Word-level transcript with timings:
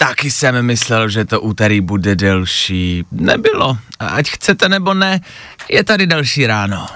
Taky 0.00 0.30
jsem 0.30 0.62
myslel, 0.62 1.08
že 1.08 1.24
to 1.24 1.40
úterý 1.40 1.80
bude 1.80 2.16
delší. 2.16 3.04
Nebylo. 3.12 3.78
A 3.98 4.06
ať 4.06 4.30
chcete 4.30 4.68
nebo 4.68 4.94
ne, 4.94 5.20
je 5.70 5.84
tady 5.84 6.06
další 6.06 6.46
ráno. 6.46 6.86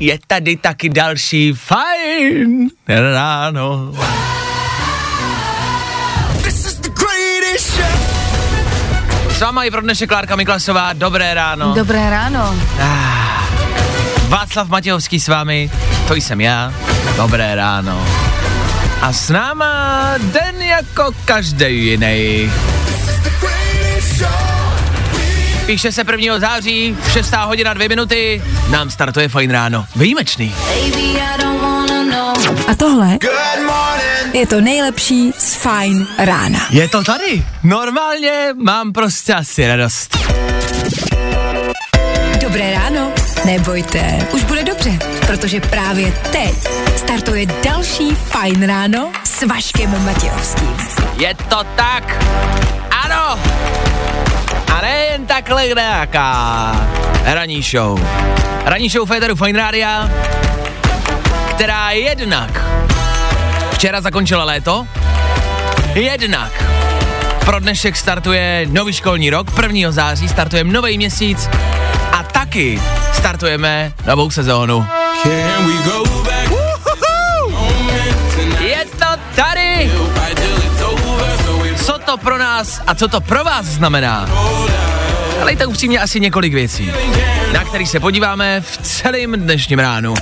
Je 0.00 0.18
tady 0.26 0.56
taky 0.56 0.88
další 0.88 1.52
fajn 1.52 2.68
ráno. 2.88 3.92
S 9.30 9.40
váma 9.40 9.64
i 9.64 9.70
pro 9.70 9.80
dnešek 9.80 10.08
Klárka 10.08 10.36
Miklasová, 10.36 10.92
dobré 10.92 11.34
ráno. 11.34 11.74
Dobré 11.74 12.10
ráno. 12.10 12.56
Václav 14.28 14.68
Matějovský 14.68 15.20
s 15.20 15.28
vámi, 15.28 15.70
to 16.08 16.14
jsem 16.14 16.40
já, 16.40 16.74
dobré 17.16 17.54
ráno. 17.54 18.29
A 19.00 19.12
s 19.12 19.28
náma 19.28 20.14
den 20.18 20.62
jako 20.62 21.12
každý 21.24 21.84
jiný. 21.84 22.52
Píše 25.66 25.92
se 25.92 26.04
1. 26.10 26.38
září, 26.38 26.96
6. 27.12 27.34
hodina 27.34 27.74
2 27.74 27.88
minuty, 27.88 28.42
nám 28.70 28.90
startuje 28.90 29.28
fajn 29.28 29.50
ráno. 29.50 29.86
Výjimečný. 29.96 30.54
A 32.68 32.74
tohle 32.74 33.18
je 34.32 34.46
to 34.46 34.60
nejlepší 34.60 35.32
z 35.38 35.54
Fajn 35.54 36.06
rána. 36.18 36.66
Je 36.70 36.88
to 36.88 37.02
tady. 37.02 37.44
Normálně 37.62 38.48
mám 38.62 38.92
prostě 38.92 39.34
asi 39.34 39.66
radost. 39.66 40.18
Dobré 42.40 42.72
ráno. 42.72 43.19
Nebojte, 43.44 44.26
už 44.32 44.44
bude 44.44 44.64
dobře, 44.64 44.98
protože 45.26 45.60
právě 45.60 46.12
teď 46.12 46.54
startuje 46.96 47.46
další 47.46 48.14
Fajn 48.14 48.66
ráno 48.66 49.12
s 49.24 49.46
Vaškem 49.46 50.04
Matějovským. 50.04 50.76
Je 51.18 51.34
to 51.34 51.64
tak. 51.76 52.24
Ano. 53.04 53.38
A 54.72 54.80
nejen 54.80 55.26
takhle 55.26 55.66
nějaká 55.66 56.72
ranní 57.24 57.62
show. 57.62 58.00
Ranní 58.64 58.88
show 58.88 59.08
Féteru 59.08 59.36
Fine 59.36 59.58
Rádia, 59.58 60.10
která 61.50 61.90
jednak 61.90 62.64
včera 63.72 64.00
zakončila 64.00 64.44
léto, 64.44 64.86
jednak 65.94 66.64
pro 67.44 67.60
dnešek 67.60 67.96
startuje 67.96 68.66
nový 68.70 68.92
školní 68.92 69.30
rok, 69.30 69.46
1. 69.62 69.92
září 69.92 70.28
startujeme 70.28 70.72
nový 70.72 70.96
měsíc 70.96 71.48
a 72.12 72.22
taky 72.22 72.80
startujeme 73.20 73.92
novou 74.06 74.30
sezónu. 74.30 74.86
Can 75.22 75.66
we 75.66 75.82
go 75.84 76.04
back? 76.22 76.50
Je 78.60 78.84
to 78.98 79.06
tady! 79.36 79.90
Co 81.84 81.98
to 81.98 82.16
pro 82.16 82.38
nás 82.38 82.80
a 82.86 82.94
co 82.94 83.08
to 83.08 83.20
pro 83.20 83.44
vás 83.44 83.66
znamená? 83.66 84.28
Ale 85.42 85.56
to 85.56 85.68
upřímně 85.68 86.00
asi 86.00 86.20
několik 86.20 86.54
věcí, 86.54 86.92
na 87.52 87.64
který 87.64 87.86
se 87.86 88.00
podíváme 88.00 88.60
v 88.60 88.78
celém 88.82 89.32
dnešním 89.32 89.78
ránu. 89.78 90.14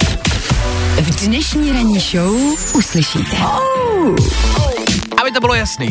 V 1.00 1.26
dnešní 1.26 1.72
ranní 1.72 2.00
show 2.00 2.34
uslyšíte. 2.74 3.36
Aby 5.20 5.32
to 5.32 5.40
bylo 5.40 5.54
jasný, 5.54 5.88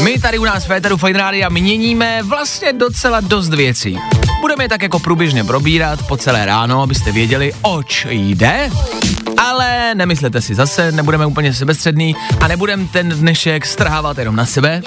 my 0.00 0.18
tady 0.18 0.38
u 0.38 0.44
nás 0.44 0.64
v 0.64 0.66
Féteru 0.66 0.96
Fine 0.96 1.18
Rádia 1.18 1.48
měníme 1.48 2.22
vlastně 2.22 2.72
docela 2.72 3.20
dost 3.20 3.48
věcí. 3.48 3.98
Budeme 4.40 4.64
je 4.64 4.68
tak 4.68 4.82
jako 4.82 4.98
průběžně 4.98 5.44
probírat 5.44 6.06
po 6.06 6.16
celé 6.16 6.46
ráno, 6.46 6.82
abyste 6.82 7.12
věděli, 7.12 7.52
oč 7.62 8.06
jde, 8.10 8.70
ale 9.36 9.94
nemyslete 9.94 10.40
si 10.40 10.54
zase, 10.54 10.92
nebudeme 10.92 11.26
úplně 11.26 11.54
sebestřední 11.54 12.16
a 12.40 12.48
nebudeme 12.48 12.86
ten 12.92 13.08
dnešek 13.08 13.66
strhávat 13.66 14.18
jenom 14.18 14.36
na 14.36 14.46
sebe. 14.46 14.82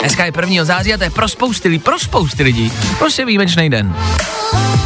Dneska 0.00 0.24
je 0.24 0.32
1. 0.40 0.64
září 0.64 0.94
a 0.94 0.98
to 0.98 1.04
je 1.04 1.10
pro 1.10 1.28
spousty, 1.28 1.68
lidí, 1.68 1.78
pro 1.78 1.98
spousty 1.98 2.42
lidí 2.42 2.72
prostě 2.98 3.24
výjimečný 3.24 3.70
den. 3.70 3.96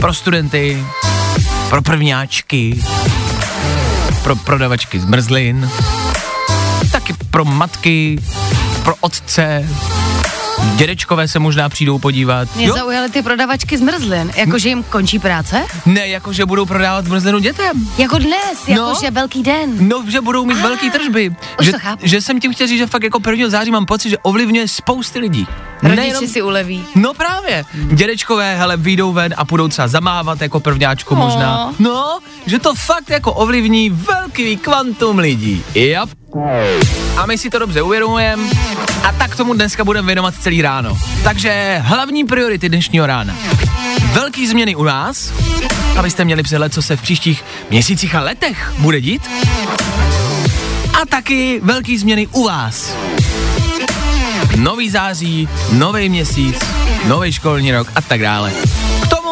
Pro 0.00 0.14
studenty, 0.14 0.84
pro 1.70 1.82
prvňáčky, 1.82 2.84
pro 4.22 4.37
prodavačky 4.37 5.00
zmrzlin, 5.00 5.70
taky 6.93 7.14
pro 7.31 7.44
matky, 7.44 8.19
pro 8.84 8.94
otce, 9.00 9.69
dědečkové 10.76 11.28
se 11.28 11.38
možná 11.38 11.69
přijdou 11.69 11.98
podívat. 11.98 12.56
Mě 12.56 12.72
zaujaly 12.72 13.10
ty 13.10 13.22
prodavačky 13.22 13.78
zmrzlin, 13.78 14.31
jakože 14.37 14.69
jim 14.69 14.82
končí 14.82 15.19
práce? 15.19 15.65
Ne, 15.87 16.09
jakože 16.09 16.47
budou 16.47 16.66
prodávat 16.66 17.04
zmrzlinu 17.04 17.38
dětem. 17.38 17.88
Jako 17.98 18.19
dnes, 18.19 18.66
No. 18.69 18.75
jakože 18.75 19.10
velký 19.10 19.43
den. 19.43 19.88
No, 19.88 20.04
že 20.09 20.20
budou 20.20 20.44
mít 20.44 20.59
Ah, 20.59 20.62
velký 20.62 20.91
tržby. 20.91 21.34
už 21.60 21.66
že, 21.66 21.72
to 21.72 21.78
chápu. 21.78 22.03
že 22.06 22.20
jsem 22.20 22.41
tím 22.41 22.53
chtěl 22.53 22.66
říct, 22.66 22.78
že 22.78 22.87
fakt 22.87 23.03
jako 23.03 23.20
1. 23.31 23.48
září 23.50 23.70
mám 23.70 23.87
pocit, 23.87 24.10
že 24.10 24.19
ovlivňuje 24.19 24.69
spousty 24.69 25.19
lidí. 25.19 25.47
Rodiči 25.82 26.28
si 26.28 26.43
uleví. 26.43 26.84
No 26.94 27.14
právě. 27.14 27.64
Dědečkové, 27.75 28.56
hele, 28.56 28.76
vyjdou 28.76 29.12
ven 29.12 29.34
a 29.37 29.44
půjdou 29.44 29.69
třeba 29.69 29.88
zamávat 29.88 30.41
jako 30.41 30.60
prvňáčku 30.60 31.14
No. 31.14 31.20
možná. 31.20 31.75
No, 31.78 32.19
že 32.47 32.59
to 32.59 32.75
fakt 32.75 33.10
jako 33.10 33.32
ovlivní 33.32 33.91
velký 33.91 34.56
kvantum 34.56 35.19
lidí. 35.19 35.64
Yep. 35.75 36.09
A 37.17 37.27
my 37.27 37.39
si 37.39 37.50
to 37.50 37.59
dobře 37.59 37.83
uvědomujeme 37.83 38.43
a 39.03 39.12
tak 39.12 39.37
tomu 39.37 39.55
dneska 39.55 39.84
budeme 39.84 40.06
věnovat 40.06 40.34
celý 40.41 40.62
ráno. 40.62 40.99
Takže 41.25 41.81
hlavní 41.83 42.25
priority 42.25 42.69
dnešního 42.69 43.06
rána. 43.06 43.37
Velký 44.12 44.47
změny 44.49 44.75
u 44.77 44.84
nás, 44.84 45.33
abyste 45.97 46.25
měli 46.25 46.43
přehled, 46.43 46.75
co 46.75 46.83
se 46.83 46.97
v 46.97 47.03
příštích 47.03 47.45
měsících 47.71 48.15
a 48.15 48.21
letech 48.21 48.73
bude 48.78 49.00
dít. 49.00 49.31
A 51.03 51.06
taky 51.09 51.61
velký 51.62 51.99
změny 51.99 52.27
u 52.27 52.45
vás. 52.45 52.97
Nový 54.56 54.91
září, 54.91 55.49
nový 55.73 56.09
měsíc, 56.09 56.59
nový 57.06 57.33
školní 57.33 57.73
rok 57.73 57.89
a 57.94 58.00
tak 58.00 58.21
dále. 58.21 58.53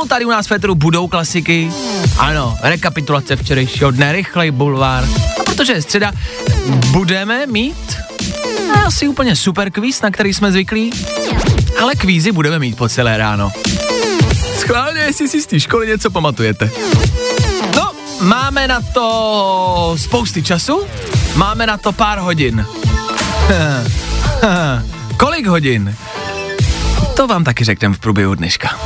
Tomu 0.00 0.08
tady 0.08 0.24
u 0.24 0.30
nás 0.30 0.46
v 0.46 0.48
Féteru 0.48 0.74
budou 0.74 1.08
klasiky. 1.08 1.72
Ano, 2.18 2.56
rekapitulace 2.62 3.36
včerejšího 3.36 3.90
dne, 3.90 4.12
rychlej 4.12 4.50
bulvár. 4.50 5.04
A 5.40 5.44
protože 5.44 5.72
je 5.72 5.82
středa, 5.82 6.12
budeme 6.90 7.46
mít 7.46 7.96
asi 8.86 9.08
úplně 9.08 9.36
super 9.36 9.70
kvíz, 9.70 10.02
na 10.02 10.10
který 10.10 10.34
jsme 10.34 10.52
zvyklí, 10.52 10.90
ale 11.82 11.94
kvízy 11.94 12.32
budeme 12.32 12.58
mít 12.58 12.76
po 12.76 12.88
celé 12.88 13.16
ráno. 13.16 13.52
Schválně, 14.58 15.00
jestli 15.00 15.28
si 15.28 15.42
z 15.42 15.46
té 15.46 15.60
školy 15.60 15.86
něco 15.86 16.10
pamatujete. 16.10 16.70
No, 17.76 17.92
máme 18.20 18.68
na 18.68 18.80
to 18.94 19.94
spousty 19.96 20.42
času, 20.42 20.82
máme 21.34 21.66
na 21.66 21.76
to 21.76 21.92
pár 21.92 22.18
hodin. 22.18 22.66
Kolik 25.16 25.46
hodin? 25.46 25.96
To 27.16 27.26
vám 27.26 27.44
taky 27.44 27.64
řekneme 27.64 27.94
v 27.94 27.98
průběhu 27.98 28.34
dneška. 28.34 28.78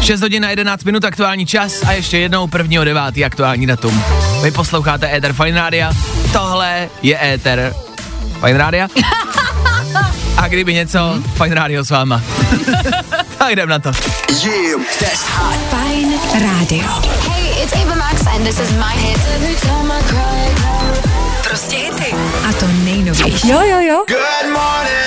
6 0.00 0.20
hodin 0.20 0.44
a 0.44 0.50
11 0.50 0.84
minut 0.84 1.04
aktuální 1.04 1.46
čas 1.46 1.82
a 1.86 1.92
ještě 1.92 2.18
jednou 2.18 2.48
1. 2.58 2.84
9. 2.84 3.24
aktuální 3.26 3.66
datum. 3.66 4.02
Vy 4.42 4.50
posloucháte 4.50 5.16
Ether 5.16 5.32
Fine 5.32 5.60
Radio, 5.60 5.88
tohle 6.32 6.88
je 7.02 7.32
Ether 7.32 7.74
Fine 8.40 8.58
Radio. 8.58 8.86
A 10.36 10.48
kdyby 10.48 10.74
něco, 10.74 11.22
Fine 11.42 11.54
Radio 11.54 11.84
s 11.84 11.90
váma. 11.90 12.22
tak 13.38 13.52
jdem 13.52 13.68
na 13.68 13.78
to. 13.78 13.92
Fajn 15.70 16.14
rádio. 16.32 16.88
Hey, 17.30 17.62
it's 17.62 17.72
Ava 17.72 17.94
Max 17.94 18.26
and 18.26 18.44
this 18.44 18.60
is 18.60 18.70
my 18.70 19.02
hit. 19.02 19.18
Prostě 21.44 21.76
hity. 21.76 22.14
A 22.48 22.52
to 22.52 22.66
nejnovější. 22.84 23.48
Jo, 23.48 23.60
jo, 23.60 23.80
jo. 23.80 24.04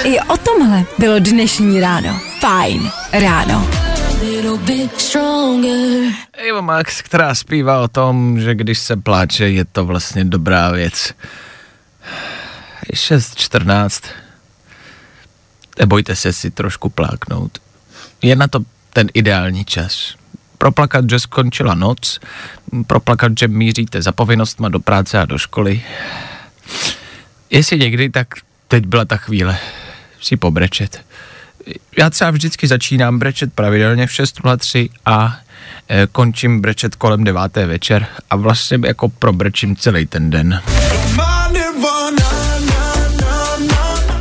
I 0.03 0.19
o 0.19 0.37
tomhle 0.37 0.83
bylo 0.97 1.19
dnešní 1.19 1.81
ráno. 1.81 2.19
Fajn 2.39 2.91
ráno. 3.11 3.80
Eva 6.33 6.61
Max, 6.61 7.01
která 7.01 7.35
zpívá 7.35 7.81
o 7.81 7.87
tom, 7.87 8.39
že 8.39 8.55
když 8.55 8.79
se 8.79 8.95
pláče, 8.95 9.49
je 9.49 9.65
to 9.65 9.85
vlastně 9.85 10.25
dobrá 10.25 10.71
věc. 10.71 11.13
Je 12.89 12.95
6.14. 12.95 14.09
Nebojte 15.79 16.15
se 16.15 16.33
si 16.33 16.51
trošku 16.51 16.89
pláknout. 16.89 17.57
Je 18.21 18.35
na 18.35 18.47
to 18.47 18.59
ten 18.93 19.07
ideální 19.13 19.65
čas. 19.65 20.15
Proplakat, 20.57 21.09
že 21.09 21.19
skončila 21.19 21.75
noc, 21.75 22.19
proplakat, 22.87 23.31
že 23.39 23.47
míříte 23.47 24.01
za 24.01 24.11
povinnostma 24.11 24.69
do 24.69 24.79
práce 24.79 25.19
a 25.19 25.25
do 25.25 25.37
školy. 25.37 25.81
Jestli 27.49 27.79
někdy, 27.79 28.09
tak 28.09 28.27
teď 28.67 28.85
byla 28.85 29.05
ta 29.05 29.17
chvíle. 29.17 29.57
si 30.21 30.37
pobrečet. 30.37 31.10
Já 31.97 32.09
třeba 32.09 32.31
vždycky 32.31 32.67
začínám 32.67 33.19
brečet 33.19 33.53
pravidelně 33.53 34.07
v 34.07 34.09
6.03 34.09 34.89
a 35.05 35.37
e, 35.89 36.07
končím 36.11 36.61
brečet 36.61 36.95
kolem 36.95 37.23
9. 37.23 37.55
večer 37.55 38.07
a 38.29 38.35
vlastně 38.35 38.79
jako 38.85 39.09
probrečím 39.09 39.75
celý 39.75 40.05
ten 40.05 40.29
den. 40.29 40.61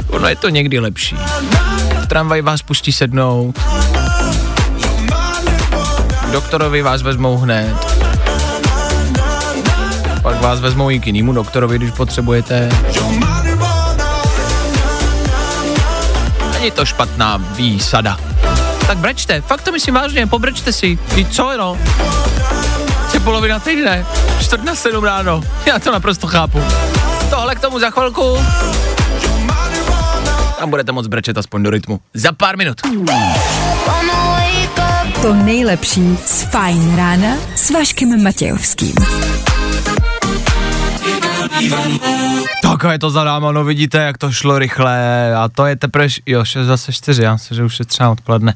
Ono 0.09 0.29
je 0.29 0.37
to 0.37 0.49
někdy 0.49 0.79
lepší. 0.79 1.17
Tramvaj 2.09 2.43
vás 2.43 2.63
pustí 2.63 2.93
sednout, 2.93 3.59
doktorovi 6.33 6.83
vás 6.83 7.03
vezmou 7.03 7.37
hned, 7.37 7.75
pak 10.23 10.41
vás 10.41 10.61
vezmou 10.61 10.91
i 10.91 11.01
k 11.01 11.07
jinému 11.07 11.33
doktorovi, 11.33 11.79
když 11.79 11.91
potřebujete. 11.91 12.69
Není 16.61 16.71
to 16.71 16.87
špatná 16.87 17.37
výsada. 17.37 18.21
Tak 18.87 18.99
brečte, 18.99 19.41
fakt 19.41 19.63
to 19.63 19.73
myslím 19.73 19.95
vážně, 19.95 20.27
pobrečte 20.27 20.73
si. 20.73 20.99
Víš 21.15 21.27
co, 21.31 21.57
no? 21.57 21.79
Je 23.15 23.21
polovina 23.21 23.59
týdne, 23.59 24.07
čtvrt 24.41 24.65
na 24.65 24.75
sedm 24.75 25.05
ráno. 25.05 25.43
Já 25.67 25.79
to 25.79 25.93
naprosto 25.93 26.27
chápu. 26.27 26.63
Tohle 27.31 27.55
k 27.55 27.61
tomu 27.61 27.79
za 27.79 27.91
chvilku. 27.91 28.39
Tam 30.59 30.71
budete 30.71 30.93
moc 30.93 31.07
brečet 31.07 31.39
aspoň 31.39 31.63
do 31.63 31.71
rytmu. 31.71 32.01
Za 32.15 32.33
pár 32.33 32.57
minut. 32.57 32.81
To 35.23 35.35
nejlepší 35.35 36.19
z 36.27 36.43
Fajn 36.43 36.97
rána 36.97 37.37
s 37.55 37.71
Vaškem 37.71 38.23
Matějovským. 38.23 38.95
Tak 42.63 42.93
je 42.93 42.99
to 42.99 43.11
za 43.11 43.25
náma, 43.25 43.53
no 43.53 43.65
vidíte, 43.65 43.99
jak 43.99 44.19
to 44.19 44.33
šlo 44.33 44.59
rychle 44.59 45.35
a 45.35 45.49
to 45.49 45.67
je 45.67 45.77
teprve, 45.77 46.07
jo, 46.27 46.45
6 46.45 46.67
zase 46.67 46.93
4, 46.93 47.23
já 47.23 47.33
myslím, 47.33 47.57
že 47.57 47.65
už 47.65 47.79
je 47.79 47.85
třeba 47.85 48.11
odpoledne. 48.11 48.55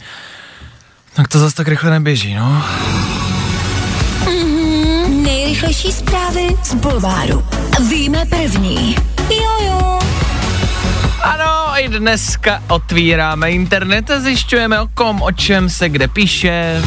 Tak 1.14 1.28
to 1.28 1.38
zase 1.38 1.56
tak 1.56 1.68
rychle 1.68 1.90
neběží, 1.90 2.34
no. 2.34 2.64
Nejrychlejší 5.08 5.92
zprávy 5.92 6.48
z 6.62 6.74
Bulváru. 6.74 7.46
Víme 7.88 8.24
první. 8.24 8.96
Jojo. 9.30 9.98
Ano, 11.22 11.72
i 11.76 11.88
dneska 11.88 12.62
otvíráme 12.68 13.50
internet 13.50 14.10
a 14.10 14.20
zjišťujeme 14.20 14.80
o 14.80 14.88
kom, 14.94 15.22
o 15.22 15.32
čem 15.32 15.70
se 15.70 15.88
kde 15.88 16.08
píše. 16.08 16.82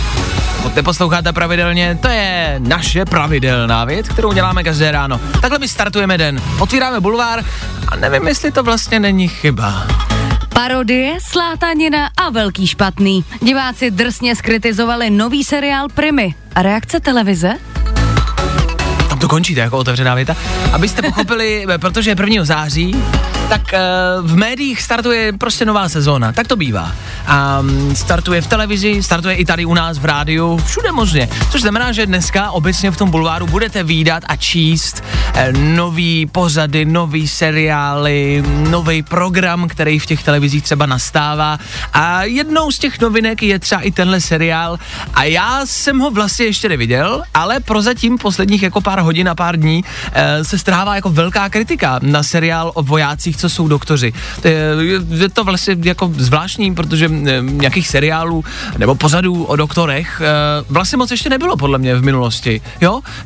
Pokud 0.57 0.75
neposloucháte 0.75 1.33
pravidelně, 1.33 1.97
to 2.01 2.07
je 2.07 2.55
naše 2.59 3.05
pravidelná 3.05 3.85
věc, 3.85 4.09
kterou 4.09 4.33
děláme 4.33 4.63
každé 4.63 4.91
ráno. 4.91 5.19
Takhle 5.41 5.59
my 5.59 5.67
startujeme 5.67 6.17
den. 6.17 6.41
Otvíráme 6.59 6.99
bulvár 6.99 7.43
a 7.87 7.95
nevím, 7.95 8.27
jestli 8.27 8.51
to 8.51 8.63
vlastně 8.63 8.99
není 8.99 9.27
chyba. 9.27 9.87
Parodie, 10.53 11.17
slátanina 11.21 12.09
a 12.17 12.29
velký 12.29 12.67
špatný. 12.67 13.25
Diváci 13.41 13.91
drsně 13.91 14.35
skritizovali 14.35 15.09
nový 15.09 15.43
seriál 15.43 15.87
Primy. 15.93 16.35
A 16.55 16.61
reakce 16.61 16.99
televize? 16.99 17.53
Tam 19.09 19.19
to 19.19 19.27
končí, 19.27 19.53
to 19.53 19.59
je 19.59 19.63
jako 19.63 19.77
otevřená 19.77 20.15
věta. 20.15 20.35
Abyste 20.71 21.01
pochopili, 21.01 21.65
protože 21.77 22.11
je 22.11 22.15
1. 22.25 22.45
září, 22.45 22.95
tak 23.49 23.73
eh, 23.73 23.79
v 24.21 24.35
médiích 24.35 24.81
startuje 24.81 25.33
prostě 25.33 25.65
nová 25.65 25.89
sezóna, 25.89 26.31
tak 26.31 26.47
to 26.47 26.55
bývá. 26.55 26.91
A 27.27 27.61
mm, 27.61 27.95
startuje 27.95 28.41
v 28.41 28.47
televizi, 28.47 29.03
startuje 29.03 29.35
i 29.35 29.45
tady 29.45 29.65
u 29.65 29.73
nás 29.73 29.97
v 29.97 30.05
rádiu, 30.05 30.57
všude 30.65 30.91
možně. 30.91 31.29
Což 31.51 31.61
znamená, 31.61 31.91
že 31.91 32.05
dneska 32.05 32.51
obecně 32.51 32.91
v 32.91 32.97
tom 32.97 33.11
bulváru 33.11 33.47
budete 33.47 33.83
výdat 33.83 34.23
a 34.27 34.35
číst 34.35 35.03
eh, 35.33 35.53
nový 35.53 36.25
pořady, 36.25 36.85
nový 36.85 37.27
seriály, 37.27 38.43
nový 38.69 39.03
program, 39.03 39.67
který 39.67 39.99
v 39.99 40.05
těch 40.05 40.23
televizích 40.23 40.63
třeba 40.63 40.85
nastává. 40.85 41.59
A 41.93 42.23
jednou 42.23 42.71
z 42.71 42.79
těch 42.79 42.99
novinek 42.99 43.43
je 43.43 43.59
třeba 43.59 43.81
i 43.81 43.91
tenhle 43.91 44.21
seriál. 44.21 44.77
A 45.13 45.23
já 45.23 45.65
jsem 45.65 45.99
ho 45.99 46.11
vlastně 46.11 46.45
ještě 46.45 46.69
neviděl, 46.69 47.23
ale 47.33 47.59
prozatím 47.59 48.17
posledních 48.17 48.63
jako 48.63 48.81
pár 48.81 48.99
hodin 48.99 49.29
a 49.29 49.35
pár 49.35 49.57
dní 49.57 49.83
eh, 50.13 50.43
se 50.43 50.57
strhává 50.57 50.95
jako 50.95 51.09
velká 51.09 51.49
kritika 51.49 51.99
na 52.03 52.23
seriál 52.23 52.71
o 52.75 52.83
vojácích, 52.83 53.36
co 53.37 53.49
jsou 53.49 53.67
doktoři. 53.67 54.13
To 54.41 54.47
je, 54.47 55.29
to 55.33 55.43
vlastně 55.43 55.77
jako 55.83 56.11
zvláštní, 56.17 56.75
protože 56.75 57.05
eh, 57.05 57.41
nějakých 57.41 57.87
seriálů 57.87 58.43
nebo 58.77 58.95
pořadů 58.95 59.43
o 59.43 59.55
doktorech 59.55 60.21
eh, 60.21 60.65
vlastně 60.69 60.97
moc 60.97 61.11
ještě 61.11 61.29
nebylo 61.29 61.57
podle 61.57 61.77
mě 61.77 61.95
v 61.95 62.03
minulosti. 62.03 62.61
Jo, 62.81 63.01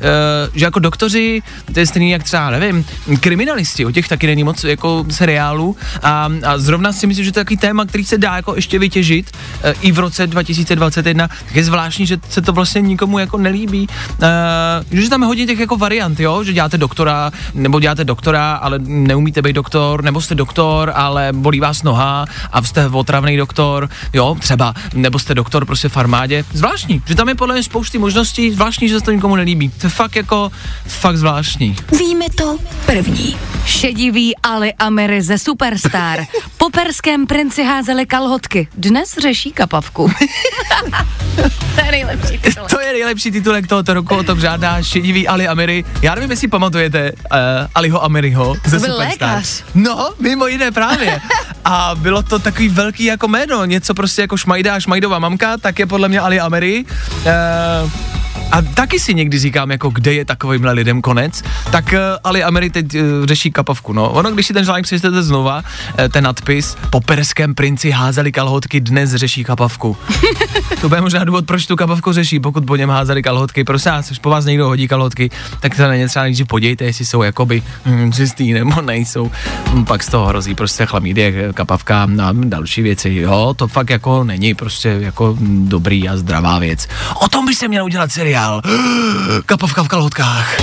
že 0.54 0.64
jako 0.64 0.78
doktoři, 0.78 1.42
to 1.72 1.78
je 1.80 1.86
stejný 1.86 2.10
jak 2.10 2.22
třeba, 2.22 2.50
nevím, 2.50 2.84
kriminalisti, 3.20 3.86
o 3.86 3.90
těch 3.90 4.08
taky 4.08 4.26
není 4.26 4.44
moc 4.44 4.64
jako 4.64 5.04
seriálů 5.10 5.76
a, 6.02 6.28
a 6.44 6.58
zrovna 6.58 6.92
si 6.92 7.06
myslím, 7.06 7.24
že 7.24 7.32
to 7.32 7.40
je 7.40 7.44
takový 7.44 7.56
téma, 7.56 7.84
který 7.84 8.04
se 8.04 8.18
dá 8.18 8.36
jako 8.36 8.54
ještě 8.56 8.78
vytěžit 8.78 9.30
eh, 9.62 9.74
i 9.80 9.92
v 9.92 9.98
roce 9.98 10.26
2021, 10.26 11.28
tak 11.28 11.56
je 11.56 11.64
zvláštní, 11.64 12.06
že 12.06 12.16
se 12.28 12.42
to 12.42 12.52
vlastně 12.52 12.80
nikomu 12.80 13.18
jako 13.18 13.38
nelíbí, 13.38 13.88
že 14.90 15.10
tam 15.10 15.22
je 15.22 15.26
hodně 15.26 15.46
těch 15.46 15.58
jako 15.58 15.76
variant, 15.76 16.20
jo, 16.20 16.44
že 16.44 16.52
děláte 16.52 16.78
doktora, 16.78 17.32
nebo 17.54 17.80
děláte 17.80 18.04
doktora, 18.04 18.54
ale 18.54 18.78
neumíte 18.78 19.42
být 19.42 19.52
doktor, 19.52 20.01
nebo 20.02 20.20
jste 20.20 20.34
doktor, 20.34 20.92
ale 20.94 21.28
bolí 21.32 21.60
vás 21.60 21.82
noha 21.82 22.24
a 22.52 22.62
jste 22.62 22.86
otravný 22.86 23.36
doktor, 23.36 23.88
jo, 24.12 24.36
třeba, 24.40 24.74
nebo 24.94 25.18
jste 25.18 25.34
doktor 25.34 25.64
prostě 25.66 25.88
v 25.88 25.96
armádě. 25.96 26.44
Zvláštní, 26.52 27.02
že 27.06 27.14
tam 27.14 27.28
je 27.28 27.34
podle 27.34 27.54
mě 27.54 27.62
spousty 27.62 27.98
možností, 27.98 28.50
zvláštní, 28.50 28.88
že 28.88 28.98
se 28.98 29.04
to 29.04 29.10
nikomu 29.10 29.36
nelíbí. 29.36 29.68
To 29.68 29.86
je 29.86 29.90
fakt 29.90 30.16
jako, 30.16 30.52
fakt 30.86 31.16
zvláštní. 31.16 31.76
Víme 31.98 32.24
to 32.36 32.58
první. 32.86 33.36
Šedivý 33.66 34.36
Ali 34.36 34.72
Amery 34.78 35.22
ze 35.22 35.38
Superstar. 35.38 36.18
Po 36.56 36.70
perském 36.70 37.26
princi 37.26 37.64
házeli 37.64 38.06
kalhotky. 38.06 38.68
Dnes 38.76 39.14
řeší 39.22 39.52
kapavku. 39.52 40.10
to 41.74 41.80
je 41.84 41.90
nejlepší 41.90 42.38
titul. 42.38 42.64
To 42.70 42.80
je 42.80 42.92
nejlepší 42.92 43.30
titulek 43.30 43.66
tohoto 43.66 43.94
roku, 43.94 44.14
o 44.16 44.22
tom 44.22 44.40
žádná 44.40 44.82
šedivý 44.82 45.28
Ali 45.28 45.48
Amiry. 45.48 45.84
Já 46.02 46.14
nevím, 46.14 46.30
jestli 46.30 46.48
pamatujete 46.48 47.12
uh, 47.12 47.38
Aliho 47.74 48.04
Amiryho 48.04 48.54
ze 48.66 48.76
To 48.76 48.86
byl 48.86 48.94
Superstar. 48.94 49.28
lékař. 49.28 49.64
No, 49.74 49.91
mimo 50.18 50.46
jiné 50.46 50.70
právě. 50.70 51.20
A 51.64 51.90
bylo 51.94 52.22
to 52.22 52.38
takový 52.38 52.68
velký 52.68 53.04
jako 53.04 53.28
jméno, 53.28 53.64
něco 53.64 53.94
prostě 53.94 54.22
jako 54.22 54.36
Šmajda 54.36 54.74
a 54.74 54.80
Šmajdová 54.80 55.18
mamka, 55.18 55.56
tak 55.56 55.78
je 55.78 55.86
podle 55.86 56.08
mě 56.08 56.20
Ali 56.20 56.40
Amiry. 56.40 56.84
Uh, 56.84 58.21
a 58.52 58.62
taky 58.62 59.00
si 59.00 59.14
někdy 59.14 59.38
říkám, 59.38 59.70
jako 59.70 59.90
kde 59.90 60.14
je 60.14 60.24
takovýmhle 60.24 60.72
lidem 60.72 61.02
konec, 61.02 61.42
tak 61.70 61.84
uh, 61.92 61.98
Ali 62.24 62.44
Amiry 62.44 62.70
teď 62.70 62.94
uh, 62.94 63.00
řeší 63.24 63.50
kapavku, 63.50 63.92
no. 63.92 64.10
Ono, 64.10 64.30
když 64.30 64.46
si 64.46 64.52
ten 64.52 64.64
článek 64.64 64.84
přečtete 64.84 65.22
znova, 65.22 65.58
uh, 65.58 66.08
ten 66.08 66.24
nadpis, 66.24 66.76
po 66.90 67.00
perském 67.00 67.54
princi 67.54 67.90
házeli 67.90 68.32
kalhotky, 68.32 68.80
dnes 68.80 69.14
řeší 69.14 69.44
kapavku. 69.44 69.96
To 70.80 70.88
bude 70.88 71.00
možná 71.00 71.24
důvod, 71.24 71.46
proč 71.46 71.66
tu 71.66 71.76
kapavku 71.76 72.12
řeší, 72.12 72.40
pokud 72.40 72.66
po 72.66 72.76
něm 72.76 72.90
házeli 72.90 73.22
kalhotky. 73.22 73.64
Prosím 73.64 73.92
vás, 73.92 74.10
až 74.10 74.18
po 74.18 74.30
vás 74.30 74.44
někdo 74.44 74.66
hodí 74.66 74.88
kalhotky, 74.88 75.30
tak 75.60 75.74
se 75.74 75.88
na 75.88 75.96
ně 75.96 76.08
třeba 76.08 76.22
nejdřív 76.22 76.46
podívejte, 76.46 76.84
jestli 76.84 77.04
jsou 77.04 77.22
jakoby 77.22 77.62
hm, 77.86 78.12
čistý 78.12 78.52
nebo 78.52 78.82
nejsou. 78.82 79.30
Hm, 79.68 79.84
Pak 79.84 80.02
z 80.02 80.08
toho 80.08 80.26
hrozí 80.26 80.54
prostě 80.54 80.86
chlamídie, 80.86 81.52
kapavka 81.52 82.02
a 82.02 82.32
další 82.32 82.82
věci. 82.82 83.14
Jo, 83.14 83.54
to 83.56 83.68
fakt 83.68 83.90
jako 83.90 84.24
není 84.24 84.54
prostě 84.54 84.88
jako 84.88 85.36
hm, 85.40 85.68
dobrý 85.68 86.08
a 86.08 86.16
zdravá 86.16 86.58
věc. 86.58 86.88
O 87.20 87.28
tom 87.28 87.46
by 87.46 87.54
se 87.54 87.68
měl 87.68 87.84
udělat 87.84 88.12
seriál. 88.12 88.41
Kapavka 89.46 89.82
v 89.82 89.88
kalhotkách. 89.88 90.60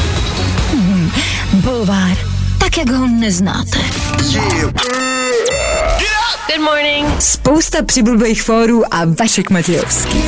Bulvár. 1.54 2.18
Tak, 2.58 2.78
jak 2.78 2.90
ho 2.90 3.08
neznáte. 3.08 3.80
Good 6.48 6.66
morning. 6.66 7.22
Spousta 7.22 7.84
přibulbých 7.84 8.44
fórů 8.44 8.94
a 8.94 8.98
Vašek 9.20 9.50
Matějovský. 9.50 10.24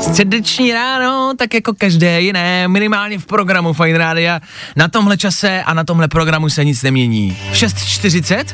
Středeční 0.00 0.72
ráno, 0.72 1.07
tak 1.34 1.54
jako 1.54 1.74
každé 1.78 2.20
jiné, 2.20 2.68
minimálně 2.68 3.18
v 3.18 3.26
programu 3.26 3.72
Fine 3.72 3.98
Rádia. 3.98 4.40
Na 4.76 4.88
tomhle 4.88 5.16
čase 5.16 5.62
a 5.62 5.74
na 5.74 5.84
tomhle 5.84 6.08
programu 6.08 6.50
se 6.50 6.64
nic 6.64 6.82
nemění. 6.82 7.36
V 7.50 7.54
6.40, 7.54 8.44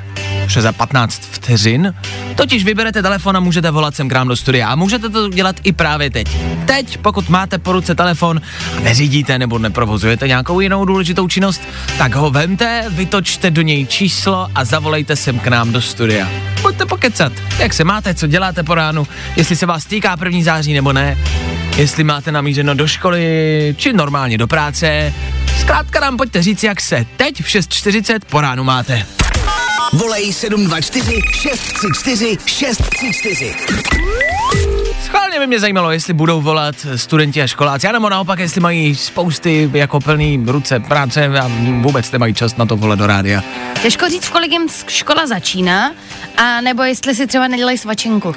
6 0.49 0.63
za 0.63 0.73
15 0.73 1.23
vteřin, 1.31 1.95
totiž 2.35 2.65
vyberete 2.65 3.03
telefon 3.03 3.37
a 3.37 3.41
můžete 3.41 3.71
volat 3.71 3.95
sem 3.95 4.09
k 4.09 4.13
nám 4.13 4.29
do 4.29 4.37
studia. 4.37 4.69
A 4.69 4.77
můžete 4.77 5.09
to 5.09 5.29
dělat 5.29 5.57
i 5.63 5.73
právě 5.73 6.11
teď. 6.11 6.37
Teď, 6.67 6.99
pokud 6.99 7.29
máte 7.29 7.59
po 7.59 7.73
ruce 7.73 7.95
telefon 7.95 8.41
a 8.79 8.81
neřídíte 8.81 9.39
nebo 9.39 9.59
neprovozujete 9.59 10.29
nějakou 10.29 10.61
jinou 10.61 10.85
důležitou 10.85 11.29
činnost, 11.29 11.63
tak 11.99 12.15
ho 12.15 12.31
vemte, 12.31 12.85
vytočte 12.89 13.51
do 13.51 13.63
něj 13.63 13.87
číslo 13.87 14.49
a 14.55 14.65
zavolejte 14.65 15.17
sem 15.17 15.39
k 15.39 15.47
nám 15.47 15.73
do 15.73 15.81
studia. 15.83 16.29
Pojďte 16.63 16.87
pokecat, 16.87 17.33
jak 17.59 17.75
se 17.75 17.85
máte, 17.85 18.15
co 18.15 18.27
děláte 18.27 18.63
po 18.63 18.75
ránu, 18.75 19.07
jestli 19.37 19.57
se 19.57 19.67
vás 19.67 19.85
týká 19.85 20.17
první 20.17 20.43
září 20.43 20.73
nebo 20.73 20.93
ne, 20.93 21.19
jestli 21.77 22.05
máte 22.05 22.33
namířeno 22.33 22.75
do 22.75 22.87
školy, 22.87 23.75
či 23.79 23.93
normálně 23.93 24.39
do 24.39 24.47
práce. 24.47 25.15
Zkrátka 25.61 26.01
nám 26.01 26.17
pojďte 26.17 26.43
říct, 26.43 26.63
jak 26.63 26.81
se 26.81 27.07
teď 27.17 27.43
v 27.43 27.47
6.40 27.47 28.21
po 28.31 28.41
ránu 28.41 28.65
máte. 28.65 29.07
Volej 29.93 30.33
724 30.33 31.21
634 31.33 32.39
634. 32.47 33.55
Schválně 35.05 35.39
by 35.39 35.47
mě 35.47 35.61
zajímalo, 35.61 35.91
jestli 35.91 36.13
budou 36.13 36.41
volat 36.41 36.75
studenti 36.97 37.43
a 37.43 37.47
školáci, 37.47 37.89
anebo 37.89 38.09
naopak, 38.09 38.39
jestli 38.39 38.61
mají 38.61 38.95
spousty 38.95 39.71
jako 39.73 40.01
plný 40.01 40.45
ruce 40.47 40.81
práce 40.81 41.27
a 41.27 41.51
vůbec 41.81 42.11
nemají 42.13 42.35
čas 42.35 42.57
na 42.57 42.67
to 42.67 42.77
volat 42.77 42.99
do 42.99 43.07
rádia. 43.07 43.43
Těžko 43.83 44.09
říct, 44.09 44.25
v 44.25 44.31
kolik 44.31 44.53
jim 44.53 44.69
škola 44.89 45.27
začíná, 45.27 45.93
a 46.37 46.61
nebo 46.61 46.83
jestli 46.83 47.15
si 47.15 47.27
třeba 47.27 47.49
nedělají 47.49 47.79
svačinku. 47.79 48.35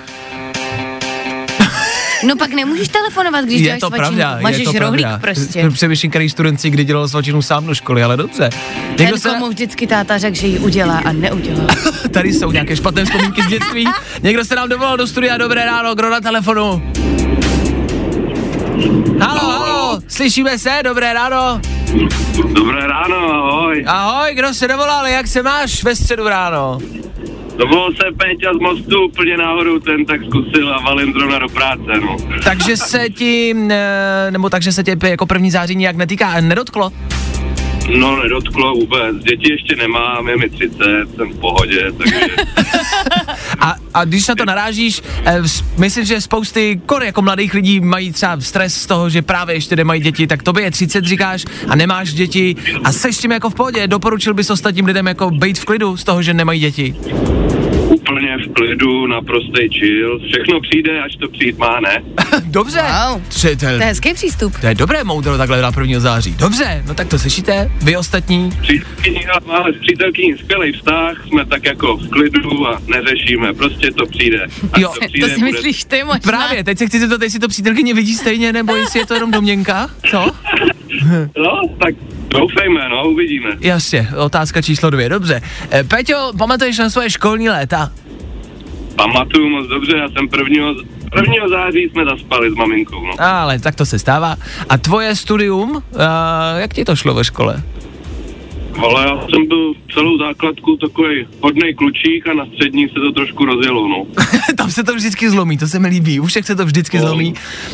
No 2.24 2.36
pak 2.36 2.54
nemůžeš 2.54 2.88
telefonovat, 2.90 3.46
když 3.46 3.60
je 3.60 3.64
děláš 3.66 3.80
to 3.80 3.88
svačinku. 3.88 4.16
pravda, 4.18 4.40
Máš 4.42 4.58
je 4.58 4.66
to 4.66 4.80
rohlík 4.80 5.06
pravda. 5.08 5.20
prostě. 5.20 5.70
Přemýšlím, 5.70 6.10
který 6.12 6.30
student 6.30 6.62
si 6.62 6.70
kdy 6.70 6.84
dělal 6.84 7.08
svačinu 7.08 7.42
sám 7.42 7.66
do 7.68 7.76
školy, 7.76 8.04
ale 8.04 8.18
dobře. 8.18 8.50
Někdo 9.00 9.18
se, 9.18 9.24
Ten, 9.30 9.40
komu 9.40 9.50
vždycky 9.52 9.88
táta 9.88 10.18
řekl, 10.18 10.36
že 10.38 10.48
ji 10.48 10.60
udělá 10.60 10.98
a 11.06 11.12
neudělá. 11.12 11.68
tady 12.12 12.34
jsou 12.34 12.52
nějaké 12.52 12.76
špatné 12.76 13.06
vzpomínky 13.06 13.42
z 13.44 13.48
dětství. 13.48 13.86
Někdo 14.24 14.46
se 14.46 14.56
nám 14.56 14.70
dovolal 14.70 14.98
do 14.98 15.08
studia, 15.08 15.38
dobré 15.38 15.66
ráno, 15.66 15.96
kdo 15.96 16.10
na 16.10 16.22
telefonu? 16.22 16.92
Halo, 19.20 19.40
halo, 19.50 20.00
slyšíme 20.08 20.60
se, 20.60 20.80
dobré 20.84 21.14
ráno. 21.14 21.62
Dobré 22.54 22.88
ráno, 22.88 23.34
ahoj. 23.34 23.84
Ahoj, 23.88 24.34
kdo 24.34 24.54
se 24.54 24.68
dovolal, 24.68 25.08
jak 25.08 25.28
se 25.28 25.44
máš 25.44 25.84
ve 25.84 25.96
středu 25.96 26.28
ráno? 26.28 26.80
Dovolil 27.58 27.94
se 27.96 28.12
Péťa 28.18 28.54
z 28.54 28.60
mostu 28.60 29.06
úplně 29.08 29.38
nahoru, 29.38 29.80
ten 29.80 30.06
tak 30.06 30.22
zkusil 30.24 30.74
a 30.74 30.82
valím 30.82 31.14
zrovna 31.14 31.40
do 31.40 31.50
práce, 31.50 32.02
no. 32.02 32.18
Takže 32.44 32.78
se 32.78 33.10
ti, 33.10 33.54
nebo 34.30 34.50
takže 34.50 34.72
se 34.72 34.84
tě 34.84 34.98
jako 35.08 35.26
první 35.26 35.52
září 35.52 35.76
nějak 35.76 35.96
netýká, 35.96 36.42
nedotklo? 36.42 36.92
No, 37.88 38.24
nedotklo 38.24 38.74
vůbec. 38.74 39.15
Děti 39.17 39.51
ještě 39.51 39.75
nemám, 39.75 40.29
je 40.29 40.38
mi 40.38 40.50
30, 40.50 40.75
jsem 41.15 41.29
v 41.29 41.39
pohodě, 41.39 41.91
takže... 41.98 42.15
A, 43.60 43.75
a 43.94 44.06
když 44.06 44.27
na 44.27 44.36
to 44.36 44.46
narážíš, 44.46 45.01
eh, 45.25 45.41
myslím, 45.77 46.06
že 46.06 46.22
spousty 46.22 46.82
kor 46.86 47.03
jako 47.03 47.22
mladých 47.22 47.53
lidí 47.53 47.79
mají 47.79 48.12
třeba 48.12 48.39
stres 48.39 48.82
z 48.82 48.86
toho, 48.86 49.10
že 49.10 49.22
právě 49.22 49.56
ještě 49.56 49.75
nemají 49.75 50.01
děti, 50.01 50.27
tak 50.27 50.44
tobě 50.44 50.63
je 50.63 50.72
30 50.72 51.06
říkáš 51.06 51.46
a 51.67 51.75
nemáš 51.75 52.13
děti 52.13 52.56
a 52.84 52.91
seš 52.91 53.17
tím 53.17 53.32
jako 53.32 53.50
v 53.50 53.56
pohodě, 53.56 53.88
doporučil 53.88 54.34
bys 54.34 54.50
ostatním 54.50 54.86
lidem 54.86 55.08
jako 55.08 55.32
být 55.32 55.60
v 55.60 55.65
klidu 55.65 55.98
z 55.98 56.03
toho, 56.03 56.22
že 56.22 56.34
nemají 56.34 56.60
děti. 56.60 56.96
Úplně 58.01 58.38
v 58.38 58.54
klidu, 58.54 59.08
naprostej 59.08 59.70
chill. 59.70 60.20
Všechno 60.20 60.62
přijde, 60.62 61.01
až 61.01 61.16
to 61.16 61.30
přijít 61.30 61.58
má, 61.58 61.80
ne? 61.80 62.04
Dobře. 62.46 62.82
Wow. 62.82 63.22
Tři, 63.27 63.56
to, 63.56 63.60
To 63.60 63.66
je 63.66 63.74
je, 63.74 63.80
hezký 63.86 64.13
přístup. 64.13 64.54
to 64.62 64.68
je 64.68 64.75
dobré 64.75 65.04
moudro 65.04 65.38
takhle 65.38 65.62
na 65.62 65.72
1. 65.82 66.00
září. 66.00 66.36
Dobře, 66.39 66.84
no 66.88 66.94
tak 66.94 67.08
to 67.08 67.20
slyšíte, 67.20 67.72
vy 67.82 67.98
ostatní. 67.98 68.50
Přítelkyní, 68.62 69.20
máme 69.48 69.74
s 69.74 69.80
přítelkyní 69.82 70.38
skvělý 70.38 70.72
vztah, 70.72 71.27
jsme 71.27 71.46
tak 71.46 71.66
jako 71.66 71.98
v 71.98 72.10
klidu 72.10 72.68
a 72.68 72.82
neřešíme, 72.88 73.54
prostě 73.54 73.92
to 73.92 74.06
přijde. 74.06 74.44
Až 74.74 74.82
Jo. 74.82 74.92
To 75.01 75.08
přijde, 75.08 75.30
si 75.30 75.44
myslíš 75.44 75.84
ty 75.84 76.04
možná? 76.04 76.20
Právě, 76.24 76.63
teď 76.63 76.77
se 76.77 76.88
chci 76.88 77.00
zeptat, 77.00 77.22
jestli 77.22 77.39
to 77.39 77.48
přítelkyně 77.48 77.94
vidí 77.94 78.13
stejně, 78.16 78.54
nebo 78.54 78.75
jestli 78.75 79.00
je 79.00 79.06
to 79.06 79.13
jenom 79.13 79.32
domněnka. 79.32 79.89
Co? 80.10 80.32
No, 81.38 81.62
tak 81.80 81.96
doufejme, 82.28 82.90
no, 82.90 83.10
uvidíme. 83.10 83.50
Jasně, 83.60 84.08
otázka 84.18 84.62
číslo 84.62 84.90
dvě, 84.90 85.10
dobře. 85.10 85.42
E, 85.72 85.84
Peťo, 85.84 86.32
pamatuješ 86.38 86.78
na 86.78 86.90
svoje 86.90 87.10
školní 87.10 87.50
léta? 87.50 87.92
Pamatuju 88.96 89.50
moc 89.50 89.68
dobře, 89.68 89.98
já 89.98 90.10
jsem 90.10 90.28
prvního, 90.28 90.76
prvního 91.12 91.50
září 91.50 91.90
jsme 91.90 92.06
zaspali 92.06 92.52
s 92.52 92.56
maminkou, 92.56 93.06
no. 93.06 93.14
Ale 93.20 93.60
tak 93.60 93.76
to 93.76 93.86
se 93.86 94.00
stává. 94.00 94.36
A 94.70 94.78
tvoje 94.78 95.16
studium, 95.16 95.72
uh, 95.72 95.82
jak 96.58 96.74
ti 96.74 96.86
to 96.86 96.96
šlo 96.96 97.14
ve 97.14 97.24
škole? 97.24 97.64
Ale 98.80 99.04
já 99.08 99.16
jsem 99.30 99.48
byl 99.48 99.74
celou 99.94 100.18
základku 100.18 100.78
takový 100.78 101.28
hodnej 101.42 101.74
klučík 101.74 102.28
a 102.28 102.34
na 102.34 102.46
střední 102.46 102.88
se 102.88 102.94
to 102.94 103.12
trošku 103.12 103.46
rozjelo, 103.46 103.88
no. 103.88 104.06
Tam 104.58 104.72
se 104.72 104.84
to 104.84 104.96
vždycky 104.96 105.30
zlomí, 105.30 105.58
to 105.58 105.68
se 105.68 105.80
mi 105.80 105.88
líbí, 105.88 106.20
už 106.20 106.36
jak 106.36 106.46
se 106.46 106.56
to 106.56 106.66
vždycky 106.66 106.98
No. 106.98 107.04
zlomí. 107.04 107.34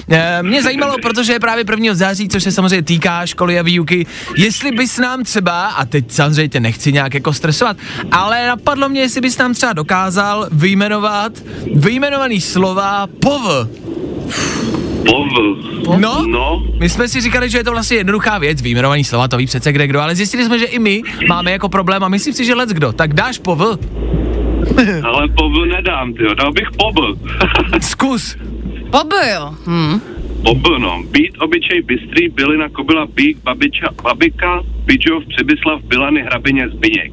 E, 0.09 0.43
mě 0.43 0.63
zajímalo, 0.63 0.95
protože 1.01 1.33
je 1.33 1.39
právě 1.39 1.65
1. 1.71 1.93
září, 1.93 2.29
což 2.29 2.43
se 2.43 2.51
samozřejmě 2.51 2.81
týká 2.83 3.25
školy 3.25 3.59
a 3.59 3.61
výuky, 3.61 4.05
jestli 4.37 4.71
bys 4.71 4.97
nám 4.97 5.23
třeba, 5.23 5.67
a 5.67 5.85
teď 5.85 6.11
samozřejmě 6.11 6.49
tě 6.49 6.59
nechci 6.59 6.93
nějak 6.93 7.13
jako 7.13 7.33
stresovat, 7.33 7.77
ale 8.11 8.47
napadlo 8.47 8.89
mě, 8.89 9.01
jestli 9.01 9.21
bys 9.21 9.37
nám 9.37 9.53
třeba 9.53 9.73
dokázal 9.73 10.47
vyjmenovat 10.51 11.33
vyjmenovaný 11.75 12.41
slova 12.41 13.07
POV. 13.19 13.67
Povl. 15.05 15.57
No, 15.99 16.25
No, 16.27 16.63
my 16.79 16.89
jsme 16.89 17.07
si 17.07 17.21
říkali, 17.21 17.49
že 17.49 17.57
je 17.57 17.63
to 17.63 17.71
vlastně 17.71 17.97
jednoduchá 17.97 18.37
věc, 18.37 18.61
vyjmenovaný 18.61 19.03
slova, 19.03 19.27
to 19.27 19.37
ví 19.37 19.45
přece 19.45 19.71
kde 19.73 19.87
kdo, 19.87 19.99
ale 20.01 20.15
zjistili 20.15 20.45
jsme, 20.45 20.59
že 20.59 20.65
i 20.65 20.79
my 20.79 21.01
máme 21.29 21.51
jako 21.51 21.69
problém 21.69 22.03
a 22.03 22.09
myslím 22.09 22.33
si, 22.33 22.45
že 22.45 22.53
lec 22.55 22.69
kdo. 22.73 22.91
Tak 22.93 23.13
dáš 23.13 23.37
POV? 23.37 23.61
ale 25.03 25.27
povl 25.27 25.65
nedám, 25.65 26.13
tyjo, 26.13 26.33
dal 26.33 26.51
bych 26.51 26.67
pobl. 26.77 27.15
Zkus. 27.81 28.37
Pobyl. 28.91 29.55
Hm. 29.67 29.99
pobl, 30.43 30.79
no. 30.79 31.03
Být 31.11 31.31
obyčej 31.39 31.81
bystrý, 31.81 32.29
bylina, 32.29 32.69
kobila, 32.69 33.05
bík, 33.15 33.37
babiča, 33.43 33.87
babika, 34.03 34.61
Bidžov, 34.85 35.23
Přibyslav, 35.29 35.81
Bilany, 35.83 36.21
Hrabině, 36.21 36.69
Zbyněk. 36.69 37.11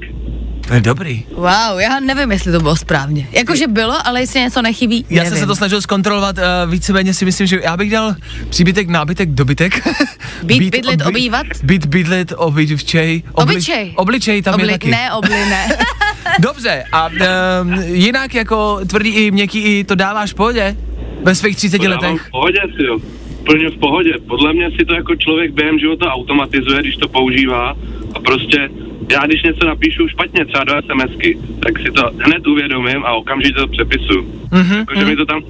To 0.71 0.75
je 0.75 0.81
dobrý. 0.81 1.25
Wow, 1.35 1.79
já 1.81 2.01
nevím, 2.01 2.33
jestli 2.33 2.53
to 2.53 2.61
bylo 2.61 2.77
správně. 2.77 3.27
Jakože 3.33 3.67
bylo, 3.67 4.07
ale 4.07 4.21
jestli 4.21 4.41
něco 4.41 4.63
nechybí, 4.63 5.07
Já 5.11 5.17
nevím. 5.17 5.31
jsem 5.31 5.39
se 5.39 5.47
to 5.47 5.57
snažil 5.57 5.83
zkontrolovat, 5.83 6.37
uh, 6.39 6.71
víceméně 6.73 7.15
si 7.15 7.25
myslím, 7.25 7.47
že 7.47 7.61
já 7.65 7.77
bych 7.77 7.91
dal 7.91 8.15
příbytek, 8.49 8.89
nábytek, 8.89 9.29
dobytek. 9.31 9.89
Být, 10.43 10.71
bydlit, 10.71 11.07
obývat? 11.07 11.47
Být, 11.63 11.87
bydlit, 11.87 12.33
obyčej. 12.37 13.23
Obli, 13.33 13.43
Obličej. 13.55 13.93
Obličej 13.97 14.43
tam 14.43 14.55
Obli- 14.55 14.67
je 14.67 14.71
taky. 14.73 14.91
Ne, 14.91 15.13
obli, 15.13 15.31
ne. 15.51 15.69
Dobře, 16.41 16.85
a 16.93 17.07
um, 17.09 17.73
jinak 17.83 18.35
jako 18.35 18.81
tvrdý 18.87 19.11
i 19.11 19.31
měkký 19.31 19.59
i 19.63 19.85
to 19.85 19.95
dáváš 19.95 20.31
v 20.31 20.35
pohodě? 20.35 20.77
Ve 21.23 21.35
svých 21.35 21.57
30 21.57 21.79
To 21.79 21.85
dávám 21.85 22.03
letech? 22.05 22.27
v 22.27 22.31
pohodě, 22.31 22.59
tyjo. 22.77 22.99
Plně 23.45 23.69
v 23.71 23.79
pohodě. 23.79 24.13
Podle 24.29 24.53
mě 24.53 24.71
si 24.71 24.85
to 24.85 24.95
jako 24.95 25.17
člověk 25.17 25.53
během 25.53 25.79
života 25.79 26.07
automatizuje, 26.13 26.81
když 26.81 26.97
to 26.97 27.09
používá 27.09 27.77
a 28.15 28.21
prostě 28.21 28.69
já 29.11 29.27
když 29.27 29.43
něco 29.43 29.67
napíšu 29.67 30.09
špatně, 30.09 30.45
třeba 30.47 30.65
do 30.65 30.73
SMSky, 30.87 31.39
tak 31.63 31.79
si 31.79 31.91
to 31.93 32.11
hned 32.19 32.47
uvědomím 32.47 33.05
a 33.05 33.13
okamžitě 33.13 33.55
to 33.55 33.67
přepisuju. 33.69 34.49
Mhm, 34.53 34.77
Jakože 34.79 35.05
mi 35.05 35.17
to 35.17 35.27
tam 35.27 35.41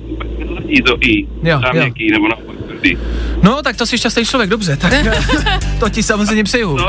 ladí 0.55 0.83
to 0.83 0.97
i, 1.01 1.23
Jo, 1.23 1.59
třeba 1.59 1.71
jo. 1.75 1.81
měkký, 1.83 2.11
nebo 2.11 2.29
naopak 2.29 2.57
tvrdý. 2.57 2.99
No, 3.43 3.63
tak 3.63 3.77
to 3.77 3.87
jsi 3.87 3.99
šťastný 3.99 4.25
člověk, 4.25 4.51
dobře, 4.51 4.77
tak 4.77 4.93
to 5.81 5.89
ti 5.89 6.03
samozřejmě 6.03 6.45
přeju. 6.45 6.77
No, 6.77 6.89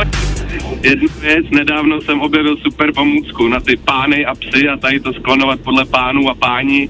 jednu 0.83 1.07
věc, 1.21 1.45
nedávno 1.51 2.01
jsem 2.01 2.21
objevil 2.21 2.57
super 2.57 2.93
pomůcku 2.93 3.47
na 3.47 3.59
ty 3.59 3.77
pány 3.77 4.25
a 4.25 4.35
psy 4.35 4.69
a 4.69 4.77
tady 4.77 4.99
to 4.99 5.13
sklonovat 5.13 5.59
podle 5.59 5.85
pánů 5.85 6.29
a 6.29 6.35
páni, 6.35 6.89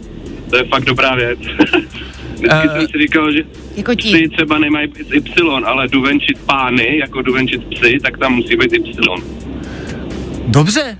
to 0.50 0.57
je 0.57 0.63
fakt 0.63 0.85
dobrá 0.85 1.15
věc. 1.15 1.39
Vždycky 2.35 2.67
Eh. 2.69 2.79
jsem 2.79 2.88
si 2.88 2.97
říkal, 3.01 3.31
že 3.31 3.43
Jako 3.77 3.95
psy 3.95 4.29
třeba 4.29 4.57
nemají 4.59 4.88
být 4.88 5.13
Y, 5.13 5.65
ale 5.65 5.88
duvenčit 5.88 6.39
pány, 6.45 6.97
jako 6.97 7.21
duvenčit 7.21 7.63
psy, 7.63 7.97
tak 8.03 8.17
tam 8.17 8.33
musí 8.33 8.55
být 8.55 8.73
Y. 8.73 9.23
Dobře. 10.48 10.98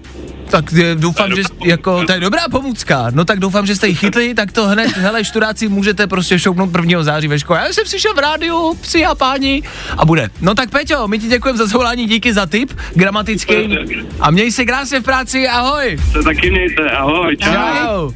Tak 0.50 0.66
doufám, 0.96 1.36
že 1.36 1.42
jako, 1.66 2.06
to 2.06 2.12
je 2.12 2.20
dobrá 2.20 2.42
pomůcka. 2.52 3.08
No 3.12 3.26
tak 3.26 3.40
doufám, 3.40 3.66
že 3.66 3.76
jste 3.76 3.88
ji 3.88 3.96
chytli, 3.96 4.34
tak 4.34 4.52
to 4.52 4.68
hned, 4.68 4.98
hele, 4.98 5.24
študáci, 5.24 5.68
můžete 5.68 6.08
prostě 6.08 6.40
šoupnout 6.40 6.70
1. 6.76 7.04
září 7.04 7.28
ve 7.28 7.40
škole. 7.40 7.62
Já 7.68 7.74
jsem 7.74 7.84
přišel 7.84 8.14
v 8.14 8.20
rádiu, 8.20 8.78
psi 8.82 9.06
a 9.06 9.16
páni, 9.16 9.64
a 9.98 10.06
bude. 10.06 10.30
No 10.42 10.56
tak 10.56 10.70
Peťo, 10.70 11.08
my 11.08 11.20
ti 11.20 11.28
děkujeme 11.28 11.58
za 11.58 11.66
zavolání, 11.66 12.08
díky 12.08 12.34
za 12.34 12.46
tip, 12.46 12.74
gramatický. 12.96 13.78
A 14.20 14.32
měj 14.32 14.52
se 14.52 14.66
krásně 14.66 15.00
v 15.00 15.04
práci, 15.04 15.48
ahoj. 15.48 15.98
Se 16.12 16.24
taky 16.24 16.52
mějte, 16.52 16.90
ahoj, 16.90 17.38
čau. 17.38 17.52
Čau. 17.52 18.12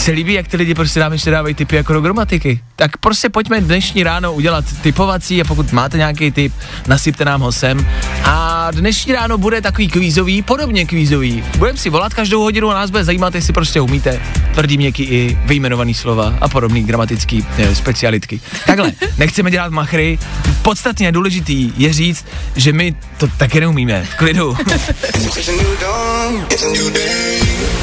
Se 0.00 0.10
líbí, 0.10 0.32
jak 0.32 0.48
ty 0.48 0.56
lidi 0.56 0.74
prostě 0.74 1.00
nám 1.00 1.12
ještě 1.12 1.30
dávají 1.30 1.54
tipy 1.54 1.76
jako 1.76 1.92
do 1.92 2.00
gramatiky. 2.00 2.60
Tak 2.76 2.96
prostě 2.96 3.28
pojďme 3.28 3.60
dnešní 3.60 4.02
ráno 4.02 4.32
udělat 4.32 4.64
typovací 4.82 5.40
a 5.40 5.44
pokud 5.44 5.72
máte 5.72 5.96
nějaký 5.96 6.30
tip, 6.30 6.52
nasypte 6.86 7.24
nám 7.24 7.40
ho 7.40 7.52
sem. 7.52 7.86
A 8.24 8.68
dnešní 8.70 9.12
ráno 9.12 9.38
bude 9.38 9.60
takový 9.60 9.88
kvízový, 9.88 10.42
podobně 10.42 10.86
kvízový. 10.86 11.44
Budeme 11.58 11.78
si 11.78 11.90
volat 11.90 12.14
každou 12.14 12.42
hodinu 12.42 12.70
a 12.70 12.74
nás 12.74 12.90
bude 12.90 13.04
zajímat, 13.04 13.34
jestli 13.34 13.52
prostě 13.52 13.80
umíte 13.80 14.20
tvrdý, 14.54 14.76
měkký 14.76 15.02
i 15.02 15.38
vyjmenovaný 15.44 15.94
slova 15.94 16.34
a 16.40 16.48
podobný 16.48 16.84
gramatický 16.84 17.46
eh, 17.58 17.74
specialitky. 17.74 18.40
Takhle, 18.66 18.92
nechceme 19.18 19.50
dělat 19.50 19.72
machry. 19.72 20.18
Podstatně 20.62 21.12
důležitý 21.12 21.72
je 21.76 21.92
říct, 21.92 22.26
že 22.56 22.72
my 22.72 22.94
to 23.18 23.26
taky 23.26 23.60
neumíme. 23.60 24.04
V 24.04 24.14
klidu. 24.14 24.56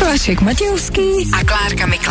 Vašek 0.06 0.42
Matějovský 0.42 1.30
a 1.34 1.44
Klárka 1.44 1.86
Miklasová. 1.86 2.07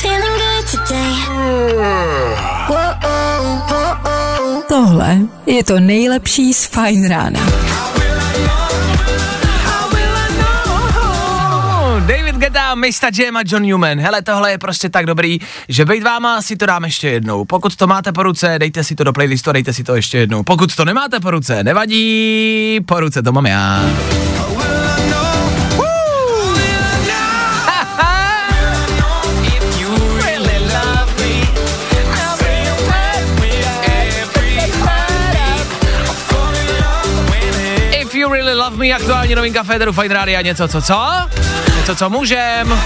Feeling 0.00 0.36
good 0.38 0.64
today. 0.70 1.12
Tohle 4.68 5.18
je 5.46 5.64
to 5.64 5.80
nejlepší 5.80 6.54
z 6.54 6.66
Fine 6.66 7.08
Rána. 7.08 7.40
David 12.06 12.34
Guetta, 12.34 12.74
Mr. 12.74 13.20
Jam 13.20 13.36
a 13.36 13.42
John 13.46 13.62
Newman. 13.62 14.00
Hele, 14.00 14.22
tohle 14.22 14.50
je 14.50 14.58
prostě 14.58 14.88
tak 14.88 15.06
dobrý, 15.06 15.38
že 15.68 15.84
bejt 15.84 16.02
váma 16.02 16.42
si 16.42 16.56
to 16.56 16.66
dám 16.66 16.84
ještě 16.84 17.08
jednou. 17.08 17.44
Pokud 17.44 17.76
to 17.76 17.86
máte 17.86 18.12
po 18.12 18.22
ruce, 18.22 18.54
dejte 18.58 18.84
si 18.84 18.94
to 18.94 19.04
do 19.04 19.12
playlistu 19.12 19.50
a 19.50 19.52
dejte 19.52 19.72
si 19.72 19.84
to 19.84 19.96
ještě 19.96 20.18
jednou. 20.18 20.42
Pokud 20.42 20.76
to 20.76 20.84
nemáte 20.84 21.20
po 21.20 21.30
ruce, 21.30 21.64
nevadí, 21.64 22.80
po 22.86 23.00
ruce 23.00 23.22
to 23.22 23.32
mám 23.32 23.46
já. 23.46 23.82
Love 38.76 38.88
Me, 38.88 38.94
aktuální 38.94 39.34
novinka 39.34 39.62
Federu 39.62 39.92
Fine 39.92 40.14
Radio, 40.14 40.40
něco 40.40 40.68
co 40.68 40.82
co? 40.82 41.06
Něco 41.76 41.96
co 41.96 42.10
můžem. 42.10 42.80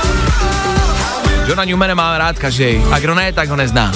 Johna 1.46 1.64
Newmana 1.64 1.94
má 1.94 2.18
rád 2.18 2.38
každý. 2.38 2.82
A 2.92 2.98
kdo 2.98 3.14
ne, 3.14 3.32
tak 3.32 3.48
ho 3.48 3.56
nezná. 3.56 3.92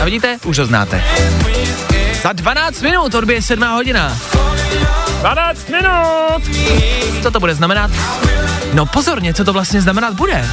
A 0.00 0.04
vidíte, 0.04 0.38
už 0.44 0.58
ho 0.58 0.66
znáte. 0.66 1.04
Za 2.22 2.32
12 2.32 2.82
minut 2.82 3.14
odbije 3.14 3.42
7 3.42 3.68
hodina. 3.68 4.18
12 5.20 5.68
minut! 5.68 6.56
Co 7.22 7.30
to 7.30 7.40
bude 7.40 7.54
znamenat? 7.54 7.90
No 8.74 8.86
pozorně, 8.86 9.34
co 9.34 9.44
to 9.44 9.52
vlastně 9.52 9.80
znamenat 9.80 10.14
bude. 10.14 10.46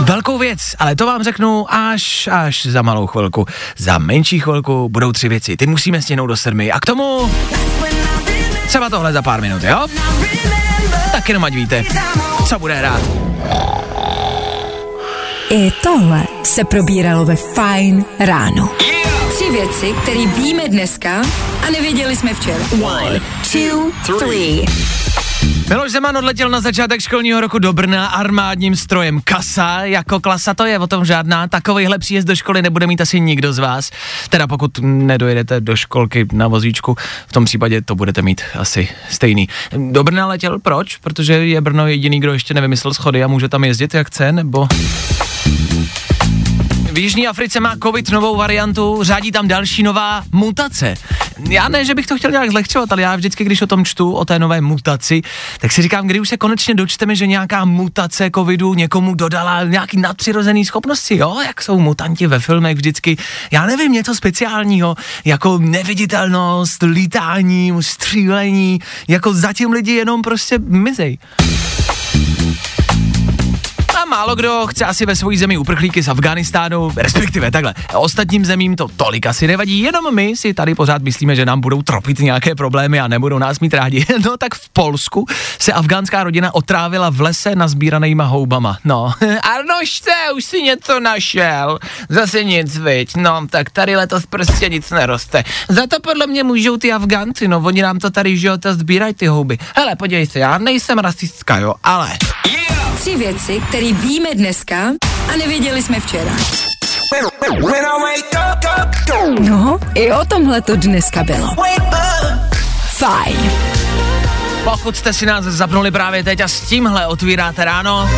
Velkou 0.00 0.38
věc, 0.38 0.60
ale 0.78 0.96
to 0.96 1.06
vám 1.06 1.22
řeknu 1.22 1.74
až, 1.74 2.28
až 2.32 2.66
za 2.66 2.82
malou 2.82 3.06
chvilku. 3.06 3.46
Za 3.78 3.98
menší 3.98 4.40
chvilku 4.40 4.88
budou 4.88 5.12
tři 5.12 5.28
věci. 5.28 5.56
Ty 5.56 5.66
musíme 5.66 6.02
stihnout 6.02 6.26
do 6.26 6.36
sedmi. 6.36 6.72
A 6.72 6.80
k 6.80 6.86
tomu 6.86 7.30
třeba 8.66 8.90
tohle 8.90 9.12
za 9.12 9.22
pár 9.22 9.40
minut, 9.40 9.62
jo? 9.62 9.86
Tak 11.12 11.28
jenom 11.28 11.44
ať 11.44 11.54
víte, 11.54 11.84
co 12.48 12.58
bude 12.58 12.74
hrát. 12.74 13.00
I 15.50 15.70
tohle 15.82 16.24
se 16.42 16.64
probíralo 16.64 17.24
ve 17.24 17.36
Fine 17.36 18.04
ráno. 18.18 18.68
Tři 19.34 19.50
věci, 19.50 19.94
které 20.02 20.26
víme 20.26 20.68
dneska 20.68 21.22
a 21.66 21.70
nevěděli 21.70 22.16
jsme 22.16 22.34
včera. 22.34 22.64
One, 22.82 23.20
two, 23.52 24.18
three. 24.18 24.64
Miloš 25.68 25.92
Zeman 25.92 26.16
odletěl 26.16 26.50
na 26.50 26.60
začátek 26.60 27.00
školního 27.00 27.40
roku 27.40 27.58
do 27.58 27.72
Brna 27.72 28.06
armádním 28.06 28.76
strojem 28.76 29.20
Kasa. 29.24 29.84
Jako 29.84 30.20
klasa 30.20 30.54
to 30.54 30.64
je 30.64 30.78
o 30.78 30.86
tom 30.86 31.04
žádná. 31.04 31.48
Takovýhle 31.48 31.98
příjezd 31.98 32.28
do 32.28 32.36
školy 32.36 32.62
nebude 32.62 32.86
mít 32.86 33.00
asi 33.00 33.20
nikdo 33.20 33.52
z 33.52 33.58
vás. 33.58 33.90
Teda 34.28 34.46
pokud 34.46 34.78
nedojedete 34.82 35.60
do 35.60 35.76
školky 35.76 36.26
na 36.32 36.48
vozíčku, 36.48 36.96
v 37.26 37.32
tom 37.32 37.44
případě 37.44 37.82
to 37.82 37.94
budete 37.94 38.22
mít 38.22 38.42
asi 38.58 38.88
stejný. 39.10 39.48
Do 39.90 40.04
Brna 40.04 40.26
letěl 40.26 40.58
proč? 40.58 40.96
Protože 40.96 41.32
je 41.32 41.60
Brno 41.60 41.86
jediný, 41.86 42.20
kdo 42.20 42.32
ještě 42.32 42.54
nevymyslel 42.54 42.94
schody 42.94 43.24
a 43.24 43.28
může 43.28 43.48
tam 43.48 43.64
jezdit 43.64 43.94
jak 43.94 44.06
chce, 44.06 44.32
nebo... 44.32 44.68
V 46.96 46.98
Jižní 46.98 47.28
Africe 47.28 47.60
má 47.60 47.76
covid 47.82 48.10
novou 48.10 48.36
variantu, 48.36 48.98
řádí 49.02 49.32
tam 49.32 49.48
další 49.48 49.82
nová 49.82 50.22
mutace. 50.32 50.94
Já 51.50 51.68
ne, 51.68 51.84
že 51.84 51.94
bych 51.94 52.06
to 52.06 52.16
chtěl 52.16 52.30
nějak 52.30 52.50
zlehčovat, 52.50 52.92
ale 52.92 53.02
já 53.02 53.16
vždycky, 53.16 53.44
když 53.44 53.62
o 53.62 53.66
tom 53.66 53.84
čtu, 53.84 54.12
o 54.12 54.24
té 54.24 54.38
nové 54.38 54.60
mutaci, 54.60 55.22
tak 55.60 55.72
si 55.72 55.82
říkám, 55.82 56.06
kdy 56.06 56.20
už 56.20 56.28
se 56.28 56.36
konečně 56.36 56.74
dočteme, 56.74 57.16
že 57.16 57.26
nějaká 57.26 57.64
mutace 57.64 58.30
covidu 58.34 58.74
někomu 58.74 59.14
dodala 59.14 59.64
nějaký 59.64 60.00
nadpřirozený 60.00 60.64
schopnosti, 60.64 61.16
jo, 61.16 61.40
jak 61.46 61.62
jsou 61.62 61.78
mutanti 61.78 62.26
ve 62.26 62.38
filmech 62.38 62.76
vždycky, 62.76 63.16
já 63.50 63.66
nevím, 63.66 63.92
něco 63.92 64.14
speciálního, 64.14 64.94
jako 65.24 65.58
neviditelnost, 65.58 66.82
lítání, 66.82 67.72
střílení, 67.80 68.78
jako 69.08 69.34
zatím 69.34 69.72
lidi 69.72 69.92
jenom 69.92 70.22
prostě 70.22 70.58
mizej. 70.58 71.18
Málo 74.10 74.36
kdo 74.36 74.66
chce 74.66 74.84
asi 74.84 75.06
ve 75.06 75.16
své 75.16 75.36
zemi 75.36 75.58
uprchlíky 75.58 76.02
z 76.02 76.08
Afganistánu, 76.08 76.92
respektive 76.96 77.50
takhle. 77.50 77.74
Ostatním 77.94 78.44
zemím 78.44 78.76
to 78.76 78.88
tolik 78.96 79.26
asi 79.26 79.46
nevadí, 79.46 79.80
jenom 79.80 80.14
my 80.14 80.36
si 80.36 80.54
tady 80.54 80.74
pořád 80.74 81.02
myslíme, 81.02 81.36
že 81.36 81.46
nám 81.46 81.60
budou 81.60 81.82
tropit 81.82 82.18
nějaké 82.18 82.54
problémy 82.54 83.00
a 83.00 83.08
nebudou 83.08 83.38
nás 83.38 83.60
mít 83.60 83.74
rádi. 83.74 84.06
No 84.24 84.36
tak 84.36 84.54
v 84.54 84.68
Polsku 84.68 85.26
se 85.58 85.72
afgánská 85.72 86.24
rodina 86.24 86.54
otrávila 86.54 87.10
v 87.10 87.20
lese 87.20 87.54
nazbíranýma 87.54 88.24
houbama. 88.24 88.78
No, 88.84 89.12
Arnošte, 89.42 90.10
už 90.36 90.44
si 90.44 90.62
něco 90.62 91.00
našel. 91.00 91.78
Zase 92.08 92.44
nic, 92.44 92.78
viď. 92.78 93.16
No, 93.16 93.46
tak 93.50 93.70
tady 93.70 93.96
letos 93.96 94.26
prostě 94.26 94.68
nic 94.68 94.90
neroste. 94.90 95.44
Za 95.68 95.86
to 95.86 96.00
podle 96.00 96.26
mě 96.26 96.44
můžou 96.44 96.76
ty 96.76 96.92
Afgánci, 96.92 97.48
no, 97.48 97.60
oni 97.64 97.82
nám 97.82 97.98
to 97.98 98.10
tady, 98.10 98.38
že 98.38 98.48
jo, 98.48 98.56
sbírají 98.70 99.14
ty 99.14 99.26
houby. 99.26 99.58
Hele, 99.76 99.96
podívej 99.96 100.26
se, 100.26 100.38
já 100.38 100.58
nejsem 100.58 100.98
rasistka, 100.98 101.58
jo, 101.58 101.74
ale... 101.84 102.10
Tři 102.96 103.16
věci, 103.16 103.60
které 103.68 103.92
víme 103.92 104.34
dneska 104.34 104.76
a 105.32 105.36
nevěděli 105.38 105.82
jsme 105.82 106.00
včera. 106.00 106.32
No, 109.40 109.78
i 109.94 110.12
o 110.12 110.24
tomhle 110.24 110.60
to 110.60 110.76
dneska 110.76 111.22
bylo. 111.22 111.48
Fajn. 112.88 113.50
Pokud 114.64 114.96
jste 114.96 115.12
si 115.12 115.26
nás 115.26 115.44
zapnuli 115.44 115.90
právě 115.90 116.24
teď 116.24 116.40
a 116.40 116.48
s 116.48 116.60
tímhle 116.60 117.06
otvíráte 117.06 117.64
ráno, 117.64 118.10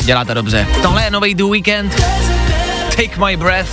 děláte 0.00 0.34
dobře. 0.34 0.66
Tohle 0.82 1.04
je 1.04 1.10
nový 1.10 1.34
The 1.34 1.44
Weekend. 1.44 1.94
Take 2.96 3.26
my 3.26 3.36
breath. 3.36 3.70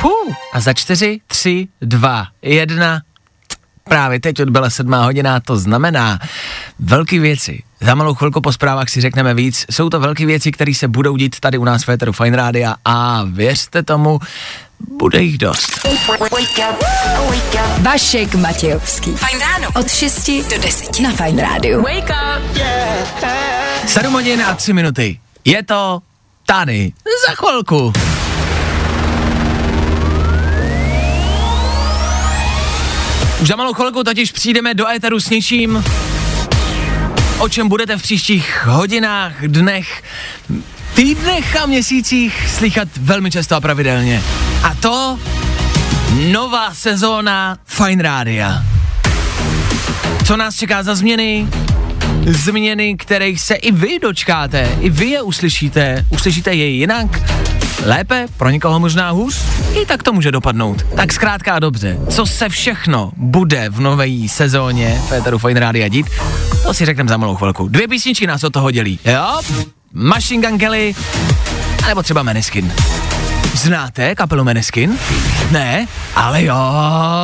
Fuh. 0.00 0.34
A 0.52 0.60
za 0.60 0.72
čtyři, 0.72 1.20
tři, 1.26 1.68
dva, 1.80 2.26
jedna. 2.42 3.00
Právě 3.88 4.20
teď 4.20 4.42
odbyla 4.42 4.70
sedmá 4.70 5.04
hodina, 5.04 5.40
to 5.40 5.56
znamená 5.56 6.18
velké 6.78 7.20
věci. 7.20 7.62
Za 7.80 7.94
malou 7.94 8.14
chvilku 8.14 8.40
po 8.40 8.52
zprávách 8.52 8.88
si 8.88 9.00
řekneme 9.00 9.34
víc. 9.34 9.66
Jsou 9.70 9.88
to 9.90 10.00
velké 10.00 10.26
věci, 10.26 10.52
které 10.52 10.74
se 10.74 10.88
budou 10.88 11.16
dít 11.16 11.40
tady 11.40 11.58
u 11.58 11.64
nás 11.64 11.82
v 11.82 11.86
Féteru 11.86 12.12
Fine 12.12 12.36
Rádia 12.36 12.74
a 12.84 13.24
věřte 13.26 13.82
tomu, 13.82 14.20
bude 14.98 15.22
jich 15.22 15.38
dost. 15.38 15.88
Vašek 17.82 18.34
Matějovský. 18.34 19.10
Fajn 19.10 19.40
ráno. 19.40 19.68
Od 19.74 19.90
6 19.90 20.30
do 20.50 20.62
10 20.62 21.00
na 21.00 21.12
Fajn 21.12 21.38
rádiu. 21.38 21.84
7 23.86 24.12
hodin 24.12 24.42
a 24.42 24.54
3 24.54 24.72
minuty. 24.72 25.20
Je 25.44 25.62
to 25.62 26.00
tady. 26.46 26.92
Za 27.28 27.34
chvilku. 27.34 27.92
Už 33.40 33.48
za 33.48 33.56
malou 33.56 33.74
chvilku 33.74 34.04
totiž 34.04 34.32
přijdeme 34.32 34.74
do 34.74 34.88
éteru 34.88 35.20
s 35.20 35.30
něčím, 35.30 35.84
o 37.38 37.48
čem 37.48 37.68
budete 37.68 37.96
v 37.98 38.02
příštích 38.02 38.66
hodinách, 38.66 39.32
dnech, 39.46 40.02
týdnech 40.94 41.56
a 41.56 41.66
měsících 41.66 42.48
slychat 42.56 42.88
velmi 42.96 43.30
často 43.30 43.56
a 43.56 43.60
pravidelně. 43.60 44.22
A 44.62 44.74
to 44.74 45.18
nová 46.32 46.74
sezóna 46.74 47.58
Fine 47.64 48.02
Rádia. 48.02 48.62
Co 50.26 50.36
nás 50.36 50.56
čeká 50.56 50.82
za 50.82 50.94
změny? 50.94 51.48
Změny, 52.28 52.96
kterých 52.96 53.40
se 53.40 53.54
i 53.54 53.72
vy 53.72 53.98
dočkáte, 53.98 54.68
i 54.80 54.90
vy 54.90 55.06
je 55.06 55.22
uslyšíte, 55.22 56.04
uslyšíte 56.10 56.54
je 56.54 56.66
jinak, 56.66 57.06
lépe, 57.84 58.26
pro 58.36 58.50
někoho 58.50 58.80
možná 58.80 59.10
hůř, 59.10 59.42
i 59.82 59.86
tak 59.86 60.02
to 60.02 60.12
může 60.12 60.32
dopadnout. 60.32 60.86
Tak 60.96 61.12
zkrátka 61.12 61.54
a 61.54 61.58
dobře, 61.58 61.98
co 62.08 62.26
se 62.26 62.48
všechno 62.48 63.12
bude 63.16 63.70
v 63.70 63.80
nové 63.80 64.08
sezóně 64.28 65.00
Féteru 65.08 65.38
Fine 65.38 65.60
Rádia 65.60 65.88
dít, 65.88 66.06
to 66.62 66.74
si 66.74 66.84
řekneme 66.86 67.08
za 67.08 67.16
malou 67.16 67.36
chvilku. 67.36 67.68
Dvě 67.68 67.88
písničky 67.88 68.26
nás 68.26 68.44
od 68.44 68.52
toho 68.52 68.70
dělí, 68.70 68.98
jo? 69.04 69.40
Machine 69.92 70.48
Gun 70.48 70.58
Kelly, 70.58 70.94
nebo 71.88 72.02
třeba 72.02 72.22
Meneskin. 72.22 72.72
Znáte 73.54 74.14
kapelu 74.14 74.44
Meneskin? 74.44 74.98
Ne, 75.50 75.86
ale 76.14 76.44
jo, 76.44 76.56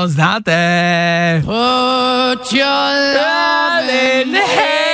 znáte. 0.07 1.43
Put 1.45 2.53
your 2.53 2.95
love 3.15 3.93
in 3.93 4.33
baby. 4.33 4.94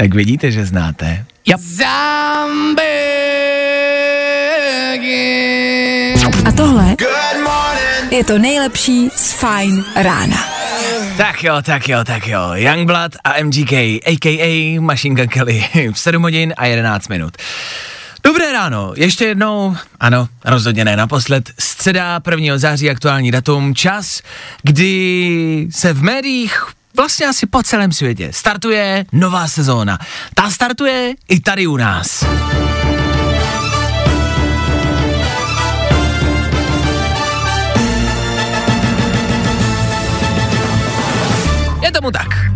Tak 0.00 0.14
vidíte, 0.14 0.50
že 0.50 0.64
znáte. 0.64 1.24
Jo. 1.46 1.56
A 6.44 6.52
tohle 6.56 6.96
je 8.10 8.24
to 8.24 8.38
nejlepší 8.38 9.08
z 9.16 9.32
Fajn 9.32 9.84
rána. 9.96 10.36
Tak 11.16 11.44
jo, 11.44 11.54
tak 11.62 11.88
jo, 11.88 12.04
tak 12.04 12.26
jo. 12.26 12.40
Youngblood 12.54 13.12
a 13.24 13.42
MGK, 13.42 13.72
a.k.a. 14.06 14.80
Machine 14.80 15.14
Gun 15.14 15.28
Kelly 15.28 15.64
v 15.92 15.98
7 15.98 16.22
hodin 16.22 16.54
a 16.56 16.66
11 16.66 17.08
minut. 17.08 17.36
Dobré 18.24 18.52
ráno, 18.52 18.92
ještě 18.96 19.24
jednou, 19.24 19.76
ano, 20.00 20.28
rozhodně 20.44 20.84
ne 20.84 20.96
naposled, 20.96 21.50
středa 21.58 22.20
1. 22.30 22.58
září 22.58 22.90
aktuální 22.90 23.30
datum, 23.30 23.74
čas, 23.74 24.22
kdy 24.62 25.68
se 25.70 25.92
v 25.92 26.02
médiích 26.02 26.64
vlastně 26.96 27.26
asi 27.26 27.46
po 27.46 27.62
celém 27.62 27.92
světě 27.92 28.30
startuje 28.32 29.04
nová 29.12 29.48
sezóna. 29.48 29.98
Ta 30.34 30.50
startuje 30.50 31.14
i 31.28 31.40
tady 31.40 31.66
u 31.66 31.76
nás. 31.76 32.24
Je 41.82 41.92
tomu 41.92 42.10
tak. 42.10 42.49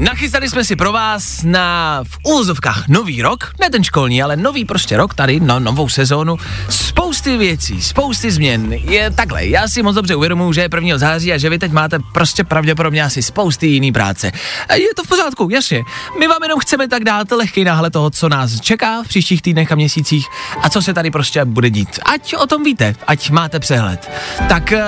Nachystali 0.00 0.48
jsme 0.48 0.64
si 0.64 0.76
pro 0.76 0.92
vás 0.92 1.42
na 1.42 2.00
v 2.04 2.18
úzovkách 2.26 2.88
nový 2.88 3.22
rok, 3.22 3.52
ne 3.60 3.70
ten 3.70 3.84
školní, 3.84 4.22
ale 4.22 4.36
nový 4.36 4.64
prostě 4.64 4.96
rok 4.96 5.14
tady, 5.14 5.40
no, 5.40 5.60
novou 5.60 5.88
sezónu. 5.88 6.36
Spousty 6.68 7.36
věcí, 7.36 7.82
spousty 7.82 8.30
změn. 8.30 8.72
Je 8.72 9.10
takhle, 9.10 9.46
já 9.46 9.68
si 9.68 9.82
moc 9.82 9.94
dobře 9.94 10.16
uvědomuji, 10.16 10.52
že 10.52 10.60
je 10.60 10.68
1. 10.74 10.98
září 10.98 11.32
a 11.32 11.38
že 11.38 11.50
vy 11.50 11.58
teď 11.58 11.72
máte 11.72 11.98
prostě 12.12 12.44
pravděpodobně 12.44 13.02
asi 13.02 13.22
spousty 13.22 13.66
jiný 13.66 13.92
práce. 13.92 14.32
Je 14.74 14.94
to 14.96 15.04
v 15.04 15.08
pořádku, 15.08 15.48
jasně. 15.50 15.82
My 16.18 16.28
vám 16.28 16.42
jenom 16.42 16.60
chceme 16.60 16.88
tak 16.88 17.04
dát 17.04 17.30
lehký 17.30 17.64
náhled 17.64 17.92
toho, 17.92 18.10
co 18.10 18.28
nás 18.28 18.60
čeká 18.60 19.02
v 19.02 19.08
příštích 19.08 19.42
týdnech 19.42 19.72
a 19.72 19.74
měsících 19.74 20.26
a 20.62 20.68
co 20.68 20.82
se 20.82 20.94
tady 20.94 21.10
prostě 21.10 21.44
bude 21.44 21.70
dít. 21.70 21.98
Ať 22.02 22.34
o 22.34 22.46
tom 22.46 22.64
víte, 22.64 22.94
ať 23.06 23.30
máte 23.30 23.60
přehled. 23.60 24.10
Tak 24.48 24.72
eh, 24.72 24.82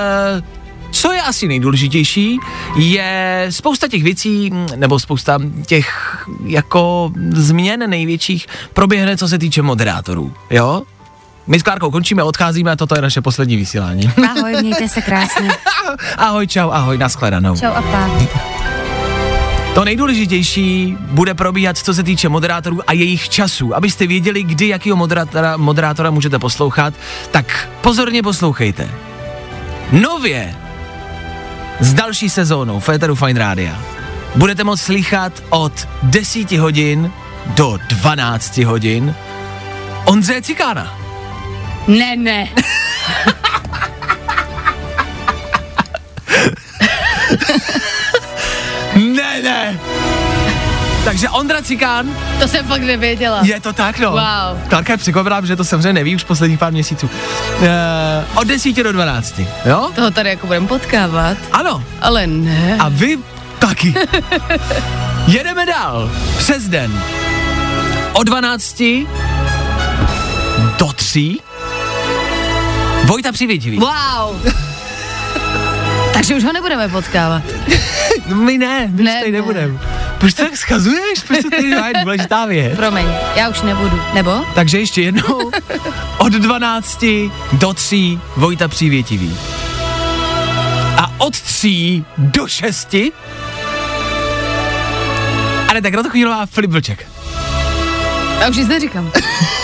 co 0.95 1.13
je 1.13 1.23
asi 1.23 1.49
nejdůležitější, 1.49 2.39
je 2.77 3.47
spousta 3.51 3.89
těch 3.89 4.03
věcí, 4.03 4.51
nebo 4.77 4.99
spousta 4.99 5.39
těch 5.67 5.89
jako 6.45 7.13
změn 7.31 7.91
největších 7.91 8.47
proběhne, 8.73 9.17
co 9.17 9.29
se 9.29 9.39
týče 9.39 9.63
moderátorů, 9.63 10.35
jo? 10.51 10.83
My 11.47 11.61
s 11.61 11.63
Klárkou 11.63 11.91
končíme, 11.91 12.23
odcházíme 12.23 12.71
a 12.71 12.77
toto 12.77 12.95
je 12.95 13.03
naše 13.03 13.21
poslední 13.21 13.57
vysílání. 13.57 14.11
Ahoj, 14.31 14.57
mějte 14.61 14.89
se 14.89 15.03
krásně. 15.03 15.51
ahoj, 16.19 16.47
čau, 16.47 16.71
ahoj, 16.71 16.99
nashledanou. 16.99 17.57
Čau 17.57 17.73
a 17.75 17.83
pa. 17.83 18.11
To 19.75 19.85
nejdůležitější 19.85 20.97
bude 21.01 21.35
probíhat, 21.35 21.79
co 21.79 21.95
se 21.95 22.03
týče 22.03 22.29
moderátorů 22.29 22.81
a 22.87 22.93
jejich 22.93 23.29
časů. 23.29 23.77
Abyste 23.77 24.07
věděli, 24.07 24.43
kdy 24.43 24.69
jakýho 24.69 24.97
moderátora, 24.97 25.57
moderátora 25.57 26.11
můžete 26.11 26.39
poslouchat, 26.39 26.95
tak 27.31 27.69
pozorně 27.81 28.23
poslouchejte. 28.23 28.91
Nově 29.93 30.64
s 31.81 31.95
další 31.95 32.31
sezónou 32.31 32.81
Féteru 32.81 33.15
Fine 33.15 33.41
Rádia 33.41 33.83
budete 34.35 34.65
moct 34.65 34.81
slychat 34.83 35.43
od 35.51 35.89
10 36.03 36.53
hodin 36.53 37.13
do 37.47 37.79
12 37.89 38.59
hodin 38.59 39.15
Ondřeje 40.05 40.43
Cikána. 40.43 40.99
Ne, 41.87 42.17
ne. 42.17 42.49
Ne, 48.95 49.43
ne. 49.43 49.79
Takže 51.05 51.29
Ondra 51.29 51.63
Cikán, 51.63 52.07
To 52.41 52.49
jsem 52.49 52.67
fakt 52.67 52.83
nevěděla. 52.83 53.41
je 53.43 53.61
to 53.61 53.73
tak, 53.73 53.99
no. 53.99 54.11
Wow. 54.11 54.69
Klárka 54.69 54.93
je 54.93 54.97
překvapená, 54.97 55.41
že 55.45 55.57
to 55.57 55.65
samozřejmě 55.65 55.93
neví 55.93 56.17
už 56.17 56.25
posledních 56.25 56.59
pár 56.59 56.73
měsíců. 56.73 57.11
Uh, 57.61 57.67
od 58.35 58.45
10 58.47 58.83
do 58.83 58.93
12, 58.93 59.41
jo? 59.67 59.91
Toho 59.95 60.11
tady 60.11 60.29
jako 60.29 60.47
budeme 60.47 60.67
potkávat, 60.67 61.37
Ano. 61.53 61.85
ale 62.01 62.27
ne. 62.27 62.77
A 62.81 62.89
vy 62.89 63.19
taky. 63.59 63.95
Jedeme 65.27 65.67
dál. 65.67 66.11
Přes 66.39 66.65
den. 66.69 67.03
O 68.13 68.23
12 68.23 68.83
do 70.79 70.87
3 70.95 71.37
Vojta 73.05 73.33
Přivětivý. 73.33 73.79
Wow. 73.79 74.43
Takže 76.13 76.35
už 76.35 76.45
ho 76.45 76.53
nebudeme 76.53 76.89
potkávat. 76.89 77.43
My 78.35 78.59
ne, 78.59 78.87
my 78.93 79.03
Ne, 79.03 79.13
ne, 79.15 79.21
tady 79.21 79.33
ne. 79.33 79.79
Proč 80.25 80.35
to 80.35 80.43
tak 80.43 80.57
schazuješ? 80.57 81.21
Proč 81.27 81.43
to 81.43 81.51
tady 81.51 81.69
je 81.69 81.93
důležitá 82.03 82.47
věc? 82.47 82.77
Promiň, 82.77 83.07
já 83.37 83.49
už 83.49 83.63
nebudu. 83.63 84.01
Nebo? 84.15 84.45
Takže 84.55 84.79
ještě 84.79 85.03
jednou. 85.03 85.51
Od 86.19 86.33
12 86.33 87.05
do 87.53 87.75
3 87.75 88.19
Vojta 88.37 88.69
Přívětivý. 88.69 89.39
A 90.97 91.13
od 91.19 91.41
3 91.41 92.05
do 92.19 92.49
6 92.49 92.95
ale 95.69 95.83
tak 95.83 95.93
Kratochvílová 95.93 96.47
Filip 96.47 96.71
Vlček. 96.71 97.07
Já 98.41 98.49
už 98.49 98.57
nic 98.57 98.69
neříkám. 98.69 99.13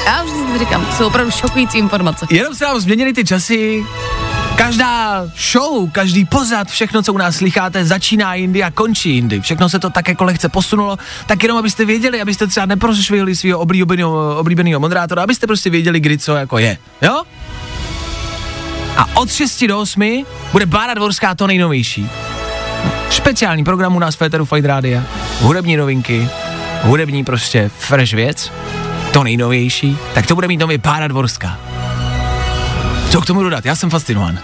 Já 0.06 0.22
už 0.22 0.30
nic 0.32 0.48
neříkám. 0.52 0.86
Jsou 0.96 1.06
opravdu 1.06 1.30
šokující 1.32 1.78
informace. 1.78 2.26
Jenom 2.30 2.54
se 2.54 2.64
nám 2.64 2.80
změnily 2.80 3.12
ty 3.12 3.24
časy. 3.24 3.84
Každá 4.60 5.24
show, 5.52 5.90
každý 5.92 6.24
pozad, 6.24 6.68
všechno, 6.68 7.02
co 7.02 7.12
u 7.12 7.18
nás 7.18 7.36
slycháte, 7.36 7.84
začíná 7.84 8.34
jindy 8.34 8.62
a 8.62 8.70
končí 8.70 9.14
jindy. 9.14 9.40
Všechno 9.40 9.68
se 9.68 9.78
to 9.78 9.90
tak 9.90 10.08
jako 10.08 10.24
lehce 10.24 10.48
posunulo, 10.48 10.96
tak 11.26 11.42
jenom 11.42 11.58
abyste 11.58 11.84
věděli, 11.84 12.20
abyste 12.20 12.46
třeba 12.46 12.66
neprošvihli 12.66 13.36
svého 13.36 13.58
oblíbeného, 13.58 14.80
moderátora, 14.80 15.22
abyste 15.22 15.46
prostě 15.46 15.70
věděli, 15.70 16.00
kdy 16.00 16.18
co 16.18 16.36
jako 16.36 16.58
je. 16.58 16.78
Jo? 17.02 17.22
A 18.96 19.16
od 19.16 19.32
6 19.32 19.64
do 19.64 19.78
8 19.78 20.24
bude 20.52 20.66
Bára 20.66 20.94
Dvorská 20.94 21.34
to 21.34 21.46
nejnovější. 21.46 22.10
Speciální 23.10 23.64
program 23.64 23.96
u 23.96 23.98
nás 23.98 24.14
v 24.14 24.18
Féteru 24.18 24.44
Fight 24.44 24.64
Rádia. 24.64 25.02
Hudební 25.40 25.76
novinky, 25.76 26.28
hudební 26.82 27.24
prostě 27.24 27.70
fresh 27.78 28.12
věc, 28.12 28.52
to 29.12 29.24
nejnovější, 29.24 29.98
tak 30.14 30.26
to 30.26 30.34
bude 30.34 30.48
mít 30.48 30.60
nově 30.60 30.78
Bára 30.78 31.08
Dvorská. 31.08 31.58
Co 33.10 33.20
k 33.20 33.26
tomu 33.26 33.42
dodat? 33.42 33.66
Já 33.66 33.76
jsem 33.76 33.90
fascinován. 33.90 34.38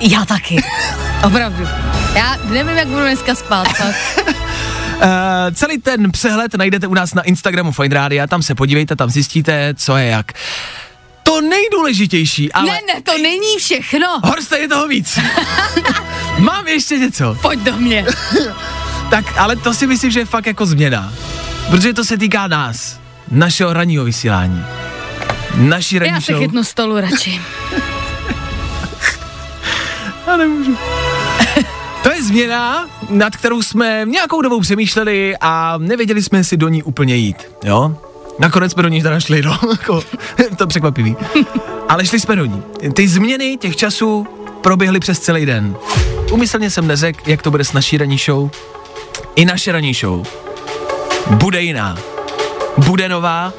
Já 0.00 0.24
taky. 0.24 0.56
Opravdu. 1.26 1.68
Já 2.14 2.36
nevím, 2.44 2.76
jak 2.76 2.88
budu 2.88 3.00
dneska 3.00 3.34
spát. 3.34 3.66
Uh, 3.80 5.04
celý 5.54 5.78
ten 5.78 6.12
přehled 6.12 6.54
najdete 6.54 6.86
u 6.86 6.94
nás 6.94 7.14
na 7.14 7.22
Instagramu 7.22 7.72
Fine 7.72 7.94
Radio, 7.94 8.26
tam 8.26 8.42
se 8.42 8.54
podívejte, 8.54 8.96
tam 8.96 9.10
zjistíte, 9.10 9.74
co 9.76 9.96
je 9.96 10.06
jak. 10.06 10.32
To 11.22 11.40
nejdůležitější, 11.40 12.52
ale... 12.52 12.66
Ne, 12.66 12.78
ne, 12.94 13.02
to 13.02 13.18
není 13.18 13.58
všechno. 13.58 14.06
Horste, 14.24 14.58
je 14.58 14.68
toho 14.68 14.88
víc. 14.88 15.18
Mám 16.38 16.66
ještě 16.68 16.98
něco. 16.98 17.38
Pojď 17.42 17.60
do 17.60 17.76
mě. 17.76 18.06
Tak, 19.10 19.38
ale 19.38 19.56
to 19.56 19.74
si 19.74 19.86
myslím, 19.86 20.10
že 20.10 20.20
je 20.20 20.26
fakt 20.26 20.46
jako 20.46 20.66
změna. 20.66 21.12
Protože 21.70 21.92
to 21.92 22.04
se 22.04 22.18
týká 22.18 22.46
nás. 22.46 23.00
Našeho 23.30 23.72
ranního 23.72 24.04
vysílání. 24.04 24.64
Naší 25.54 25.98
ranní 25.98 26.14
Já 26.14 26.20
se 26.20 26.34
chytnu 26.34 26.64
stolu 26.64 27.00
radši. 27.00 27.40
Já 30.34 30.38
nemůžu. 30.38 30.76
To 32.02 32.12
je 32.12 32.22
změna, 32.22 32.88
nad 33.08 33.36
kterou 33.36 33.62
jsme 33.62 34.02
nějakou 34.04 34.42
dobou 34.42 34.60
přemýšleli 34.60 35.34
a 35.40 35.78
nevěděli 35.78 36.22
jsme 36.22 36.44
si 36.44 36.56
do 36.56 36.68
ní 36.68 36.82
úplně 36.82 37.16
jít, 37.16 37.36
jo? 37.64 37.96
Nakonec 38.38 38.72
jsme 38.72 38.82
do 38.82 38.88
ní 38.88 39.02
teda 39.02 39.20
šli, 39.20 39.42
no, 39.42 39.58
jako, 39.70 40.02
to 40.56 40.66
překvapivý. 40.66 41.16
Ale 41.88 42.06
šli 42.06 42.20
jsme 42.20 42.36
do 42.36 42.44
ní. 42.44 42.62
Ty 42.94 43.08
změny 43.08 43.56
těch 43.56 43.76
časů 43.76 44.26
proběhly 44.60 45.00
přes 45.00 45.18
celý 45.18 45.46
den. 45.46 45.76
Umyslně 46.32 46.70
jsem 46.70 46.86
neřekl, 46.86 47.30
jak 47.30 47.42
to 47.42 47.50
bude 47.50 47.64
s 47.64 47.72
naší 47.72 47.98
ranní 47.98 48.18
show. 48.18 48.50
I 49.36 49.44
naše 49.44 49.72
ranní 49.72 49.94
show 49.94 50.26
bude 51.30 51.62
jiná. 51.62 51.98
Bude 52.76 53.08
nová 53.08 53.52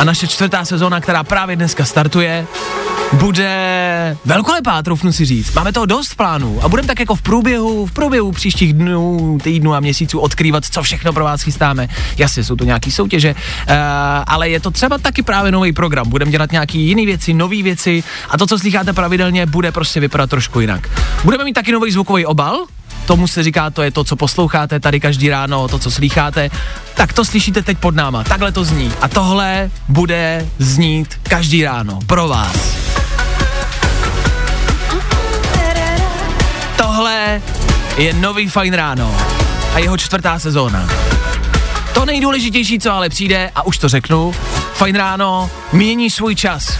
a 0.00 0.04
naše 0.04 0.26
čtvrtá 0.26 0.64
sezóna, 0.64 1.00
která 1.00 1.24
právě 1.24 1.56
dneska 1.56 1.84
startuje, 1.84 2.46
bude 3.12 4.16
velkolepá, 4.24 4.82
troufnu 4.82 5.12
si 5.12 5.24
říct. 5.24 5.54
Máme 5.54 5.72
toho 5.72 5.86
dost 5.86 6.08
v 6.08 6.16
plánu 6.16 6.58
a 6.62 6.68
budeme 6.68 6.88
tak 6.88 7.00
jako 7.00 7.14
v 7.14 7.22
průběhu, 7.22 7.86
v 7.86 7.92
průběhu 7.92 8.32
příštích 8.32 8.72
dnů, 8.72 9.38
týdnů 9.42 9.74
a 9.74 9.80
měsíců 9.80 10.18
odkrývat, 10.18 10.64
co 10.70 10.82
všechno 10.82 11.12
pro 11.12 11.24
vás 11.24 11.42
chystáme. 11.42 11.88
Jasně, 12.16 12.44
jsou 12.44 12.56
to 12.56 12.64
nějaký 12.64 12.90
soutěže, 12.90 13.34
uh, 13.34 13.74
ale 14.26 14.50
je 14.50 14.60
to 14.60 14.70
třeba 14.70 14.98
taky 14.98 15.22
právě 15.22 15.52
nový 15.52 15.72
program. 15.72 16.08
Budeme 16.08 16.30
dělat 16.30 16.52
nějaký 16.52 16.80
jiný 16.80 17.06
věci, 17.06 17.34
nové 17.34 17.62
věci 17.62 18.04
a 18.28 18.38
to, 18.38 18.46
co 18.46 18.58
slycháte 18.58 18.92
pravidelně, 18.92 19.46
bude 19.46 19.72
prostě 19.72 20.00
vypadat 20.00 20.30
trošku 20.30 20.60
jinak. 20.60 20.88
Budeme 21.24 21.44
mít 21.44 21.52
taky 21.52 21.72
nový 21.72 21.92
zvukový 21.92 22.26
obal, 22.26 22.66
tomu 23.06 23.26
se 23.26 23.42
říká, 23.42 23.70
to 23.70 23.82
je 23.82 23.90
to, 23.90 24.04
co 24.04 24.16
posloucháte 24.16 24.80
tady 24.80 25.00
každý 25.00 25.28
ráno, 25.28 25.68
to, 25.68 25.78
co 25.78 25.90
slycháte, 25.90 26.50
tak 26.94 27.12
to 27.12 27.24
slyšíte 27.24 27.62
teď 27.62 27.78
pod 27.78 27.94
náma. 27.94 28.24
Takhle 28.24 28.52
to 28.52 28.64
zní. 28.64 28.92
A 29.00 29.08
tohle 29.08 29.70
bude 29.88 30.48
znít 30.58 31.14
každý 31.22 31.64
ráno 31.64 31.98
pro 32.06 32.28
vás. 32.28 32.87
Je 37.98 38.12
nový 38.12 38.48
Fajn 38.48 38.74
ráno 38.74 39.16
a 39.74 39.78
jeho 39.78 39.96
čtvrtá 39.96 40.38
sezóna. 40.38 40.88
To 41.94 42.04
nejdůležitější, 42.04 42.78
co 42.78 42.92
ale 42.92 43.08
přijde, 43.08 43.50
a 43.54 43.66
už 43.66 43.78
to 43.78 43.88
řeknu, 43.88 44.32
Fajn 44.72 44.96
ráno 44.96 45.50
mění 45.72 46.10
svůj 46.10 46.34
čas. 46.34 46.78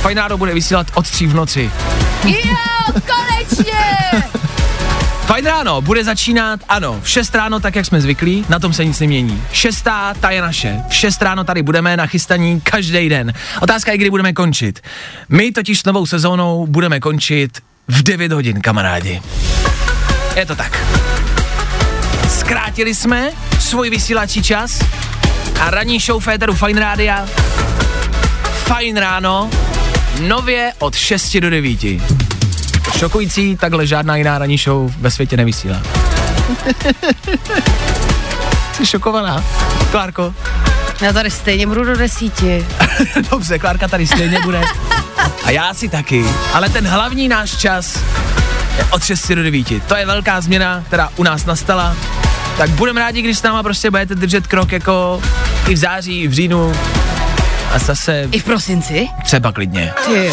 Fajn 0.00 0.18
ráno 0.18 0.38
bude 0.38 0.54
vysílat 0.54 0.86
od 0.94 1.10
tří 1.10 1.26
v 1.26 1.34
noci. 1.34 1.70
Jo, 2.24 2.56
konečně! 2.86 3.72
Fajn 5.26 5.46
ráno 5.46 5.80
bude 5.80 6.04
začínat, 6.04 6.60
ano, 6.68 7.00
v 7.02 7.08
6 7.08 7.34
ráno, 7.34 7.60
tak 7.60 7.76
jak 7.76 7.86
jsme 7.86 8.00
zvyklí, 8.00 8.44
na 8.48 8.58
tom 8.58 8.72
se 8.72 8.84
nic 8.84 9.00
nemění. 9.00 9.42
Šestá, 9.52 10.14
ta 10.20 10.30
je 10.30 10.42
naše. 10.42 10.82
V 10.88 10.94
6 10.94 11.22
ráno 11.22 11.44
tady 11.44 11.62
budeme 11.62 11.96
na 11.96 12.06
chystaní 12.06 12.60
každý 12.60 13.08
den. 13.08 13.32
Otázka 13.60 13.92
je, 13.92 13.98
kdy 13.98 14.10
budeme 14.10 14.32
končit. 14.32 14.80
My 15.28 15.52
totiž 15.52 15.80
s 15.80 15.84
novou 15.84 16.06
sezónou 16.06 16.66
budeme 16.66 17.00
končit 17.00 17.58
v 17.88 18.02
9 18.02 18.32
hodin, 18.32 18.60
kamarádi. 18.60 19.22
Je 20.40 20.46
to 20.46 20.56
tak. 20.56 20.78
Zkrátili 22.28 22.94
jsme 22.94 23.30
svůj 23.58 23.90
vysílací 23.90 24.42
čas 24.42 24.80
a 25.60 25.70
ranní 25.70 25.98
show 25.98 26.22
Féteru 26.22 26.54
Fine 26.54 26.80
Rádia 26.80 27.26
Fajn 28.64 28.96
ráno, 28.96 29.50
nově 30.20 30.72
od 30.78 30.94
6 30.94 31.36
do 31.36 31.50
9. 31.50 31.78
Šokující, 32.98 33.56
takhle 33.56 33.86
žádná 33.86 34.16
jiná 34.16 34.38
ranní 34.38 34.58
show 34.58 34.92
ve 34.98 35.10
světě 35.10 35.36
nevysílá. 35.36 35.82
Jsi 38.72 38.86
šokovaná. 38.86 39.44
Klárko. 39.90 40.34
Já 41.00 41.12
tady 41.12 41.30
stejně 41.30 41.66
budu 41.66 41.84
do 41.84 41.96
desíti. 41.96 42.66
Dobře, 43.30 43.58
Klárka 43.58 43.88
tady 43.88 44.06
stejně 44.06 44.40
bude. 44.40 44.60
A 45.44 45.50
já 45.50 45.74
si 45.74 45.88
taky. 45.88 46.24
Ale 46.52 46.68
ten 46.68 46.86
hlavní 46.86 47.28
náš 47.28 47.56
čas 47.56 47.98
od 48.90 49.04
6 49.04 49.28
do 49.28 49.42
9. 49.42 49.82
To 49.86 49.96
je 49.96 50.06
velká 50.06 50.40
změna, 50.40 50.82
která 50.86 51.08
u 51.16 51.22
nás 51.22 51.44
nastala. 51.44 51.96
Tak 52.58 52.70
budeme 52.70 53.00
rádi, 53.00 53.22
když 53.22 53.38
s 53.38 53.42
náma 53.42 53.62
prostě 53.62 53.90
budete 53.90 54.14
držet 54.14 54.46
krok 54.46 54.72
jako 54.72 55.22
i 55.68 55.74
v 55.74 55.78
září, 55.78 56.20
i 56.20 56.28
v 56.28 56.32
říjnu. 56.32 56.72
A 57.74 57.78
zase 57.78 58.28
I 58.32 58.38
v 58.38 58.44
prosinci? 58.44 59.08
třeba 59.24 59.52
klidně. 59.52 59.92
Ty. 60.06 60.32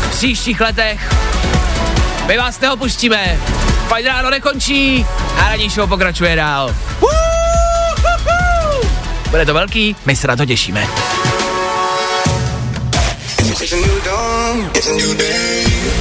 V 0.00 0.10
příštích 0.10 0.60
letech 0.60 1.14
my 2.26 2.38
vás 2.38 2.60
neopustíme. 2.60 3.36
Fajn 3.88 4.06
ráno 4.06 4.30
nekončí 4.30 5.06
a 5.38 5.48
radí 5.48 5.68
show 5.70 5.88
pokračuje 5.88 6.36
dál. 6.36 6.74
Bude 9.30 9.46
to 9.46 9.54
velký, 9.54 9.96
my 10.06 10.16
se 10.16 10.28
na 10.28 10.36
to 10.36 10.46
těšíme. 10.46 10.86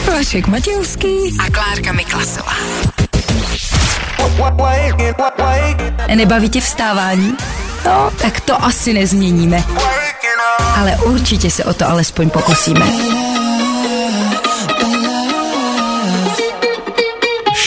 Vašek 0.07 0.47
Matějovský 0.47 1.37
a 1.39 1.51
Klárka 1.51 1.91
Miklasová. 1.91 2.53
Nebaví 6.15 6.49
tě 6.49 6.61
vstávání? 6.61 7.37
No, 7.85 8.11
tak 8.21 8.39
to 8.39 8.63
asi 8.63 8.93
nezměníme. 8.93 9.63
Ale 10.75 10.97
určitě 11.05 11.51
se 11.51 11.63
o 11.63 11.73
to 11.73 11.89
alespoň 11.89 12.29
pokusíme. 12.29 12.85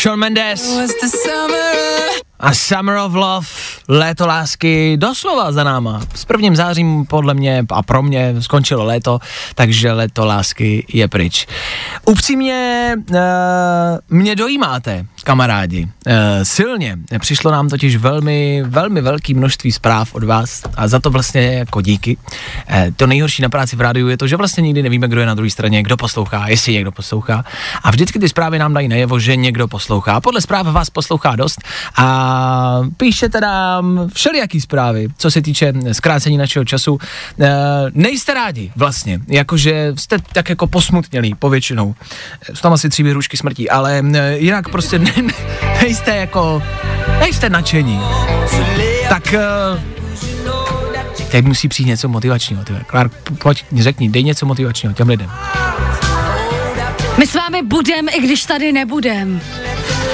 Shawn 0.02 0.18
Mendes 0.18 0.62
a 2.40 2.54
Summer 2.54 2.96
of 2.96 3.14
Love, 3.14 3.46
léto 3.88 4.26
lásky, 4.26 4.96
doslova 4.96 5.52
za 5.52 5.64
náma. 5.64 6.00
S 6.14 6.24
prvním 6.24 6.56
zářím 6.56 7.06
podle 7.06 7.34
mě 7.34 7.66
a 7.70 7.82
pro 7.82 8.02
mě 8.02 8.34
skončilo 8.38 8.84
léto, 8.84 9.18
takže 9.54 9.92
léto 9.92 10.26
lásky 10.26 10.86
je 10.92 11.08
pryč. 11.08 11.46
Upřímně 12.04 12.94
uh, 13.10 13.16
mě 14.08 14.36
dojímáte, 14.36 15.06
kamarádi, 15.28 15.84
uh, 15.84 16.12
silně. 16.42 16.98
Přišlo 17.18 17.52
nám 17.52 17.68
totiž 17.68 17.96
velmi, 17.96 18.62
velmi 18.66 19.00
velký 19.00 19.34
množství 19.34 19.72
zpráv 19.72 20.14
od 20.14 20.24
vás 20.24 20.62
a 20.76 20.88
za 20.88 20.98
to 20.98 21.10
vlastně 21.10 21.42
jako 21.42 21.80
díky. 21.80 22.16
Uh, 22.16 22.76
to 22.96 23.06
nejhorší 23.06 23.42
na 23.42 23.48
práci 23.48 23.76
v 23.76 23.80
rádiu 23.80 24.08
je 24.08 24.16
to, 24.16 24.26
že 24.26 24.36
vlastně 24.36 24.62
nikdy 24.62 24.82
nevíme, 24.82 25.08
kdo 25.08 25.20
je 25.20 25.26
na 25.26 25.34
druhé 25.34 25.50
straně, 25.50 25.82
kdo 25.82 25.96
poslouchá, 25.96 26.48
jestli 26.48 26.72
někdo 26.72 26.92
poslouchá. 26.92 27.44
A 27.82 27.90
vždycky 27.90 28.18
ty 28.18 28.28
zprávy 28.28 28.58
nám 28.58 28.74
dají 28.74 28.88
najevo, 28.88 29.18
že 29.20 29.36
někdo 29.36 29.68
poslouchá. 29.68 30.20
Podle 30.20 30.40
zpráv 30.40 30.66
vás 30.66 30.90
poslouchá 30.90 31.36
dost 31.36 31.60
a 31.96 32.80
píšete 32.96 33.40
nám 33.40 34.08
všelijaký 34.14 34.60
zprávy, 34.60 35.08
co 35.18 35.30
se 35.30 35.42
týče 35.42 35.72
zkrácení 35.92 36.36
našeho 36.38 36.64
času. 36.64 36.98
E, 37.40 37.50
nejste 37.94 38.34
rádi 38.34 38.72
vlastně, 38.76 39.20
jakože 39.28 39.92
jste 39.96 40.16
tak 40.32 40.48
jako 40.48 40.66
posmutnělí 40.66 41.34
povětšinou. 41.34 41.94
Jsou 42.54 42.62
tam 42.62 42.72
asi 42.72 42.88
tři 42.88 43.02
výhrušky 43.02 43.36
smrtí, 43.36 43.70
ale 43.70 44.02
jinak 44.36 44.68
prostě 44.68 44.98
ne, 44.98 45.17
nejste 45.82 46.16
jako, 46.16 46.62
nejste 47.20 47.50
nadšení. 47.50 48.00
Tak 49.08 49.34
e, 49.34 49.40
teď 51.30 51.44
musí 51.44 51.68
přijít 51.68 51.86
něco 51.86 52.08
motivačního. 52.08 52.64
Tyhle. 52.64 52.82
Klár, 52.86 53.10
pojď, 53.42 53.64
řekni, 53.76 54.08
dej 54.08 54.24
něco 54.24 54.46
motivačního 54.46 54.94
těm 54.94 55.08
lidem. 55.08 55.30
My 57.18 57.26
s 57.26 57.34
vámi 57.34 57.62
budem, 57.62 58.06
i 58.08 58.20
když 58.20 58.44
tady 58.44 58.72
nebudem. 58.72 59.40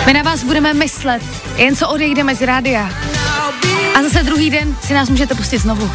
My 0.06 0.12
na 0.12 0.22
vás 0.22 0.44
budeme 0.44 0.74
myslet, 0.74 1.22
jen 1.56 1.76
co 1.76 1.88
odejdeme 1.88 2.34
z 2.34 2.42
rádia. 2.42 2.90
A 3.94 4.02
zase 4.02 4.22
druhý 4.22 4.50
den 4.50 4.76
si 4.82 4.94
nás 4.94 5.08
můžete 5.08 5.34
pustit 5.34 5.58
znovu. 5.58 5.90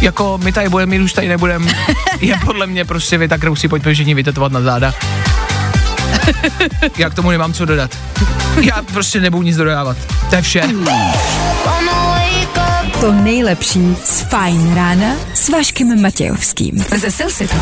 Jako 0.00 0.38
my 0.44 0.52
tady 0.52 0.68
budeme, 0.68 0.90
my 0.90 1.04
už 1.04 1.12
tady 1.12 1.28
nebudeme. 1.28 1.72
je 2.20 2.36
podle 2.44 2.66
mě 2.66 2.84
prostě 2.84 3.18
věta, 3.18 3.36
kterou 3.36 3.56
si 3.56 3.68
pojďme 3.68 3.94
všichni 3.94 4.14
vytetovat 4.14 4.52
na 4.52 4.60
záda. 4.60 4.94
Já 6.98 7.10
k 7.10 7.14
tomu 7.14 7.30
nemám 7.30 7.52
co 7.52 7.64
dodat. 7.64 7.98
Já 8.60 8.82
prostě 8.82 9.20
nebudu 9.20 9.42
nic 9.42 9.56
dodávat. 9.56 9.96
To 10.30 10.36
je 10.36 10.42
vše. 10.42 10.62
To 13.00 13.12
nejlepší 13.12 13.96
z 14.04 14.20
Fajn 14.20 14.74
rána 14.74 15.14
s 15.34 15.48
Vaškem 15.48 16.02
Matějovským. 16.02 16.84
Ze 16.96 17.10
Silsitu. 17.10 17.56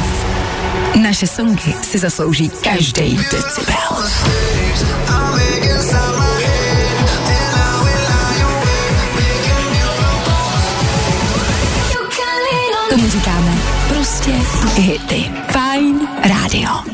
Naše 1.02 1.26
songy 1.26 1.74
si 1.82 1.98
zaslouží 1.98 2.48
každý 2.48 3.16
decibel. 3.16 3.74
Tomu 12.90 13.08
říkáme 13.08 13.52
prostě 13.88 14.30
hity. 14.76 15.30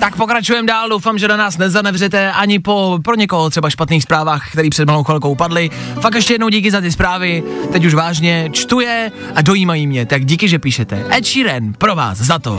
Tak 0.01 0.17
pokračujeme 0.17 0.67
dál, 0.67 0.89
doufám, 0.89 1.19
že 1.19 1.29
na 1.29 1.37
nás 1.37 1.59
nezanevřete 1.59 2.33
ani 2.33 2.59
po 2.59 2.99
pro 3.05 3.15
někoho 3.15 3.51
třeba 3.51 3.71
špatných 3.71 4.03
zprávách, 4.03 4.51
který 4.53 4.71
před 4.71 4.85
malou 4.85 5.05
chvilkou 5.05 5.35
padly. 5.35 5.71
Fakt 6.01 6.15
ještě 6.15 6.35
jednou 6.35 6.49
díky 6.49 6.71
za 6.71 6.81
ty 6.81 6.93
zprávy, 6.93 7.43
teď 7.73 7.85
už 7.85 7.95
vážně, 7.95 8.49
čtu 8.53 8.81
je 8.81 9.13
a 9.35 9.43
dojímají 9.43 9.87
mě, 9.87 10.07
tak 10.07 10.25
díky, 10.25 10.49
že 10.49 10.59
píšete. 10.59 11.07
Ed 11.17 11.27
Sheeran, 11.27 11.73
pro 11.79 11.95
vás, 11.95 12.19
za 12.19 12.39
to. 12.39 12.59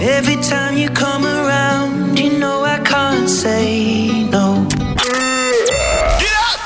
Around, 1.26 2.20
you 2.20 2.40
know 2.40 2.66
no. 4.32 4.68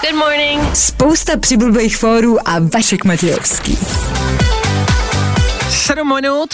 Good 0.02 0.16
morning. 0.20 0.76
Spousta 0.76 1.38
přibulbých 1.38 1.98
fórů 1.98 2.50
a 2.50 2.60
Vašek 2.74 3.06
Matějovský. 3.06 3.78
Sedm 5.70 6.16
minut. 6.16 6.50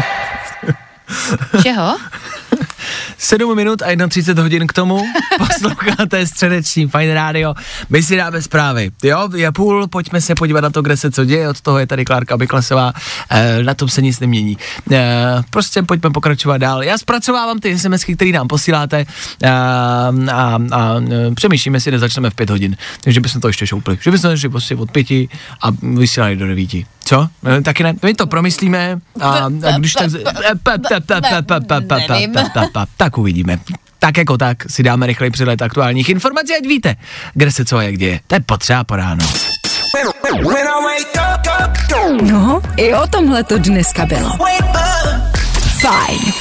Čeho? 1.62 1.96
7 3.18 3.56
minut 3.56 3.82
a 3.82 4.08
31 4.08 4.42
hodin 4.42 4.66
k 4.66 4.72
tomu. 4.72 5.02
Posloucháte 5.38 6.26
středeční 6.26 6.86
Fine 6.86 7.14
Radio. 7.14 7.54
My 7.90 8.02
si 8.02 8.16
dáme 8.16 8.42
zprávy. 8.42 8.90
Jo, 9.02 9.28
je 9.34 9.52
půl, 9.52 9.86
pojďme 9.86 10.20
se 10.20 10.34
podívat 10.34 10.60
na 10.60 10.70
to, 10.70 10.82
kde 10.82 10.96
se 10.96 11.10
co 11.10 11.24
děje. 11.24 11.48
Od 11.48 11.60
toho 11.60 11.78
je 11.78 11.86
tady 11.86 12.04
Klárka 12.04 12.36
Byklasová. 12.36 12.92
E, 13.30 13.62
na 13.62 13.74
tom 13.74 13.88
se 13.88 14.02
nic 14.02 14.20
nemění. 14.20 14.58
E, 14.92 15.42
prostě 15.50 15.82
pojďme 15.82 16.10
pokračovat 16.10 16.58
dál. 16.58 16.82
Já 16.82 16.98
zpracovávám 16.98 17.58
ty 17.58 17.78
SMSky, 17.78 18.16
které 18.16 18.32
nám 18.32 18.48
posíláte 18.48 19.06
e, 19.42 19.50
a, 19.50 20.58
a 20.72 20.94
e, 21.10 21.34
přemýšlíme 21.34 21.80
si, 21.80 21.90
kde 21.90 21.98
začneme 21.98 22.30
v 22.30 22.34
5 22.34 22.50
hodin. 22.50 22.76
Takže 23.00 23.20
bychom 23.20 23.40
to 23.40 23.48
ještě 23.48 23.66
šoupli. 23.66 23.98
Že 24.00 24.10
bychom 24.10 24.36
šli 24.36 24.48
prostě 24.48 24.76
od 24.76 24.90
5 24.90 25.06
a 25.10 25.70
vysílali 25.82 26.36
do 26.36 26.46
9. 26.46 26.70
Co? 27.04 27.28
E, 27.58 27.62
taky 27.62 27.82
ne? 27.82 27.94
My 28.02 28.14
to 28.14 28.26
promyslíme 28.26 28.98
a, 29.20 29.28
a 29.28 29.78
když 29.78 29.92
tak... 29.92 30.10
Tak 33.06 33.18
uvidíme. 33.18 33.58
Tak 33.98 34.16
jako 34.16 34.38
tak 34.38 34.70
si 34.70 34.82
dáme 34.82 35.06
rychlej 35.06 35.30
přehled 35.30 35.62
aktuálních 35.62 36.08
informací, 36.08 36.52
ať 36.54 36.66
víte, 36.66 36.96
kde 37.34 37.52
se 37.52 37.64
co 37.64 37.76
a 37.76 37.82
jak 37.82 37.96
děje. 37.98 38.20
To 38.26 38.34
je 38.34 38.40
potřeba 38.40 38.84
po 38.84 38.96
ráno. 38.96 39.26
No, 42.22 42.62
i 42.76 42.94
o 42.94 43.06
tomhle 43.06 43.44
to 43.44 43.58
dneska 43.58 44.06
bylo. 44.06 44.30
Fajn. 45.80 46.32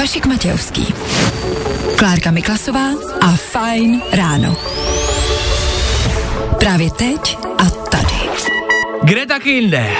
Vašek 0.00 0.26
Matějovský. 0.26 0.94
Klárka 1.98 2.30
Miklasová 2.30 2.88
a 3.20 3.36
Fajn 3.36 4.02
ráno. 4.12 4.56
Právě 6.58 6.90
teď 6.90 7.38
a 7.58 7.70
tady. 7.70 8.30
Kde 9.02 9.26
taky 9.26 9.50
jinde? 9.50 9.90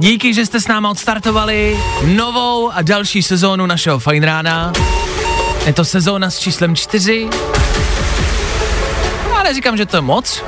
Díky, 0.00 0.34
že 0.34 0.46
jste 0.46 0.60
s 0.60 0.68
náma 0.68 0.90
odstartovali 0.90 1.78
novou 2.04 2.70
a 2.72 2.82
další 2.82 3.22
sezónu 3.22 3.66
našeho 3.66 3.98
Fajn 3.98 4.22
rána. 4.22 4.72
Je 5.66 5.72
to 5.72 5.84
sezóna 5.84 6.30
s 6.30 6.38
číslem 6.38 6.76
4. 6.76 7.28
Já 9.30 9.42
neříkám, 9.42 9.76
že 9.76 9.86
to 9.86 9.96
je 9.96 10.00
moc. 10.00 10.42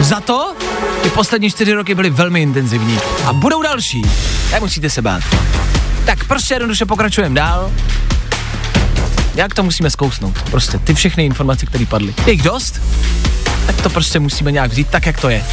Za 0.00 0.20
to 0.20 0.54
ty 1.02 1.10
poslední 1.10 1.50
čtyři 1.50 1.72
roky 1.72 1.94
byly 1.94 2.10
velmi 2.10 2.42
intenzivní. 2.42 2.98
A 3.24 3.32
budou 3.32 3.62
další. 3.62 4.02
Nemusíte 4.52 4.90
se 4.90 5.02
bát. 5.02 5.22
Tak 6.06 6.24
prostě 6.24 6.54
jednoduše 6.54 6.86
pokračujeme 6.86 7.34
dál. 7.34 7.72
Jak 9.34 9.54
to 9.54 9.62
musíme 9.62 9.90
zkousnout? 9.90 10.42
Prostě 10.42 10.78
ty 10.78 10.94
všechny 10.94 11.26
informace, 11.26 11.66
které 11.66 11.86
padly. 11.86 12.14
Je 12.26 12.32
jich 12.32 12.42
dost? 12.42 12.80
Tak 13.66 13.82
to 13.82 13.90
prostě 13.90 14.20
musíme 14.20 14.52
nějak 14.52 14.70
vzít 14.70 14.88
tak, 14.88 15.06
jak 15.06 15.20
to 15.20 15.28
je. 15.28 15.44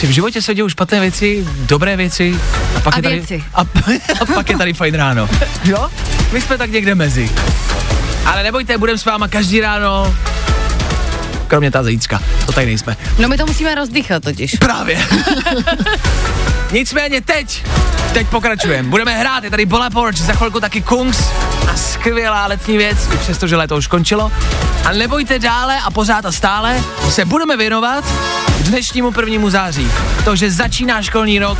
Prostě 0.00 0.12
v 0.12 0.14
životě 0.14 0.42
se 0.42 0.54
dějou 0.54 0.68
špatné 0.68 1.00
věci, 1.00 1.46
dobré 1.60 1.96
věci 1.96 2.40
a 2.76 2.80
pak 2.80 2.94
A 2.94 2.96
je 2.96 3.02
tady, 3.02 3.14
věci. 3.14 3.44
A, 3.54 3.60
a 4.20 4.24
pak 4.34 4.50
je 4.50 4.58
tady 4.58 4.72
fajn 4.72 4.94
ráno. 4.94 5.28
Jo? 5.64 5.88
My 6.32 6.40
jsme 6.40 6.58
tak 6.58 6.70
někde 6.70 6.94
mezi. 6.94 7.30
Ale 8.26 8.42
nebojte, 8.42 8.78
budeme 8.78 8.98
s 8.98 9.04
váma 9.04 9.28
každý 9.28 9.60
ráno 9.60 10.14
kromě 11.46 11.70
ta 11.70 11.82
zajíčka, 11.82 12.20
to 12.46 12.52
tady 12.52 12.66
nejsme. 12.66 12.96
No 13.18 13.28
my 13.28 13.36
to 13.36 13.46
musíme 13.46 13.74
rozdychat 13.74 14.22
totiž. 14.22 14.54
Právě. 14.60 15.06
Nicméně 16.72 17.20
teď, 17.20 17.64
teď 18.12 18.26
pokračujeme. 18.26 18.88
Budeme 18.88 19.18
hrát, 19.18 19.44
je 19.44 19.50
tady 19.50 19.66
Bola 19.66 19.90
Porch, 19.90 20.18
za 20.18 20.32
chvilku 20.32 20.60
taky 20.60 20.82
Kungs 20.82 21.18
a 21.72 21.76
skvělá 21.76 22.46
letní 22.46 22.76
věc, 22.76 22.98
i 23.14 23.16
přestože 23.16 23.56
léto 23.56 23.76
už 23.76 23.86
končilo. 23.86 24.32
A 24.84 24.92
nebojte 24.92 25.38
dále 25.38 25.80
a 25.80 25.90
pořád 25.90 26.26
a 26.26 26.32
stále 26.32 26.80
se 27.10 27.24
budeme 27.24 27.56
věnovat 27.56 28.04
dnešnímu 28.62 29.12
prvnímu 29.12 29.50
září. 29.50 29.90
To, 30.24 30.36
že 30.36 30.50
začíná 30.50 31.02
školní 31.02 31.38
rok, 31.38 31.58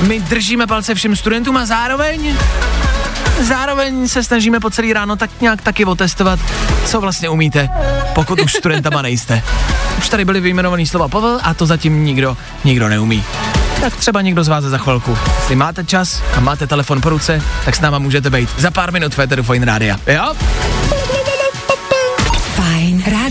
my 0.00 0.20
držíme 0.20 0.66
palce 0.66 0.94
všem 0.94 1.16
studentům 1.16 1.56
a 1.56 1.66
zároveň 1.66 2.36
Zároveň 3.42 4.08
se 4.08 4.24
snažíme 4.24 4.60
po 4.60 4.70
celý 4.70 4.92
ráno 4.92 5.16
tak 5.16 5.30
nějak 5.40 5.62
taky 5.62 5.84
otestovat, 5.84 6.40
co 6.86 7.00
vlastně 7.00 7.28
umíte, 7.28 7.68
pokud 8.14 8.40
už 8.40 8.52
studentama 8.52 9.02
nejste. 9.02 9.42
Už 9.98 10.08
tady 10.08 10.24
byly 10.24 10.40
vyjmenovaný 10.40 10.86
slova 10.86 11.08
povel 11.08 11.40
a 11.42 11.54
to 11.54 11.66
zatím 11.66 12.04
nikdo, 12.04 12.36
nikdo 12.64 12.88
neumí. 12.88 13.24
Tak 13.80 13.96
třeba 13.96 14.20
někdo 14.20 14.44
z 14.44 14.48
vás 14.48 14.64
za 14.64 14.78
chvilku. 14.78 15.18
Jestli 15.36 15.56
máte 15.56 15.84
čas 15.84 16.22
a 16.36 16.40
máte 16.40 16.66
telefon 16.66 17.00
po 17.00 17.08
ruce, 17.08 17.42
tak 17.64 17.76
s 17.76 17.80
náma 17.80 17.98
můžete 17.98 18.30
být. 18.30 18.48
Za 18.58 18.70
pár 18.70 18.92
minut 18.92 19.14
Féteru 19.14 19.42
Fine 19.42 19.66
Rádia. 19.66 19.96
Jo? 20.06 20.34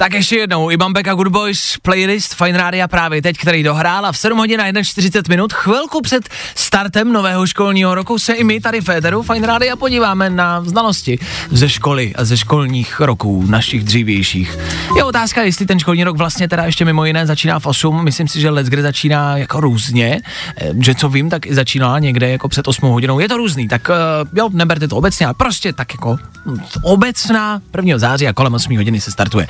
Tak 0.00 0.14
ještě 0.14 0.36
jednou, 0.36 0.70
Iban 0.70 0.92
Beka 0.92 1.14
Good 1.14 1.28
Boys 1.28 1.76
playlist 1.82 2.34
Fine 2.34 2.58
Rádia 2.58 2.88
právě 2.88 3.22
teď, 3.22 3.36
který 3.36 3.62
dohrála 3.62 4.12
v 4.12 4.18
7 4.18 4.38
hodin 4.38 4.60
a 4.60 4.82
41 4.82 5.32
minut. 5.32 5.52
Chvilku 5.52 6.00
před 6.00 6.28
startem 6.54 7.12
nového 7.12 7.46
školního 7.46 7.94
roku 7.94 8.18
se 8.18 8.32
i 8.32 8.44
my 8.44 8.60
tady 8.60 8.80
v 8.80 8.84
Féteru 8.84 9.22
Fine 9.22 9.46
Rádia 9.46 9.76
podíváme 9.76 10.30
na 10.30 10.64
znalosti 10.64 11.18
ze 11.50 11.68
školy 11.68 12.12
a 12.14 12.24
ze 12.24 12.36
školních 12.36 13.00
roků 13.00 13.44
našich 13.46 13.84
dřívějších. 13.84 14.58
Je 14.96 15.04
otázka, 15.04 15.42
jestli 15.42 15.66
ten 15.66 15.78
školní 15.78 16.04
rok 16.04 16.16
vlastně 16.16 16.48
teda 16.48 16.64
ještě 16.64 16.84
mimo 16.84 17.04
jiné 17.04 17.26
začíná 17.26 17.58
v 17.58 17.66
8. 17.66 18.04
Myslím 18.04 18.28
si, 18.28 18.40
že 18.40 18.50
let 18.50 18.66
kde 18.66 18.82
začíná 18.82 19.36
jako 19.36 19.60
různě, 19.60 20.20
že 20.80 20.94
co 20.94 21.08
vím, 21.08 21.30
tak 21.30 21.46
i 21.46 21.54
začínala 21.54 21.98
někde 21.98 22.30
jako 22.30 22.48
před 22.48 22.68
8 22.68 22.90
hodinou. 22.90 23.18
Je 23.18 23.28
to 23.28 23.36
různý, 23.36 23.68
tak 23.68 23.90
eh, 23.90 23.94
jo, 24.32 24.48
neberte 24.52 24.88
to 24.88 24.96
obecně, 24.96 25.26
ale 25.26 25.34
prostě 25.34 25.72
tak 25.72 25.94
jako 25.94 26.16
hm, 26.46 26.60
obecná 26.82 27.60
1. 27.76 27.98
září 27.98 28.28
a 28.28 28.32
kolem 28.32 28.54
8 28.54 28.76
hodiny 28.76 29.00
se 29.00 29.10
startuje. 29.10 29.46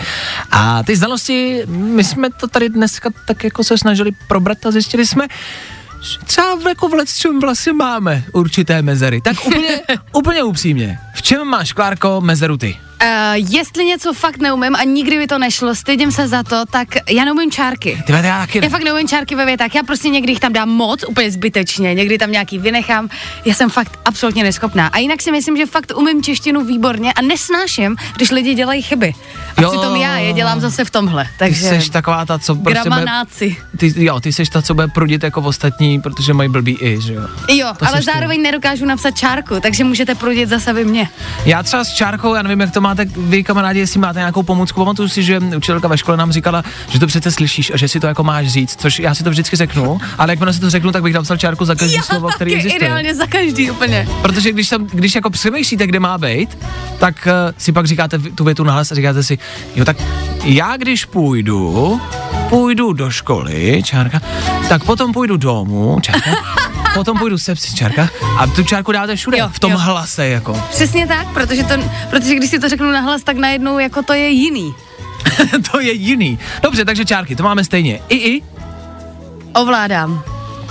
A 0.50 0.82
ty 0.82 0.96
znalosti, 0.96 1.62
my 1.66 2.04
jsme 2.04 2.30
to 2.30 2.46
tady 2.48 2.68
dneska 2.68 3.10
tak 3.26 3.44
jako 3.44 3.64
se 3.64 3.78
snažili 3.78 4.10
probrat 4.28 4.66
a 4.66 4.70
zjistili 4.70 5.06
jsme, 5.06 5.26
že 6.02 6.18
třeba 6.26 6.54
v- 6.56 6.68
jako 6.68 6.88
v 6.88 6.94
čem 7.18 7.40
vlastně 7.40 7.72
máme 7.72 8.24
určité 8.32 8.82
mezery. 8.82 9.20
Tak 9.20 9.46
úplně, 9.46 9.80
úplně 10.12 10.42
upřímně, 10.42 10.98
v 11.14 11.22
čem 11.22 11.44
máš, 11.48 11.72
Klárko, 11.72 12.20
mezeru 12.20 12.56
ty? 12.56 12.76
Uh, 13.02 13.06
jestli 13.50 13.84
něco 13.84 14.12
fakt 14.12 14.38
neumím 14.38 14.76
a 14.76 14.84
nikdy 14.84 15.18
by 15.18 15.26
to 15.26 15.38
nešlo, 15.38 15.74
stydím 15.74 16.12
se 16.12 16.28
za 16.28 16.42
to, 16.42 16.64
tak 16.70 16.88
já 17.10 17.24
neumím 17.24 17.50
čárky. 17.50 18.02
Ty 18.06 18.12
já 18.12 18.38
taky 18.40 18.60
Já 18.62 18.68
fakt 18.68 18.82
neumím 18.84 19.08
čárky 19.08 19.34
ve 19.34 19.46
větách, 19.46 19.74
já 19.74 19.82
prostě 19.82 20.08
někdy 20.08 20.32
jich 20.32 20.40
tam 20.40 20.52
dám 20.52 20.68
moc, 20.68 21.04
úplně 21.08 21.30
zbytečně, 21.30 21.94
někdy 21.94 22.18
tam 22.18 22.30
nějaký 22.32 22.58
vynechám, 22.58 23.08
já 23.44 23.54
jsem 23.54 23.70
fakt 23.70 23.98
absolutně 24.04 24.42
neschopná. 24.42 24.86
A 24.86 24.98
jinak 24.98 25.22
si 25.22 25.32
myslím, 25.32 25.56
že 25.56 25.66
fakt 25.66 25.92
umím 25.96 26.22
češtinu 26.22 26.64
výborně 26.64 27.12
a 27.12 27.22
nesnáším, 27.22 27.96
když 28.16 28.30
lidi 28.30 28.54
dělají 28.54 28.82
chyby. 28.82 29.12
A 29.56 29.62
Jo. 29.62 29.70
přitom 29.70 29.96
já 29.96 30.16
je 30.16 30.32
dělám 30.32 30.60
zase 30.60 30.84
v 30.84 30.90
tomhle, 30.90 31.24
Ty 31.24 31.30
takže 31.38 31.80
jsi 31.80 31.90
taková 31.90 32.24
ta, 32.24 32.38
co 32.38 32.54
prostě 32.54 32.62
bude, 32.62 32.74
gramanáci. 32.74 33.56
ty, 33.76 33.92
jo, 34.04 34.20
ty 34.20 34.32
jsi 34.32 34.44
ta, 34.52 34.62
co 34.62 34.74
bude 34.74 34.88
prudit 34.88 35.22
jako 35.22 35.40
ostatní, 35.40 36.00
protože 36.00 36.32
mají 36.34 36.48
blbý 36.48 36.76
i, 36.80 37.00
že 37.00 37.14
jo. 37.14 37.22
Jo, 37.48 37.68
To 37.78 37.86
ale 37.86 37.96
seš 37.96 38.04
ty. 38.06 38.12
zároveň 38.12 38.42
nedokážu 38.42 38.84
napsat 38.84 39.10
čárku, 39.10 39.60
takže 39.60 39.84
můžete 39.84 40.14
prudit 40.14 40.48
zase 40.48 40.72
vy 40.72 40.84
mě. 40.84 41.08
Já 41.44 41.62
třeba 41.62 41.84
s 41.84 41.92
čárkou, 41.92 42.34
já 42.34 42.42
nevím, 42.42 42.60
jak 42.60 42.70
to 42.70 42.80
máte 42.90 43.04
vy 43.16 43.44
kamarádi, 43.44 43.78
jestli 43.78 44.00
máte 44.00 44.18
nějakou 44.18 44.42
pomůcku. 44.42 44.80
Pamatuju 44.80 45.08
si, 45.08 45.22
že 45.22 45.38
učitelka 45.56 45.88
ve 45.88 45.98
škole 45.98 46.16
nám 46.16 46.32
říkala, 46.32 46.62
že 46.88 46.98
to 47.00 47.06
přece 47.06 47.30
slyšíš 47.30 47.70
a 47.70 47.76
že 47.76 47.88
si 47.88 48.00
to 48.00 48.06
jako 48.06 48.24
máš 48.24 48.48
říct, 48.48 48.80
což 48.80 48.98
já 48.98 49.14
si 49.14 49.24
to 49.24 49.30
vždycky 49.30 49.56
řeknu, 49.56 50.00
ale 50.18 50.32
jakmile 50.32 50.52
si 50.52 50.60
to 50.60 50.70
řeknu, 50.70 50.92
tak 50.92 51.02
bych 51.02 51.14
napsal 51.14 51.36
čárku 51.36 51.64
za 51.64 51.74
každý 51.74 51.98
slovo, 52.02 52.28
který 52.28 52.54
existuje. 52.54 52.76
ideálně 52.76 53.14
za 53.14 53.26
každý 53.26 53.70
úplně. 53.70 54.08
Protože 54.22 54.52
když, 54.52 54.68
tam, 54.68 54.86
když 54.86 55.14
jako 55.14 55.30
přemýšlíte, 55.30 55.86
kde 55.86 56.00
má 56.00 56.18
být, 56.18 56.58
tak 56.98 57.28
uh, 57.28 57.54
si 57.58 57.72
pak 57.72 57.86
říkáte 57.86 58.18
tu 58.18 58.44
větu 58.44 58.64
nahlas 58.64 58.92
a 58.92 58.94
říkáte 58.94 59.22
si, 59.22 59.38
jo 59.76 59.84
tak 59.84 59.96
já 60.44 60.76
když 60.76 61.04
půjdu, 61.04 62.00
půjdu 62.48 62.92
do 62.92 63.10
školy, 63.10 63.82
čárka, 63.84 64.20
tak 64.68 64.84
potom 64.84 65.12
půjdu 65.12 65.36
domů, 65.36 65.98
čárka, 66.00 66.30
potom 66.94 67.18
půjdu 67.18 67.38
se 67.38 67.54
psi, 67.54 67.74
čárka, 67.74 68.08
a 68.38 68.46
tu 68.46 68.64
čárku 68.64 68.92
dáte 68.92 69.16
všude, 69.16 69.38
Jo, 69.38 69.48
v 69.52 69.58
tom 69.58 69.72
jo. 69.72 69.78
hlase 69.78 70.26
jako. 70.28 70.64
Přesně 70.70 71.06
tak, 71.06 71.28
protože, 71.32 71.64
to, 71.64 71.74
protože 72.10 72.34
když 72.34 72.50
si 72.50 72.58
to 72.58 72.68
řeknu 72.68 72.92
nahlas, 72.92 73.22
tak 73.22 73.36
najednou 73.36 73.78
jako 73.78 74.02
to 74.02 74.12
je 74.12 74.28
jiný. 74.28 74.74
to 75.72 75.80
je 75.80 75.92
jiný. 75.92 76.38
Dobře, 76.62 76.84
takže 76.84 77.04
čárky, 77.04 77.36
to 77.36 77.42
máme 77.42 77.64
stejně. 77.64 78.00
I, 78.08 78.16
i, 78.16 78.42
Ovládám. 79.54 80.22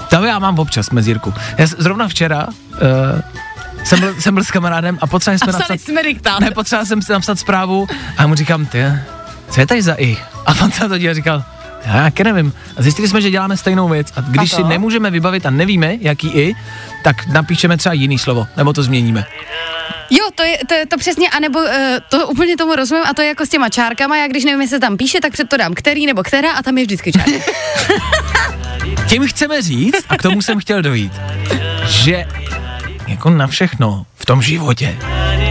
to 0.10 0.24
já 0.26 0.40
mám 0.40 0.60
občas 0.60 0.90
mezírku. 0.90 1.34
Já 1.58 1.68
zrovna 1.68 2.08
včera 2.08 2.48
uh, 2.48 3.22
jsem, 3.84 4.00
byl, 4.00 4.16
jsem 4.22 4.34
byl 4.34 4.44
s 4.44 4.52
kamarádem 4.52 4.98
a 5.02 5.08
potřebovali 5.08 5.40
jsme 5.40 5.54
A 5.54 5.58
napsat... 5.58 5.82
jsme 5.82 6.04
diktát. 6.04 6.40
Ne, 6.40 6.52
potřeboval 6.52 6.86
jsem 6.86 7.02
si 7.02 7.12
napsat 7.12 7.40
zprávu 7.40 7.88
a 8.18 8.22
já 8.22 8.28
mu 8.28 8.36
říkám, 8.36 8.66
ty, 8.66 8.86
co 9.50 9.60
je 9.60 9.68
tady 9.68 9.82
za 9.82 9.94
i? 9.94 10.18
A 10.46 10.52
on 10.64 10.72
se 10.72 10.84
na 10.84 10.90
to 10.90 10.98
díval 10.98 11.12
a 11.12 11.16
říkal, 11.16 11.44
já 11.86 12.04
taky 12.04 12.24
nevím. 12.24 12.54
A 12.78 12.82
zjistili 12.82 13.08
jsme, 13.08 13.22
že 13.22 13.32
děláme 13.32 13.58
stejnou 13.58 13.90
věc 13.90 14.08
a 14.16 14.22
když 14.22 14.54
A 14.54 14.56
si 14.56 14.64
nemůžeme 14.64 15.12
vybavit 15.12 15.46
a 15.46 15.50
nevíme, 15.50 15.96
jaký 16.00 16.28
i, 16.28 16.56
tak 17.04 17.28
napíšeme 17.28 17.78
třeba 17.78 17.94
jiný 17.94 18.20
slovo, 18.20 18.48
nebo 18.58 18.74
to 18.74 18.84
změníme. 18.84 19.26
Jo, 20.10 20.30
to 20.36 20.44
je 20.44 20.58
to, 20.68 20.74
je 20.74 20.86
to 20.86 20.98
přesně, 20.98 21.30
anebo 21.30 21.60
uh, 21.60 21.66
to 22.10 22.28
úplně 22.28 22.58
tomu 22.58 22.76
rozumím 22.76 23.04
a 23.10 23.14
to 23.14 23.22
je 23.22 23.28
jako 23.28 23.46
s 23.46 23.50
těma 23.50 23.70
čárkama, 23.70 24.18
já 24.18 24.28
když 24.28 24.46
nevím, 24.46 24.62
jestli 24.62 24.76
se 24.76 24.80
tam 24.80 24.98
píše, 24.98 25.20
tak 25.22 25.34
před 25.34 25.50
to 25.50 25.58
dám 25.58 25.74
který 25.74 26.06
nebo 26.06 26.24
která 26.24 26.52
a 26.52 26.64
tam 26.64 26.78
je 26.78 26.84
vždycky 26.84 27.12
čárka. 27.12 27.52
Tím 29.10 29.28
chceme 29.28 29.62
říct, 29.62 30.06
a 30.10 30.18
k 30.18 30.22
tomu 30.22 30.42
jsem 30.42 30.60
chtěl 30.60 30.82
dojít, 30.82 31.14
že 31.88 32.26
jako 33.08 33.30
na 33.30 33.48
všechno 33.48 34.06
v 34.16 34.26
tom 34.26 34.42
životě, 34.42 34.98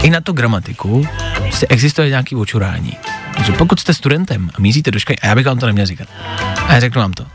i 0.03 0.09
na 0.09 0.21
tu 0.21 0.33
gramatiku, 0.33 1.07
prostě 1.37 1.67
existuje 1.69 2.09
nějaký 2.09 2.35
očurání. 2.35 2.97
Takže 3.35 3.51
pokud 3.51 3.79
jste 3.79 3.93
studentem 3.93 4.49
a 4.55 4.61
míříte 4.61 4.91
do 4.91 4.99
školy, 4.99 5.17
a 5.17 5.27
já 5.27 5.35
bych 5.35 5.45
vám 5.45 5.59
to 5.59 5.65
neměl 5.65 5.85
říkat, 5.85 6.07
a 6.67 6.73
já 6.73 6.79
řeknu 6.79 7.01
vám 7.01 7.13
to, 7.13 7.25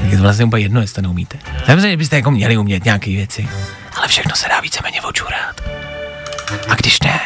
tak 0.00 0.10
je 0.10 0.16
to 0.16 0.22
vlastně 0.22 0.44
úplně 0.44 0.64
jedno, 0.64 0.80
jestli 0.80 0.94
to 0.94 1.02
neumíte. 1.02 1.38
Samozřejmě 1.66 1.96
byste 1.96 2.16
jako 2.16 2.30
měli 2.30 2.56
umět 2.56 2.84
nějaké 2.84 3.10
věci, 3.10 3.48
ale 3.96 4.08
všechno 4.08 4.36
se 4.36 4.48
dá 4.48 4.60
víceméně 4.60 5.02
očurat. 5.02 5.60
A 6.68 6.74
když 6.74 7.02
ne, 7.02 7.20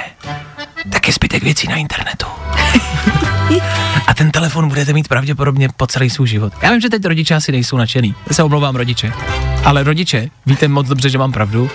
tak 0.93 1.07
je 1.07 1.13
zbytek 1.13 1.43
věcí 1.43 1.69
na 1.69 1.77
internetu. 1.77 2.27
A 4.07 4.15
ten 4.15 4.31
telefon 4.31 4.69
budete 4.69 4.93
mít 4.93 5.09
pravděpodobně 5.09 5.69
po 5.77 5.87
celý 5.87 6.11
svůj 6.11 6.29
život. 6.29 6.53
Já 6.63 6.71
vím, 6.71 6.81
že 6.81 6.89
teď 6.89 7.05
rodiče 7.05 7.35
asi 7.35 7.53
nejsou 7.53 7.77
nadšený. 7.77 8.15
Já 8.27 8.35
se 8.35 8.43
omlouvám 8.43 8.77
rodiče. 8.77 9.13
Ale 9.65 9.83
rodiče, 9.83 10.29
víte 10.47 10.69
moc 10.69 10.89
dobře, 10.89 11.11
že 11.11 11.19
mám 11.19 11.33
pravdu. 11.33 11.71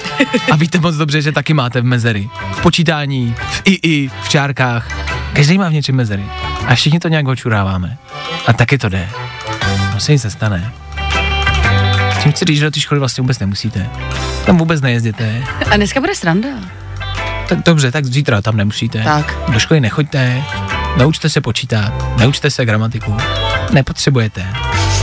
A 0.51 0.55
víte 0.55 0.79
moc 0.79 0.95
dobře, 0.95 1.21
že 1.21 1.31
taky 1.31 1.53
máte 1.53 1.81
v 1.81 1.83
mezery. 1.83 2.29
V 2.51 2.61
počítání, 2.61 3.35
v 3.49 3.61
II, 3.65 4.09
v 4.23 4.29
čárkách. 4.29 5.12
Každý 5.33 5.57
má 5.57 5.69
v 5.69 5.73
něčem 5.73 5.95
mezery. 5.95 6.23
A 6.67 6.75
všichni 6.75 6.99
to 6.99 7.07
nějak 7.07 7.27
očuráváme. 7.27 7.97
A 8.47 8.53
taky 8.53 8.77
to 8.77 8.89
jde. 8.89 9.09
No 9.93 9.99
se 9.99 10.11
nic 10.11 10.21
se 10.21 10.29
stane. 10.29 10.71
Tím 12.23 12.31
chci 12.31 12.45
říct, 12.45 12.57
že 12.57 12.65
do 12.65 12.71
té 12.71 12.79
školy 12.79 12.99
vlastně 12.99 13.21
vůbec 13.21 13.39
nemusíte. 13.39 13.89
Tam 14.45 14.57
vůbec 14.57 14.81
nejezděte. 14.81 15.43
A 15.71 15.77
dneska 15.77 15.99
bude 15.99 16.15
sranda. 16.15 16.49
Tak 17.49 17.63
dobře, 17.65 17.91
tak 17.91 18.05
zítra 18.05 18.41
tam 18.41 18.57
nemusíte. 18.57 19.03
Tak. 19.03 19.37
Do 19.49 19.59
školy 19.59 19.79
nechoďte, 19.79 20.43
naučte 20.97 21.29
se 21.29 21.41
počítat, 21.41 21.93
naučte 22.19 22.49
se 22.51 22.65
gramatiku. 22.65 23.17
Nepotřebujete. 23.71 24.47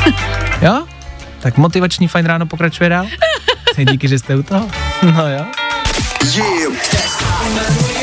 jo? 0.62 0.86
Tak 1.40 1.56
motivační 1.56 2.08
fajn 2.08 2.26
ráno 2.26 2.46
pokračuje 2.46 2.88
dál. 2.90 3.06
Díky, 3.90 4.08
že 4.08 4.18
jste 4.18 4.36
u 4.36 4.42
toho. 4.42 4.68
No 5.02 5.28
jo. 5.28 5.44
Fajn 7.18 7.99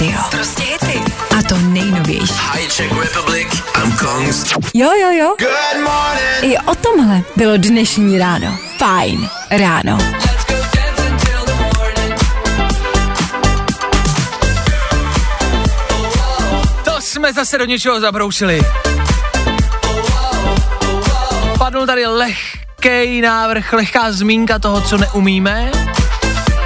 rádio. 0.00 0.18
Prostě 0.30 0.62
hity. 0.62 1.02
A 1.38 1.42
to 1.48 1.58
nejnovější. 1.58 2.34
Hi 2.52 2.68
Czech 2.68 2.92
Republic, 2.92 3.48
I'm 3.82 3.96
Kongs. 3.96 4.52
Jo, 4.74 4.90
jo, 5.00 5.10
jo. 5.10 5.36
Good 5.38 5.82
morning. 5.82 6.42
I 6.42 6.58
o 6.58 6.74
tomhle 6.74 7.22
bylo 7.36 7.56
dnešní 7.56 8.18
ráno. 8.18 8.58
Fajn 8.78 9.28
ráno. 9.50 9.98
To 16.84 17.00
jsme 17.00 17.32
zase 17.32 17.58
do 17.58 17.64
něčeho 17.64 18.00
zabroušili. 18.00 18.60
Padl 21.58 21.86
tady 21.86 22.06
lehký 22.06 23.20
návrh, 23.20 23.72
lehká 23.72 24.12
zmínka 24.12 24.58
toho, 24.58 24.80
co 24.80 24.98
neumíme. 24.98 25.70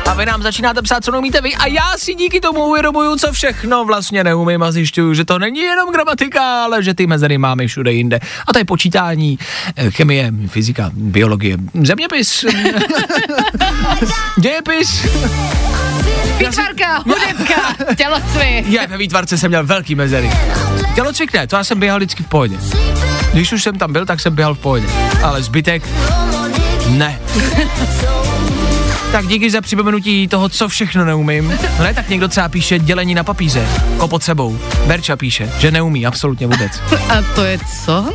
A 0.09 0.15
vy 0.15 0.27
nám 0.27 0.43
začínáte 0.43 0.83
psát, 0.83 1.05
co 1.05 1.11
neumíte 1.11 1.41
vy 1.41 1.55
a 1.55 1.67
já 1.67 1.93
si 1.97 2.15
díky 2.15 2.41
tomu 2.41 2.65
uvědomuju, 2.65 3.17
co 3.17 3.33
všechno 3.33 3.85
vlastně 3.85 4.25
neumím 4.25 4.63
a 4.63 4.73
zjišťuju, 4.73 5.15
že 5.15 5.25
to 5.25 5.39
není 5.39 5.61
jenom 5.61 5.93
gramatika, 5.93 6.65
ale 6.65 6.83
že 6.83 6.95
ty 6.95 7.07
mezery 7.07 7.39
máme 7.39 7.67
všude 7.67 7.93
jinde. 7.93 8.21
A 8.47 8.53
to 8.53 8.59
je 8.59 8.65
počítání, 8.65 9.39
eh, 9.77 9.91
chemie, 9.91 10.33
fyzika, 10.47 10.91
biologie, 10.95 11.57
zeměpis, 11.83 12.45
dějepis. 14.39 15.07
Výtvarka, 16.39 16.99
hudebka, 16.99 17.95
tělocvik. 17.97 18.67
Já 18.69 18.87
ve 18.87 18.97
výtvarce 18.97 19.39
jsem 19.39 19.51
měl 19.51 19.67
velký 19.67 19.95
mezery. 19.95 20.31
Tělocvik 20.95 21.33
ne, 21.33 21.47
to 21.47 21.57
já 21.57 21.65
jsem 21.65 21.81
běhal 21.81 21.99
vždycky 21.99 22.23
v 22.23 22.27
pohodě. 22.27 22.57
Když 23.33 23.53
už 23.53 23.63
jsem 23.63 23.79
tam 23.79 23.93
byl, 23.93 24.07
tak 24.07 24.21
jsem 24.21 24.35
běhal 24.35 24.55
v 24.55 24.59
pohodě. 24.59 24.87
Ale 25.23 25.43
zbytek, 25.43 25.83
ne. 26.89 27.21
Tak 29.13 29.27
díky 29.27 29.51
za 29.51 29.61
připomenutí 29.61 30.29
toho, 30.29 30.49
co 30.49 30.69
všechno 30.69 31.05
neumím. 31.05 31.49
Ne, 31.83 31.95
tak 31.95 32.09
někdo 32.09 32.29
třeba 32.29 32.49
píše 32.49 32.79
dělení 32.79 33.15
na 33.15 33.25
papíře, 33.25 33.69
ko 33.99 34.09
pod 34.09 34.23
sebou. 34.23 34.59
Berča 34.87 35.17
píše, 35.17 35.53
že 35.59 35.71
neumí 35.71 36.07
absolutně 36.07 36.47
vůbec. 36.47 36.73
A 37.09 37.23
to 37.35 37.45
je 37.45 37.59
co? 37.85 38.13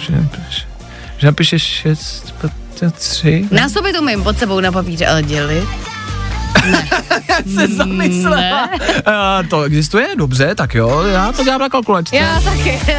Že, 0.00 0.14
že 1.18 1.26
napíše 1.26 1.58
6, 1.58 2.34
3. 2.98 3.48
Násobit 3.50 4.00
umím 4.00 4.22
pod 4.22 4.38
sebou 4.38 4.60
na 4.60 4.72
papíře, 4.72 5.06
ale 5.06 5.22
dělit. 5.22 5.68
se 7.54 7.66
zamyslela. 7.68 8.68
A 9.06 9.42
to 9.50 9.62
existuje? 9.62 10.06
Dobře, 10.16 10.54
tak 10.54 10.74
jo, 10.74 11.02
já 11.02 11.32
to 11.32 11.44
dělám 11.44 11.60
na 11.60 11.68
kalkulačce. 11.68 12.16
Já 12.16 12.40
taky. 12.40 12.78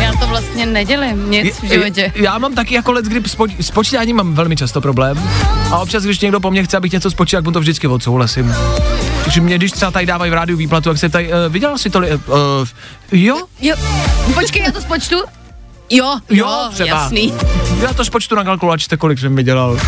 Já 0.00 0.12
to 0.20 0.26
vlastně 0.26 0.66
nedělím 0.66 1.30
nic 1.30 1.60
v 1.60 1.64
životě. 1.64 2.12
Já 2.14 2.38
mám 2.38 2.54
taky 2.54 2.74
jako 2.74 2.92
let, 2.92 3.04
kdy 3.04 3.28
s, 3.28 3.36
poč- 3.36 3.56
s 3.60 3.70
počítáním 3.70 4.16
mám 4.16 4.34
velmi 4.34 4.56
často 4.56 4.80
problém. 4.80 5.30
A 5.70 5.78
občas, 5.78 6.02
když 6.04 6.20
někdo 6.20 6.40
po 6.40 6.50
mně 6.50 6.64
chce, 6.64 6.76
abych 6.76 6.92
něco 6.92 7.10
spočítal, 7.10 7.38
tak 7.38 7.44
mu 7.44 7.52
to 7.52 7.60
vždycky 7.60 7.86
odsouhlasím. 7.86 8.54
Takže 9.24 9.40
mě, 9.40 9.58
když 9.58 9.72
třeba 9.72 9.90
tady 9.90 10.06
dávají 10.06 10.30
v 10.30 10.34
rádiu 10.34 10.58
výplatu, 10.58 10.88
jak 10.88 10.98
se 10.98 11.08
tady, 11.08 11.28
uh, 11.28 11.34
vydělal 11.48 11.78
si 11.78 11.90
to, 11.90 11.98
uh, 11.98 12.04
jo? 13.12 13.36
Jo, 13.60 13.76
počkej, 14.34 14.62
já 14.62 14.72
to 14.72 14.80
spočtu. 14.80 15.16
Jo, 15.90 16.18
Jo, 16.30 16.46
jo, 16.46 16.68
třeba. 16.72 16.88
jasný. 16.88 17.34
Já 17.82 17.92
to 17.94 18.04
spočtu 18.04 18.34
na 18.34 18.44
kalkulačce, 18.44 18.96
kolik 18.96 19.18
jsem 19.18 19.36
vydělal. 19.36 19.78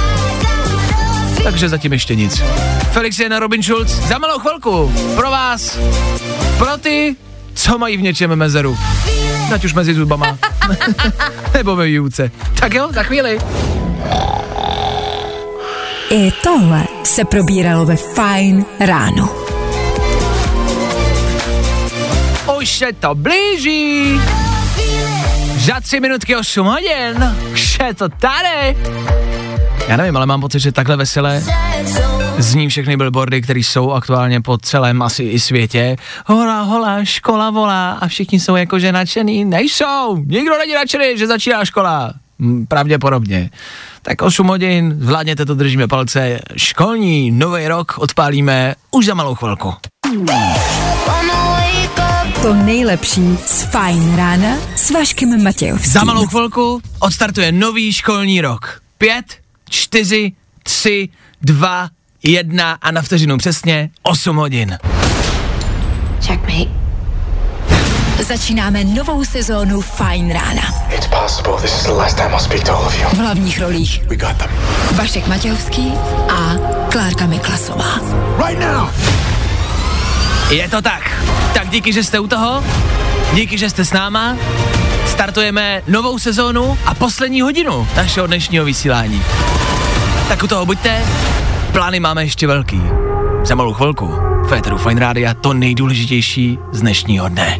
Takže 1.43 1.69
zatím 1.69 1.93
ještě 1.93 2.15
nic. 2.15 2.43
Felix 2.93 3.19
je 3.19 3.29
na 3.29 3.39
Robin 3.39 3.63
Schulz. 3.63 3.91
Za 3.91 4.19
malou 4.19 4.39
chvilku 4.39 4.93
pro 5.15 5.31
vás, 5.31 5.79
pro 6.59 6.77
ty, 6.77 7.17
co 7.55 7.79
mají 7.79 7.97
v 7.97 8.03
něčem 8.03 8.37
mezeru. 8.37 8.79
Ať 9.55 9.65
už 9.65 9.75
mezi 9.75 9.95
zubama. 9.95 10.39
Nebo 11.55 11.77
ve 11.77 11.85
výuce. 11.85 12.31
Tak 12.55 12.75
jo, 12.75 12.89
za 12.93 13.03
chvíli. 13.03 13.39
I 16.11 16.33
tohle 16.43 16.85
se 17.03 17.25
probíralo 17.25 17.85
ve 17.85 17.97
Fine 17.97 18.65
ráno. 18.81 19.29
Už 22.59 22.71
se 22.71 22.87
to 23.01 23.15
blíží. 23.15 24.21
Za 25.57 25.81
tři 25.81 26.01
minutky 26.01 26.37
8 26.37 26.67
hodin. 26.67 27.37
Už 27.53 27.79
je 27.87 27.95
to 27.95 28.09
tady. 28.09 28.77
Já 29.89 29.97
nevím, 29.97 30.17
ale 30.17 30.27
mám 30.27 30.41
pocit, 30.41 30.61
že 30.61 30.73
takhle 30.73 30.97
veselé 30.97 31.43
zní 32.39 32.69
všechny 32.69 32.97
billboardy, 32.97 33.43
které 33.43 33.61
jsou 33.61 33.93
aktuálně 33.93 34.41
po 34.41 34.59
celém 34.59 35.03
asi 35.03 35.23
i 35.23 35.41
světě. 35.41 35.97
Hola, 36.27 36.63
hola, 36.63 37.05
škola 37.05 37.51
volá 37.51 37.93
a 37.93 38.09
všichni 38.09 38.41
jsou 38.41 38.57
jakože 38.57 38.93
nadšený. 38.93 39.45
Nejsou, 39.45 40.17
nikdo 40.27 40.59
není 40.59 40.75
nadšený, 40.75 41.19
že 41.19 41.27
začíná 41.27 41.65
škola. 41.65 42.13
Pravděpodobně. 42.69 43.51
Tak 44.03 44.23
8 44.23 44.47
hodin, 44.47 44.97
zvládněte 45.01 45.47
to, 45.47 45.55
držíme 45.55 45.89
palce. 45.89 46.41
Školní 46.57 47.31
nový 47.31 47.69
rok 47.69 47.95
odpálíme 47.99 48.75
už 48.91 49.07
za 49.07 49.15
malou 49.15 49.35
chvilku. 49.35 49.75
To 52.43 52.55
nejlepší 52.55 53.39
z 53.47 53.63
Fine 53.63 54.17
rána 54.17 54.57
s 54.77 54.91
Vaškem 54.91 55.43
Matějovským. 55.45 55.93
Za 55.93 56.05
malou 56.05 56.27
chvilku 56.27 56.81
odstartuje 56.99 57.53
nový 57.53 57.93
školní 57.93 58.41
rok. 58.41 58.81
Pět, 58.99 59.25
čtyři, 59.73 60.33
tři, 60.63 61.09
dva, 61.43 61.89
jedna 62.23 62.79
a 62.83 62.91
na 62.91 63.03
vteřinu 63.03 63.39
přesně 63.39 63.91
8 64.03 64.37
hodin. 64.37 64.79
Začínáme 68.23 68.85
novou 68.85 69.25
sezónu 69.25 69.81
Fine 69.81 70.35
rána. 70.35 70.63
It's 70.95 71.07
possible 71.07 71.63
this 71.63 71.75
is 71.75 71.83
the 71.83 71.93
last 71.93 72.17
time 72.17 72.31
I'll 72.31 72.39
speak 72.39 72.65
to 72.65 72.77
all 72.77 72.87
of 72.87 72.99
you. 72.99 73.09
V 73.09 73.13
hlavních 73.13 73.61
rolích 73.61 74.05
We 74.09 74.17
got 74.17 74.37
them. 74.37 74.51
Vašek 74.97 75.27
Matějovský 75.27 75.93
a 76.29 76.55
Klárka 76.91 77.27
Miklasová. 77.27 78.01
Right 78.47 78.61
now! 78.61 78.89
Je 80.51 80.69
to 80.69 80.83
tak. 80.83 81.25
Tak 81.55 81.69
díky, 81.69 81.93
že 81.93 82.05
jste 82.05 82.21
u 82.21 82.27
toho. 82.27 82.65
Díky, 83.35 83.59
že 83.59 83.71
jste 83.71 83.85
s 83.85 83.93
náma. 83.93 84.37
Startujeme 85.07 85.83
novou 85.89 86.19
sezónu 86.19 86.79
a 86.87 86.95
poslední 86.95 87.41
hodinu 87.41 87.89
našeho 87.97 88.27
dnešního 88.27 88.65
vysílání. 88.65 89.23
Tak 90.33 90.43
u 90.43 90.47
toho 90.49 90.67
buďte. 90.67 91.03
Plány 91.73 92.01
máme 92.01 92.25
ještě 92.25 92.47
velký. 92.47 92.83
Za 93.45 93.55
malou 93.55 93.73
chvilku. 93.73 94.15
Féteru 94.49 94.79
Fine 94.79 95.01
Rádia 95.01 95.35
to 95.35 95.53
nejdůležitější 95.53 96.59
z 96.73 96.81
dnešního 96.81 97.29
dne. 97.29 97.59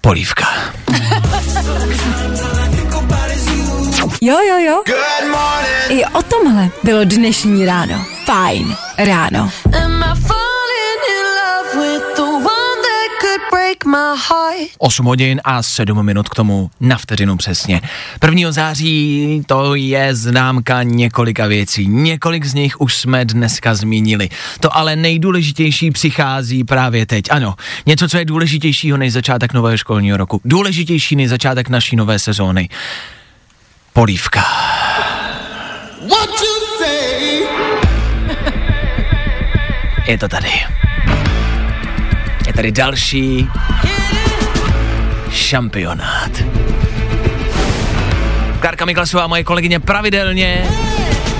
Polívka. 0.00 0.46
Jo, 4.20 4.36
jo, 4.48 4.58
jo. 4.58 4.82
I 5.88 6.04
o 6.04 6.22
tomhle 6.22 6.68
bylo 6.82 7.04
dnešní 7.04 7.66
ráno. 7.66 8.04
Fine 8.24 8.76
ráno. 8.98 9.50
My 13.86 14.16
heart? 14.28 14.70
8 14.78 15.06
hodin 15.06 15.40
a 15.44 15.62
7 15.62 16.02
minut 16.02 16.28
k 16.28 16.34
tomu 16.34 16.70
na 16.80 16.98
vteřinu 16.98 17.36
přesně. 17.36 17.80
1. 18.24 18.52
září 18.52 19.42
to 19.46 19.74
je 19.74 20.14
známka 20.14 20.82
několika 20.82 21.46
věcí. 21.46 21.86
Několik 21.88 22.44
z 22.44 22.54
nich 22.54 22.80
už 22.80 22.96
jsme 22.96 23.24
dneska 23.24 23.74
zmínili. 23.74 24.28
To 24.60 24.76
ale 24.76 24.96
nejdůležitější 24.96 25.90
přichází 25.90 26.64
právě 26.64 27.06
teď. 27.06 27.24
Ano, 27.30 27.54
něco, 27.86 28.08
co 28.08 28.18
je 28.18 28.24
důležitějšího 28.24 28.96
než 28.96 29.12
začátek 29.12 29.52
nového 29.52 29.76
školního 29.76 30.16
roku. 30.16 30.40
Důležitější 30.44 31.16
než 31.16 31.28
začátek 31.28 31.68
naší 31.68 31.96
nové 31.96 32.18
sezóny. 32.18 32.68
Polívka. 33.92 34.44
What 36.00 36.30
you 36.30 36.78
say? 36.78 37.46
Je 40.06 40.18
to 40.18 40.28
tady. 40.28 40.50
Tady 42.54 42.72
další 42.72 43.48
šampionát. 45.30 46.30
Kárka 48.60 48.84
Miklasová, 48.84 49.26
moje 49.26 49.44
kolegyně, 49.44 49.80
pravidelně 49.80 50.64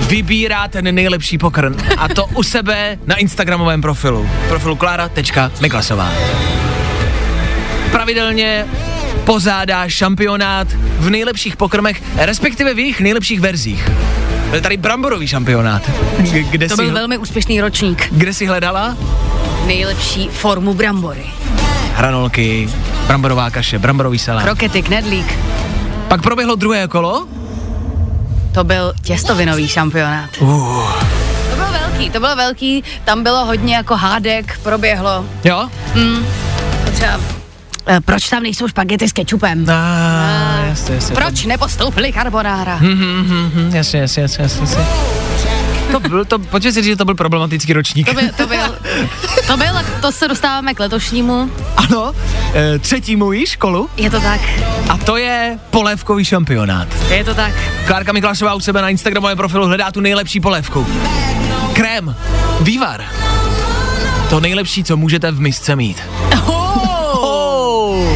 vybírá 0.07 0.67
ten 0.67 0.95
nejlepší 0.95 1.37
pokrm. 1.37 1.75
A 1.97 2.07
to 2.07 2.25
u 2.25 2.43
sebe 2.43 2.97
na 3.05 3.15
Instagramovém 3.15 3.81
profilu. 3.81 4.29
Profilu 4.47 4.75
klára.miklasová. 4.75 6.11
Pravidelně 7.91 8.65
pozádá 9.25 9.89
šampionát 9.89 10.67
v 10.99 11.09
nejlepších 11.09 11.57
pokrmech, 11.57 12.01
respektive 12.17 12.73
v 12.73 12.79
jejich 12.79 13.01
nejlepších 13.01 13.39
verzích. 13.39 13.89
Byl 14.51 14.61
tady 14.61 14.77
bramborový 14.77 15.27
šampionát. 15.27 15.91
Kde, 16.49 16.67
To 16.69 16.75
byl 16.75 16.91
velmi 16.93 17.17
úspěšný 17.17 17.61
ročník. 17.61 18.07
kde 18.11 18.33
si 18.33 18.45
hledala? 18.45 18.97
Nejlepší 19.67 20.27
formu 20.29 20.73
brambory. 20.73 21.25
hranolky, 21.95 22.69
bramborová 23.07 23.49
kaše, 23.49 23.79
bramborový 23.79 24.19
salát. 24.19 24.43
Krokety, 24.43 24.81
knedlík. 24.81 25.39
Pak 26.07 26.21
proběhlo 26.21 26.55
druhé 26.55 26.87
kolo. 26.87 27.27
To 28.51 28.63
byl 28.63 28.93
těstovinový 29.03 29.67
šampionát. 29.67 30.29
Uh, 30.39 30.91
To 31.49 31.55
bylo 31.55 31.71
velký, 31.71 32.09
to 32.09 32.19
bylo 32.19 32.35
velký, 32.35 32.83
tam 33.05 33.23
bylo 33.23 33.45
hodně 33.45 33.75
jako 33.75 33.95
hádek, 33.95 34.59
proběhlo. 34.63 35.25
jo? 35.43 35.69
Třeba, 36.93 37.19
eh, 37.87 37.99
proč 38.05 38.29
tam 38.29 38.43
nejsou 38.43 38.67
špagety 38.67 39.09
s 39.09 39.13
kečupem? 39.13 39.65
A, 39.69 40.65
jasně, 40.69 40.95
jasně. 40.95 41.15
Proč 41.15 41.45
nepostoupili 41.45 42.13
carbonara? 42.13 42.75
Hm, 42.75 42.95
hm, 42.95 43.25
hm, 43.27 43.51
hm, 43.55 43.75
jasně, 43.75 43.99
jasně, 43.99 44.21
jasně, 44.21 44.43
jasně, 44.43 44.61
jasně. 44.61 44.85
To 45.91 45.99
byl, 45.99 46.25
to, 46.25 46.39
pojďme 46.39 46.71
si 46.71 46.81
říct, 46.81 46.91
že 46.91 46.95
to 46.95 47.05
byl 47.05 47.15
problematický 47.15 47.73
ročník. 47.73 48.07
To 48.07 48.13
byl, 48.13 48.29
to 48.37 48.47
byl, 48.47 48.57
to 49.47 49.57
byl, 49.57 49.73
to 50.01 50.11
se 50.11 50.27
dostáváme 50.27 50.73
k 50.73 50.79
letošnímu. 50.79 51.51
Ano, 51.77 52.13
e, 52.53 52.79
třetímu 52.79 53.31
již 53.31 53.55
kolu 53.55 53.89
Je 53.97 54.09
to 54.09 54.19
tak, 54.19 54.41
a 54.89 54.97
to 54.97 55.17
je 55.17 55.59
polévkový 55.69 56.25
šampionát. 56.25 56.87
je 57.09 57.23
to 57.23 57.33
tak. 57.33 57.53
Klárka 57.87 58.11
Miklášová 58.11 58.53
u 58.53 58.59
sebe 58.59 58.81
na 58.81 58.89
Instagramovém 58.89 59.37
profilu 59.37 59.65
hledá 59.67 59.91
tu 59.91 59.99
nejlepší 59.99 60.39
polévku. 60.39 60.87
Krém, 61.73 62.15
vývar. 62.61 63.03
To 64.29 64.39
nejlepší, 64.39 64.83
co 64.83 64.97
můžete 64.97 65.31
v 65.31 65.39
misce 65.39 65.75
mít. 65.75 66.01
Oh. 66.45 68.07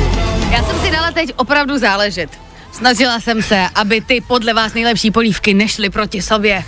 Já 0.52 0.64
jsem 0.64 0.80
si 0.80 0.92
dala 0.92 1.12
teď 1.12 1.34
opravdu 1.36 1.78
záležet. 1.78 2.49
Snažila 2.80 3.20
jsem 3.20 3.42
se, 3.42 3.66
aby 3.76 4.02
ty 4.02 4.22
podle 4.22 4.54
vás 4.54 4.74
nejlepší 4.74 5.12
polívky 5.12 5.54
nešly 5.54 5.90
proti 5.90 6.22
sobě. 6.22 6.64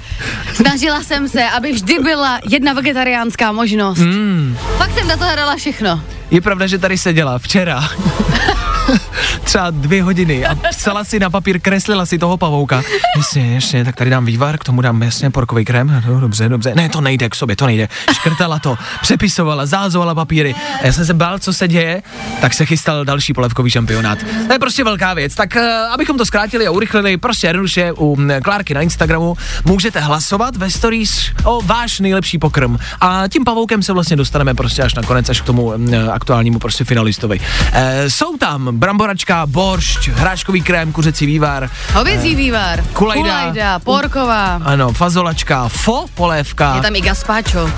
Snažila 0.53 1.03
jsem 1.03 1.30
se, 1.30 1.49
aby 1.49 1.72
vždy 1.72 1.99
byla 1.99 2.39
jedna 2.49 2.74
vegetariánská 2.74 3.51
možnost. 3.51 3.99
Mm. 3.99 4.57
Fakt 4.78 4.93
jsem 4.93 5.07
na 5.07 5.18
to 5.18 5.24
hrala 5.24 5.55
všechno. 5.55 6.03
Je 6.32 6.41
pravda, 6.41 6.68
že 6.68 6.78
tady 6.78 6.97
seděla 6.97 7.39
včera. 7.39 7.84
třeba 9.44 9.70
dvě 9.70 10.04
hodiny 10.04 10.46
a 10.46 10.56
psala 10.70 11.04
si 11.04 11.20
na 11.20 11.30
papír, 11.30 11.60
kreslila 11.60 12.06
si 12.06 12.18
toho 12.18 12.38
pavouka. 12.38 12.84
Jasně, 13.18 13.56
jasně, 13.56 13.86
tak 13.86 13.96
tady 13.96 14.10
dám 14.10 14.26
vývar, 14.26 14.58
k 14.58 14.64
tomu 14.64 14.82
dám 14.82 15.02
jasně 15.02 15.30
porkový 15.30 15.66
krém. 15.66 16.04
No, 16.08 16.20
dobře, 16.20 16.50
dobře. 16.50 16.74
Ne, 16.76 16.90
to 16.90 17.02
nejde 17.02 17.30
k 17.30 17.36
sobě, 17.36 17.56
to 17.56 17.66
nejde. 17.66 17.90
Škrtala 18.14 18.60
to, 18.60 18.78
přepisovala, 19.02 19.66
zázovala 19.66 20.16
papíry. 20.16 20.56
A 20.82 20.86
já 20.86 20.94
jsem 20.94 21.06
se 21.06 21.14
bál, 21.14 21.40
co 21.40 21.54
se 21.54 21.68
děje, 21.68 22.04
tak 22.42 22.54
se 22.54 22.66
chystal 22.66 23.06
další 23.06 23.34
polevkový 23.34 23.70
šampionát. 23.70 24.20
To 24.48 24.54
je 24.54 24.60
prostě 24.60 24.84
velká 24.84 25.14
věc. 25.14 25.36
Tak 25.36 25.56
uh, 25.56 25.62
abychom 25.94 26.18
to 26.18 26.26
zkrátili 26.26 26.68
a 26.68 26.72
urychlili, 26.72 27.18
prostě 27.18 27.48
jednoduše 27.48 27.92
u 27.92 28.16
mm, 28.16 28.32
Klárky 28.44 28.74
na 28.74 28.82
Instagramu 28.82 29.38
můžete 29.66 30.00
hlasovat 30.00 30.56
ve 30.56 30.72
stories 30.72 31.32
o 31.44 31.62
váš 31.62 32.00
nejlepší 32.00 32.38
pokrm. 32.38 32.78
A 33.02 33.24
tím 33.28 33.44
pavoukem 33.44 33.84
se 33.84 33.94
vlastně 33.94 34.16
dostaneme 34.16 34.54
prostě 34.54 34.84
až 34.84 34.94
nakonec, 34.94 35.30
až 35.30 35.42
k 35.42 35.46
tomu 35.46 35.74
mm, 35.78 35.94
aktuálnímu 36.12 36.60
prostě 36.60 36.84
finalistovi. 36.84 37.40
Uh, 37.40 37.76
jsou 38.08 38.38
tam 38.38 38.80
bramboračka, 38.82 39.46
boršť, 39.46 40.08
hráškový 40.08 40.62
krém, 40.62 40.92
kuřecí 40.92 41.26
vývar. 41.26 41.70
Hovězí 41.94 42.36
vývar, 42.36 42.84
kulajda. 42.94 43.22
kulajda, 43.24 43.80
porková. 43.80 44.60
Ano, 44.66 44.94
fazolačka, 44.94 45.68
fo 45.70 46.06
polévka. 46.14 46.76
Je 46.76 46.82
tam 46.82 46.96
i 46.96 47.02
gazpacho. 47.02 47.64
Uh, 47.64 47.70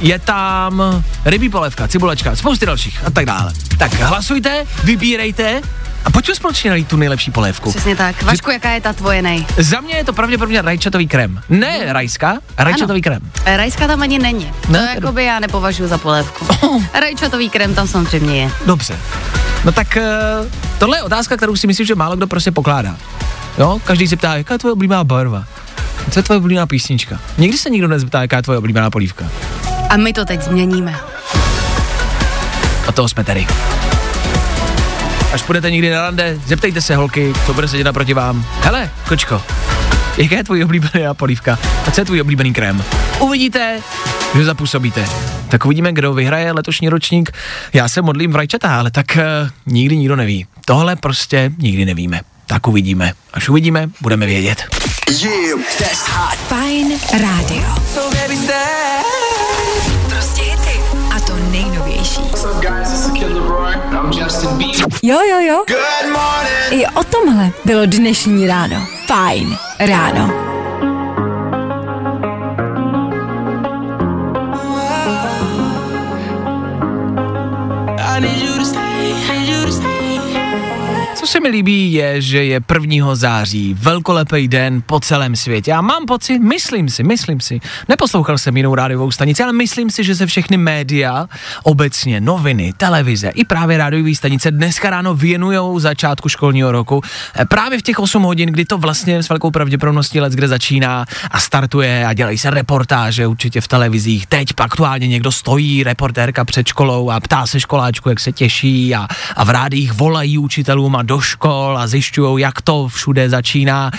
je 0.00 0.18
tam 0.18 0.82
rybí 1.24 1.48
polévka, 1.48 1.88
cibulečka, 1.88 2.36
spousty 2.36 2.66
dalších 2.66 3.00
a 3.06 3.10
tak 3.10 3.24
dále. 3.26 3.52
Tak 3.78 3.94
hlasujte, 3.94 4.66
vybírejte 4.84 5.62
a 6.04 6.10
pojďme 6.10 6.34
společně 6.34 6.70
nalít 6.70 6.88
tu 6.88 6.96
nejlepší 6.96 7.30
polévku. 7.30 7.70
Přesně 7.70 7.96
tak. 7.96 8.22
Vašku, 8.22 8.50
jaká 8.50 8.70
je 8.70 8.80
ta 8.80 8.92
tvoje 8.92 9.22
nej? 9.22 9.46
Za 9.58 9.80
mě 9.80 9.94
je 9.94 10.04
to 10.04 10.12
pravděpodobně 10.12 10.62
rajčatový 10.62 11.06
krém. 11.08 11.40
Ne 11.48 11.78
rajská, 11.92 12.38
rajčatový 12.58 13.02
krém. 13.02 13.22
E, 13.44 13.56
Rajská 13.56 13.86
tam 13.86 14.02
ani 14.02 14.18
není. 14.18 14.52
To 14.66 14.72
Ne? 14.72 14.92
jakoby 14.94 15.24
já 15.24 15.40
nepovažuji 15.40 15.88
za 15.88 15.98
polévku. 15.98 16.46
Rajčatový 17.00 17.50
krém 17.50 17.74
tam 17.74 17.88
samozřejmě 17.88 18.40
je. 18.42 18.50
Dobře. 18.66 18.96
No 19.64 19.72
tak 19.72 19.96
uh, 19.96 20.48
tohle 20.78 20.98
je 20.98 21.02
otázka, 21.02 21.36
kterou 21.36 21.56
si 21.56 21.66
myslím, 21.66 21.86
že 21.86 21.94
málo 21.94 22.16
kdo 22.16 22.26
prostě 22.26 22.50
pokládá. 22.50 22.96
Jo, 23.58 23.80
každý 23.84 24.08
se 24.08 24.16
ptá, 24.16 24.36
jaká 24.36 24.54
je 24.54 24.58
tvoje 24.58 24.72
oblíbená 24.72 25.04
barva? 25.04 25.44
Co 26.10 26.18
je 26.18 26.22
tvoje 26.22 26.38
oblíbená 26.38 26.66
písnička? 26.66 27.20
Nikdy 27.38 27.58
se 27.58 27.70
nikdo 27.70 27.88
nezeptá, 27.88 28.22
jaká 28.22 28.36
je 28.36 28.42
tvoje 28.42 28.58
oblíbená 28.58 28.90
polívka. 28.90 29.24
A 29.88 29.96
my 29.96 30.12
to 30.12 30.24
teď 30.24 30.42
změníme. 30.42 30.94
A 32.88 32.92
toho 32.92 33.08
jsme 33.08 33.24
tady. 33.24 33.46
Až 35.32 35.42
půjdete 35.42 35.70
někdy 35.70 35.90
na 35.90 36.02
rande, 36.02 36.38
zeptejte 36.46 36.80
se 36.80 36.96
holky, 36.96 37.32
co 37.46 37.54
bude 37.54 37.68
sedět 37.68 37.84
naproti 37.84 38.14
vám. 38.14 38.44
Hele, 38.60 38.90
kočko, 39.08 39.42
jaká 40.22 40.36
je 40.36 40.44
tvoje 40.44 40.64
oblíbená 40.64 41.14
polívka? 41.14 41.58
A 41.86 41.90
co 41.90 42.00
je 42.00 42.04
tvůj 42.04 42.20
oblíbený 42.20 42.52
krém? 42.52 42.84
Uvidíte, 43.18 43.80
že 44.36 44.44
zapůsobíte. 44.44 45.04
Tak 45.48 45.64
uvidíme, 45.64 45.92
kdo 45.92 46.14
vyhraje 46.14 46.52
letošní 46.52 46.88
ročník. 46.88 47.30
Já 47.72 47.88
se 47.88 48.02
modlím 48.02 48.32
v 48.32 48.36
rajčatá, 48.36 48.78
ale 48.78 48.90
tak 48.90 49.06
uh, 49.16 49.48
nikdy 49.66 49.96
nikdo 49.96 50.16
neví. 50.16 50.46
Tohle 50.64 50.96
prostě 50.96 51.50
nikdy 51.58 51.84
nevíme. 51.84 52.20
Tak 52.46 52.68
uvidíme. 52.68 53.12
Až 53.32 53.48
uvidíme, 53.48 53.90
budeme 54.00 54.26
vědět. 54.26 54.64
Yeah, 55.22 55.60
that's 55.78 56.08
hot. 56.08 56.38
Fajn 56.38 56.92
rádio. 57.12 57.62
So 57.94 58.16
baby, 58.16 58.36
stay. 58.36 59.02
Prostě 60.08 60.42
hity. 60.42 60.80
A 61.16 61.20
to 61.20 61.36
nejnovější. 61.50 62.20
What's 62.20 62.44
up, 62.44 62.62
guys? 62.62 62.88
This 62.88 63.06
is 63.06 63.10
Kid 63.12 63.22
Leroy. 63.22 63.74
I'm 63.74 64.12
Justin 64.12 64.50
Bieber. 64.58 64.86
Jo, 65.02 65.18
jo, 65.30 65.38
jo. 65.38 65.64
Good 65.68 66.12
morning. 66.12 66.82
I 66.82 66.86
o 66.86 67.04
tomhle 67.04 67.50
bylo 67.64 67.86
dnešní 67.86 68.46
ráno. 68.46 68.99
Fajn 69.10 69.58
ráno. 69.78 70.49
Mi 81.40 81.48
líbí 81.48 81.92
je, 81.92 82.20
že 82.22 82.44
je 82.44 82.60
1. 82.74 83.14
září, 83.14 83.74
velkolepý 83.78 84.48
den 84.48 84.82
po 84.86 85.00
celém 85.00 85.36
světě. 85.36 85.72
A 85.72 85.80
mám 85.80 86.06
pocit, 86.06 86.38
myslím 86.38 86.88
si, 86.88 87.02
myslím 87.02 87.40
si, 87.40 87.60
neposlouchal 87.88 88.38
jsem 88.38 88.56
jinou 88.56 88.74
rádiovou 88.74 89.10
stanici, 89.10 89.42
ale 89.42 89.52
myslím 89.52 89.90
si, 89.90 90.04
že 90.04 90.14
se 90.14 90.26
všechny 90.26 90.56
média, 90.56 91.26
obecně 91.62 92.20
noviny, 92.20 92.72
televize 92.76 93.28
i 93.28 93.44
právě 93.44 93.78
rádiové 93.78 94.14
stanice 94.14 94.50
dneska 94.50 94.90
ráno 94.90 95.14
věnujou 95.14 95.78
začátku 95.78 96.28
školního 96.28 96.72
roku. 96.72 97.02
Eh, 97.36 97.44
Právě 97.44 97.78
v 97.78 97.82
těch 97.82 97.98
8 97.98 98.22
hodin, 98.22 98.48
kdy 98.48 98.64
to 98.64 98.78
vlastně 98.78 99.22
s 99.22 99.28
velkou 99.28 99.50
pravděpodobností 99.50 100.20
let, 100.20 100.32
kde 100.32 100.48
začíná 100.48 101.04
a 101.30 101.40
startuje 101.40 102.06
a 102.06 102.12
dělají 102.12 102.38
se 102.38 102.50
reportáže 102.50 103.26
určitě 103.26 103.60
v 103.60 103.68
televizích. 103.68 104.26
Teď 104.26 104.48
aktuálně 104.58 105.08
někdo 105.08 105.32
stojí, 105.32 105.84
reportérka 105.84 106.44
před 106.44 106.66
školou 106.66 107.10
a 107.10 107.20
ptá 107.20 107.46
se 107.46 107.60
školáčku, 107.60 108.08
jak 108.08 108.20
se 108.20 108.32
těší 108.32 108.94
a, 108.94 109.08
a 109.36 109.44
v 109.44 109.50
rádiích 109.50 109.92
volají 109.92 110.38
učitelům 110.38 110.96
a 110.96 111.02
do 111.02 111.20
škol 111.30 111.78
a 111.78 111.86
zjišťují, 111.86 112.40
jak 112.42 112.62
to 112.62 112.88
všude 112.88 113.30
začíná. 113.30 113.90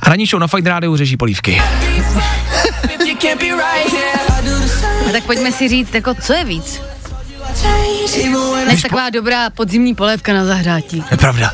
A 0.00 0.08
ranní 0.08 0.26
show 0.26 0.40
na 0.40 0.46
Fight 0.46 0.66
Radio 0.66 0.96
řeší 0.96 1.16
polívky. 1.16 1.62
A 5.08 5.12
tak 5.12 5.24
pojďme 5.24 5.52
si 5.52 5.68
říct, 5.68 5.94
jako 5.94 6.14
co 6.14 6.32
je 6.32 6.44
víc, 6.44 6.82
než 8.66 8.82
taková 8.82 9.10
dobrá 9.10 9.50
podzimní 9.50 9.94
polévka 9.94 10.32
na 10.32 10.44
zahrátí. 10.44 11.04
Je 11.10 11.16
pravda. 11.16 11.50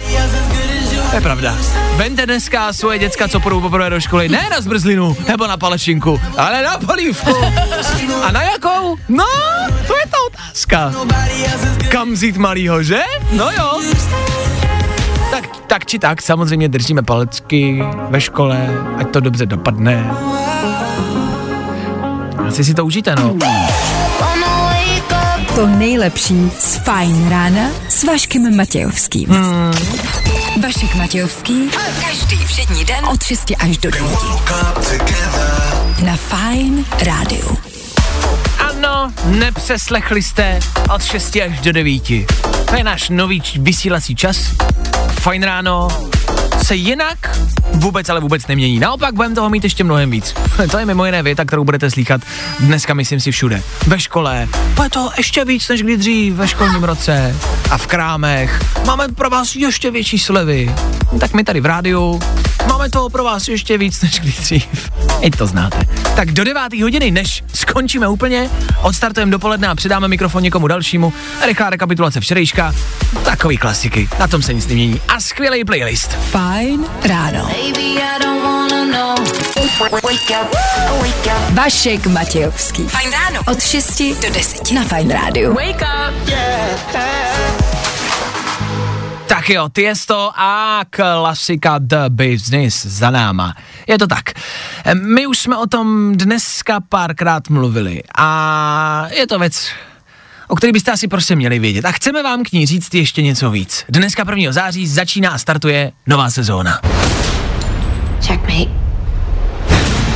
To 1.10 1.16
je 1.16 1.20
pravda. 1.20 1.56
Vente 1.96 2.26
dneska 2.26 2.72
svoje 2.72 2.98
děcka, 2.98 3.28
co 3.28 3.40
půjdou 3.40 3.60
poprvé 3.60 3.90
do 3.90 4.00
školy, 4.00 4.28
ne 4.28 4.48
na 4.50 4.60
zmrzlinu 4.60 5.16
nebo 5.28 5.46
na 5.46 5.56
palečinku, 5.56 6.20
ale 6.36 6.62
na 6.62 6.78
polívku. 6.78 7.36
A 8.22 8.30
na 8.32 8.42
jakou? 8.42 8.96
No, 9.08 9.26
to 9.86 9.96
je 9.96 10.06
ta 10.10 10.16
otázka. 10.26 10.92
Kam 11.88 12.12
vzít 12.12 12.36
malýho, 12.36 12.82
že? 12.82 13.00
No 13.32 13.50
jo. 13.50 13.80
Tak, 15.66 15.86
či 15.86 15.98
tak, 15.98 16.22
samozřejmě 16.22 16.68
držíme 16.68 17.02
palečky 17.02 17.82
ve 18.10 18.20
škole, 18.20 18.68
ať 18.96 19.10
to 19.10 19.20
dobře 19.20 19.46
dopadne. 19.46 20.10
Asi 22.48 22.64
si 22.64 22.74
to 22.74 22.84
užijte, 22.84 23.14
no. 23.16 23.36
To 25.54 25.66
nejlepší 25.66 26.50
z 26.58 26.76
Fajn 26.76 27.28
rána 27.28 27.68
s 27.88 28.04
Vaškem 28.04 28.56
Matějovským. 28.56 29.28
Hmm. 29.28 29.72
Vašek 30.62 30.94
Matějovský. 30.94 31.70
Každý 32.00 32.36
všední 32.36 32.84
den 32.84 33.06
od 33.12 33.22
6 33.22 33.52
až 33.58 33.78
do 33.78 33.90
9. 33.90 34.10
Na 36.04 36.16
Fajn 36.16 36.84
rádiu. 37.04 37.58
Ano, 38.58 39.12
nepřeslechli 39.24 40.22
jste 40.22 40.60
od 40.94 41.04
6 41.04 41.36
až 41.36 41.60
do 41.60 41.72
9. 41.72 42.02
To 42.68 42.76
je 42.76 42.84
náš 42.84 43.08
nový 43.08 43.42
vysílací 43.58 44.16
čas. 44.16 44.36
Fajn 45.26 45.42
ráno 45.42 45.88
se 46.62 46.74
jinak 46.74 47.38
vůbec, 47.72 48.08
ale 48.08 48.20
vůbec 48.20 48.46
nemění. 48.46 48.78
Naopak 48.78 49.14
budeme 49.14 49.34
toho 49.34 49.50
mít 49.50 49.64
ještě 49.64 49.84
mnohem 49.84 50.10
víc. 50.10 50.34
To 50.70 50.78
je 50.78 50.86
mimo 50.86 51.04
jiné 51.04 51.22
věta, 51.22 51.44
kterou 51.44 51.64
budete 51.64 51.90
slýchat 51.90 52.20
dneska, 52.60 52.94
myslím 52.94 53.20
si, 53.20 53.30
všude. 53.30 53.62
Ve 53.86 54.00
škole, 54.00 54.48
bude 54.74 54.88
to 54.88 55.10
ještě 55.16 55.44
víc 55.44 55.68
než 55.68 55.82
kdy 55.82 55.96
dřív 55.96 56.34
ve 56.34 56.48
školním 56.48 56.84
roce 56.84 57.36
a 57.70 57.78
v 57.78 57.86
krámech. 57.86 58.60
Máme 58.86 59.08
pro 59.08 59.30
vás 59.30 59.56
ještě 59.56 59.90
větší 59.90 60.18
slevy. 60.18 60.74
Tak 61.20 61.34
my 61.34 61.44
tady 61.44 61.60
v 61.60 61.66
rádiu 61.66 62.20
máme 62.68 62.90
toho 62.90 63.10
pro 63.10 63.24
vás 63.24 63.48
ještě 63.48 63.78
víc 63.78 64.02
než 64.02 64.20
kdy 64.20 64.32
dřív. 64.32 64.90
I 65.20 65.30
to 65.30 65.46
znáte. 65.46 65.78
Tak 66.16 66.32
do 66.32 66.44
9. 66.44 66.62
hodiny, 66.82 67.10
než 67.10 67.44
skončíme 67.54 68.08
úplně, 68.08 68.50
odstartujeme 68.82 69.32
dopoledne 69.32 69.68
a 69.68 69.74
předáme 69.74 70.08
mikrofon 70.08 70.42
někomu 70.42 70.66
dalšímu. 70.66 71.12
Rychlá 71.46 71.70
rekapitulace 71.70 72.20
včerejška. 72.20 72.74
Takový 73.24 73.56
klasiky, 73.56 74.08
na 74.18 74.28
tom 74.28 74.42
se 74.42 74.54
nic 74.54 74.66
nemění. 74.66 75.00
A 75.08 75.20
skvělý 75.20 75.64
playlist. 75.64 76.10
Fajn 76.30 76.84
ráno. 77.04 77.50
Vašek 81.52 82.06
Matějovský. 82.06 82.88
Fajn 82.88 83.10
ráno. 83.12 83.40
Od 83.46 83.62
6 83.62 84.02
do 84.22 84.30
10 84.30 84.72
na 84.72 84.84
Fajn 84.84 85.10
rádiu. 85.10 85.54
Wake 85.54 85.82
up. 85.82 87.75
Tak 89.26 89.50
jo, 89.50 89.68
Tiesto 89.68 90.30
a 90.36 90.80
klasika 90.90 91.78
The 91.78 92.08
Business 92.08 92.86
za 92.86 93.10
náma. 93.10 93.54
Je 93.86 93.98
to 93.98 94.06
tak. 94.06 94.30
My 94.94 95.26
už 95.26 95.38
jsme 95.38 95.56
o 95.56 95.66
tom 95.66 96.12
dneska 96.16 96.80
párkrát 96.80 97.48
mluvili 97.48 98.02
a 98.18 99.08
je 99.10 99.26
to 99.26 99.38
věc, 99.38 99.68
o 100.48 100.56
který 100.56 100.72
byste 100.72 100.92
asi 100.92 101.08
prostě 101.08 101.36
měli 101.36 101.58
vědět. 101.58 101.84
A 101.84 101.92
chceme 101.92 102.22
vám 102.22 102.42
k 102.42 102.52
ní 102.52 102.66
říct 102.66 102.94
ještě 102.94 103.22
něco 103.22 103.50
víc. 103.50 103.84
Dneska 103.88 104.24
1. 104.34 104.52
září 104.52 104.86
začíná 104.86 105.30
a 105.30 105.38
startuje 105.38 105.92
nová 106.06 106.30
sezóna. 106.30 106.80
Checkmate. 108.26 108.85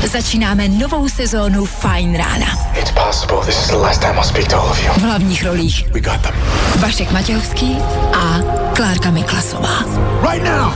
Začínáme 0.09 0.69
novou 0.69 1.09
sezónu 1.09 1.67
Fine 1.67 2.19
Rána. 2.19 2.47
It's 2.81 2.91
possible 2.91 3.37
this 3.47 3.61
is 3.63 3.69
the 3.69 3.77
last 3.77 4.01
time 4.01 4.15
I'll 4.15 4.25
speak 4.25 4.49
to 4.49 4.57
all 4.57 4.71
of 4.71 4.85
you. 4.85 4.93
V 4.93 5.03
hlavních 5.03 5.45
rolích 5.45 5.87
We 5.93 6.01
got 6.01 6.21
them. 6.21 6.35
Vašek 6.79 7.11
Matějovský 7.13 7.77
a 8.17 8.39
Klárka 8.75 9.11
Miklasová. 9.11 9.85
Right 10.31 10.45
now! 10.45 10.73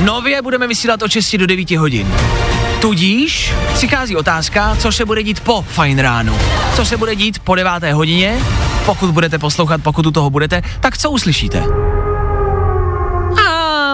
Nově 0.00 0.42
budeme 0.42 0.66
vysílat 0.66 1.02
od 1.02 1.10
6 1.10 1.36
do 1.36 1.46
9 1.46 1.70
hodin. 1.70 2.14
Tudíž 2.80 3.52
přichází 3.74 4.16
otázka, 4.16 4.76
co 4.76 4.92
se 4.92 5.04
bude 5.04 5.22
dít 5.22 5.40
po 5.40 5.62
fajn 5.62 5.98
ránu. 5.98 6.38
Co 6.76 6.84
se 6.84 6.96
bude 6.96 7.14
dít 7.14 7.38
po 7.38 7.54
9. 7.54 7.92
hodině, 7.92 8.38
pokud 8.86 9.10
budete 9.10 9.38
poslouchat, 9.38 9.82
pokud 9.82 10.06
u 10.06 10.10
toho 10.10 10.30
budete, 10.30 10.62
tak 10.80 10.98
co 10.98 11.10
uslyšíte? 11.10 11.64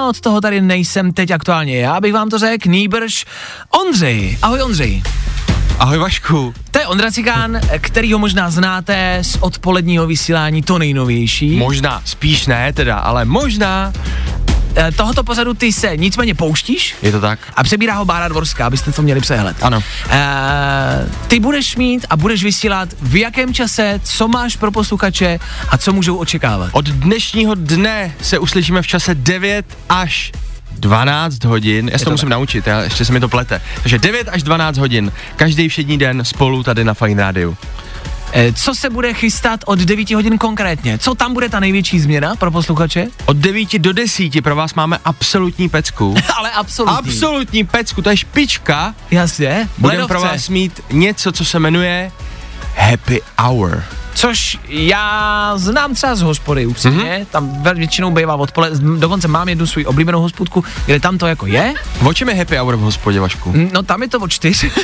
A 0.06 0.08
od 0.08 0.20
toho 0.20 0.40
tady 0.40 0.60
nejsem 0.60 1.12
teď 1.12 1.30
aktuálně 1.30 1.78
já, 1.78 2.00
bych 2.00 2.12
vám 2.12 2.28
to 2.28 2.38
řekl, 2.38 2.68
nýbrž 2.68 3.24
Ondřej. 3.80 4.38
Ahoj 4.42 4.62
Ondřej. 4.62 5.02
Ahoj 5.78 5.98
Vašku. 5.98 6.54
To 6.70 6.78
je 6.78 6.86
Ondra 6.86 7.10
Cikán, 7.10 7.60
kterýho 7.80 8.18
možná 8.18 8.50
znáte 8.50 9.18
z 9.22 9.36
odpoledního 9.40 10.06
vysílání, 10.06 10.62
to 10.62 10.78
nejnovější. 10.78 11.56
Možná, 11.56 12.02
spíš 12.04 12.46
ne 12.46 12.72
teda, 12.72 12.98
ale 12.98 13.24
možná. 13.24 13.92
Eh, 14.76 14.92
Tohoto 14.92 15.24
pozadu 15.24 15.54
ty 15.54 15.72
se 15.72 15.96
nicméně 15.96 16.34
pouštíš 16.34 16.94
Je 17.02 17.12
to 17.12 17.20
tak? 17.20 17.38
a 17.56 17.62
přebírá 17.62 17.94
ho 17.94 18.04
Bára 18.04 18.28
Dvorská, 18.28 18.66
abyste 18.66 18.92
to 18.92 19.02
měli 19.02 19.20
přehled. 19.20 19.56
Ano. 19.62 19.82
E, 20.10 20.18
ty 21.28 21.40
budeš 21.40 21.76
mít 21.76 22.06
a 22.10 22.16
budeš 22.16 22.44
vysílat 22.44 22.88
v 23.02 23.16
jakém 23.16 23.54
čase, 23.54 24.00
co 24.04 24.28
máš 24.28 24.56
pro 24.56 24.70
posluchače 24.70 25.38
a 25.68 25.78
co 25.78 25.92
můžou 25.92 26.16
očekávat. 26.16 26.68
Od 26.72 26.84
dnešního 26.88 27.54
dne 27.54 28.14
se 28.22 28.38
uslyšíme 28.38 28.82
v 28.82 28.86
čase 28.86 29.14
9 29.14 29.66
až 29.88 30.32
12 30.78 31.44
hodin, 31.44 31.88
já 31.92 31.98
si 31.98 32.04
to 32.04 32.10
to 32.10 32.14
musím 32.14 32.28
tak. 32.28 32.38
naučit, 32.38 32.66
já, 32.66 32.80
ještě 32.80 33.04
se 33.04 33.12
mi 33.12 33.20
to 33.20 33.28
plete. 33.28 33.60
Takže 33.82 33.98
9 33.98 34.28
až 34.28 34.42
12 34.42 34.76
hodin, 34.78 35.12
každý 35.36 35.68
všední 35.68 35.98
den 35.98 36.24
spolu 36.24 36.62
tady 36.62 36.84
na 36.84 36.94
Fine 36.94 37.22
Rádiu. 37.22 37.56
E, 38.32 38.52
co 38.52 38.74
se 38.74 38.90
bude 38.90 39.14
chystat 39.14 39.60
od 39.66 39.78
9 39.78 40.10
hodin 40.10 40.38
konkrétně? 40.38 40.98
Co 40.98 41.14
tam 41.14 41.34
bude 41.34 41.48
ta 41.48 41.60
největší 41.60 42.00
změna 42.00 42.36
pro 42.36 42.50
posluchače? 42.50 43.06
Od 43.26 43.36
9 43.36 43.78
do 43.78 43.92
10 43.92 44.42
pro 44.42 44.56
vás 44.56 44.74
máme 44.74 44.98
absolutní 45.04 45.68
pecku. 45.68 46.14
Ale 46.36 46.50
absolutní. 46.50 46.98
absolutní 46.98 47.64
pecku, 47.64 48.02
to 48.02 48.10
je 48.10 48.16
špička. 48.16 48.94
Jasně. 49.10 49.68
Budeme 49.78 50.06
pro 50.06 50.20
vás 50.20 50.48
mít 50.48 50.80
něco, 50.92 51.32
co 51.32 51.44
se 51.44 51.58
jmenuje 51.58 52.12
Happy 52.76 53.20
Hour. 53.38 53.84
Což 54.14 54.58
já 54.68 55.52
znám 55.56 55.94
třeba 55.94 56.14
z 56.14 56.22
hospody, 56.22 56.66
upřímně, 56.66 57.04
Mhm. 57.04 57.22
mm-hmm. 57.22 57.26
tam 57.30 57.62
většinou 57.74 58.10
bývá 58.10 58.34
odpoledne, 58.34 58.98
dokonce 58.98 59.28
mám 59.28 59.48
jednu 59.48 59.66
svou 59.66 59.82
oblíbenou 59.86 60.20
hospodku, 60.20 60.64
kde 60.86 61.00
tam 61.00 61.18
to 61.18 61.26
jako 61.26 61.46
je, 61.46 61.74
O 62.04 62.12
čem 62.14 62.28
je 62.28 62.34
Happy 62.34 62.56
Hour 62.56 62.76
v 62.76 62.80
hospodě, 62.80 63.20
Vašku? 63.20 63.52
no 63.72 63.82
tam 63.82 64.02
je 64.02 64.08
to 64.08 64.18
od 64.20 64.32
čtyř. 64.32 64.64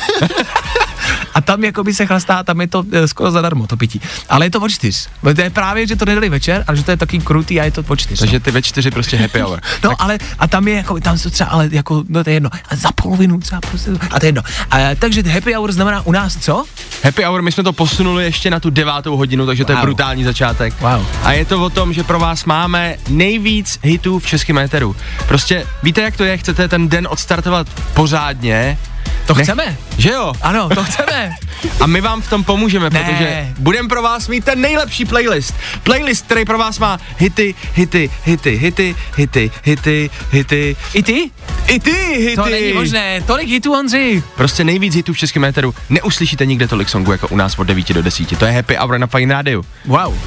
A 1.34 1.40
tam 1.40 1.64
jako 1.64 1.84
by 1.84 1.94
se 1.94 2.06
chlastá, 2.06 2.42
tam 2.42 2.60
je 2.60 2.66
to 2.66 2.84
e, 2.92 3.08
skoro 3.08 3.30
zadarmo, 3.30 3.66
to 3.66 3.76
pití. 3.76 4.00
Ale 4.28 4.46
je 4.46 4.50
to 4.50 4.60
od 4.60 4.68
čtyř. 4.68 5.08
To 5.34 5.40
je 5.42 5.50
právě, 5.50 5.86
že 5.86 5.96
to 5.96 6.04
nedali 6.04 6.28
večer, 6.28 6.64
ale 6.68 6.76
že 6.76 6.82
to 6.84 6.90
je 6.90 6.96
taky 6.96 7.18
krutý 7.18 7.60
a 7.60 7.64
je 7.64 7.70
to 7.70 7.84
od 7.88 7.96
čtyř. 8.00 8.18
Takže 8.18 8.40
ty 8.40 8.50
ve 8.50 8.62
čtyři 8.62 8.90
prostě 8.90 9.16
Happy 9.16 9.40
Hour. 9.40 9.60
No, 9.84 10.02
ale 10.02 10.18
a 10.38 10.46
tam 10.48 10.68
je 10.68 10.74
jako, 10.74 11.00
tam 11.00 11.18
jsou 11.18 11.30
třeba, 11.30 11.50
ale 11.50 11.68
jako, 11.72 12.04
no 12.08 12.24
to 12.24 12.30
je 12.30 12.34
jedno, 12.34 12.50
a 12.70 12.76
za 12.76 12.88
polovinu 12.92 13.38
třeba 13.40 13.60
prostě, 13.60 13.90
a 14.10 14.20
to 14.20 14.26
je 14.26 14.28
jedno. 14.28 14.42
A, 14.70 14.78
takže 14.98 15.22
happy 15.22 15.52
hour 15.52 15.72
znamená 15.72 16.00
u 16.06 16.12
nás 16.12 16.36
co? 16.36 16.64
Happy 17.04 17.24
Hour, 17.24 17.42
my 17.42 17.52
jsme 17.52 17.62
to 17.62 17.72
posunuli 17.72 18.24
ještě 18.24 18.50
na 18.50 18.60
tu 18.60 18.70
devátou 18.70 19.16
hodinu, 19.16 19.46
takže 19.46 19.64
to 19.64 19.72
je 19.72 19.76
Wow. 19.76 19.84
brutální 19.84 20.24
začátek. 20.24 20.80
Wow. 20.80 21.06
A 21.22 21.32
je 21.32 21.44
to 21.44 21.64
o 21.64 21.70
tom, 21.70 21.92
že 21.92 22.04
pro 22.04 22.18
vás 22.18 22.44
máme 22.44 22.96
nejvíc 23.08 23.78
hitů 23.82 24.18
v 24.18 24.26
českém 24.26 24.58
éteru. 24.58 24.96
Prostě 25.28 25.66
víte, 25.82 26.00
jak 26.02 26.16
to 26.16 26.24
je, 26.24 26.38
chcete 26.38 26.68
ten 26.68 26.88
den 26.88 27.08
odstartovat 27.10 27.66
pořádně. 27.94 28.78
To 29.26 29.34
Nech- 29.34 29.42
chceme. 29.42 29.76
Že 29.98 30.10
jo? 30.10 30.32
Ano, 30.42 30.68
to 30.68 30.84
chceme. 30.84 31.30
A 31.80 31.86
my 31.86 32.00
vám 32.00 32.22
v 32.22 32.30
tom 32.30 32.44
pomůžeme, 32.44 32.90
Ne. 32.90 33.00
protože 33.04 33.48
budeme 33.58 33.88
pro 33.88 34.02
vás 34.02 34.28
mít 34.28 34.44
ten 34.44 34.60
nejlepší 34.60 35.04
playlist. 35.04 35.54
Playlist, 35.82 36.24
který 36.26 36.44
pro 36.44 36.58
vás 36.58 36.78
má 36.78 36.98
hity, 37.18 37.54
hity, 37.74 38.10
hity, 38.24 38.56
hity, 38.56 38.94
hity, 39.16 39.50
hity, 39.64 40.10
hity, 40.32 40.76
I 40.94 41.02
ty? 41.02 41.30
i 41.66 41.80
ty 41.80 41.90
hity. 41.92 42.36
To 42.36 42.44
není 42.44 42.72
možné. 42.72 43.20
Tolik 43.26 43.48
hitů, 43.48 43.72
Ondři. 43.72 44.22
Prostě 44.36 44.64
nejvíc 44.64 44.94
hitů 44.94 45.12
v 45.12 45.18
českém 45.18 45.44
éteru. 45.44 45.74
Neuslyšíte 45.90 46.46
nikde 46.46 46.68
tolik 46.68 46.88
songů 46.88 47.12
jako 47.12 47.28
u 47.28 47.36
nás 47.36 47.58
od 47.58 47.64
9 47.64 47.92
do 47.92 48.02
10. 48.02 48.38
To 48.38 48.44
je 48.44 48.52
Happy 48.52 48.76
Hour 48.76 48.98
na 48.98 49.06
Fine 49.06 49.34
Radio. 49.34 49.62
Wow. 49.84 50.18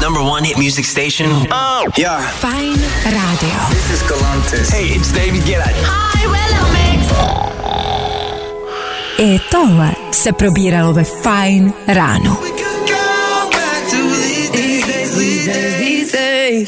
Number 0.00 0.22
one 0.22 0.44
hit 0.44 0.58
music 0.58 0.84
station. 0.84 1.30
Oh, 1.50 1.86
yeah. 1.96 2.20
Fine 2.40 2.80
rádio. 3.04 3.68
This 3.70 3.90
is 3.90 4.02
Galantis. 4.02 4.70
Hey, 4.70 4.96
it's 4.96 5.12
David 5.12 5.44
Guetta. 5.44 5.70
I 9.18 9.38
tohle 9.50 9.94
se 10.10 10.32
probíralo 10.32 10.92
ve 10.92 11.04
Fine 11.04 11.72
ráno. 11.86 12.53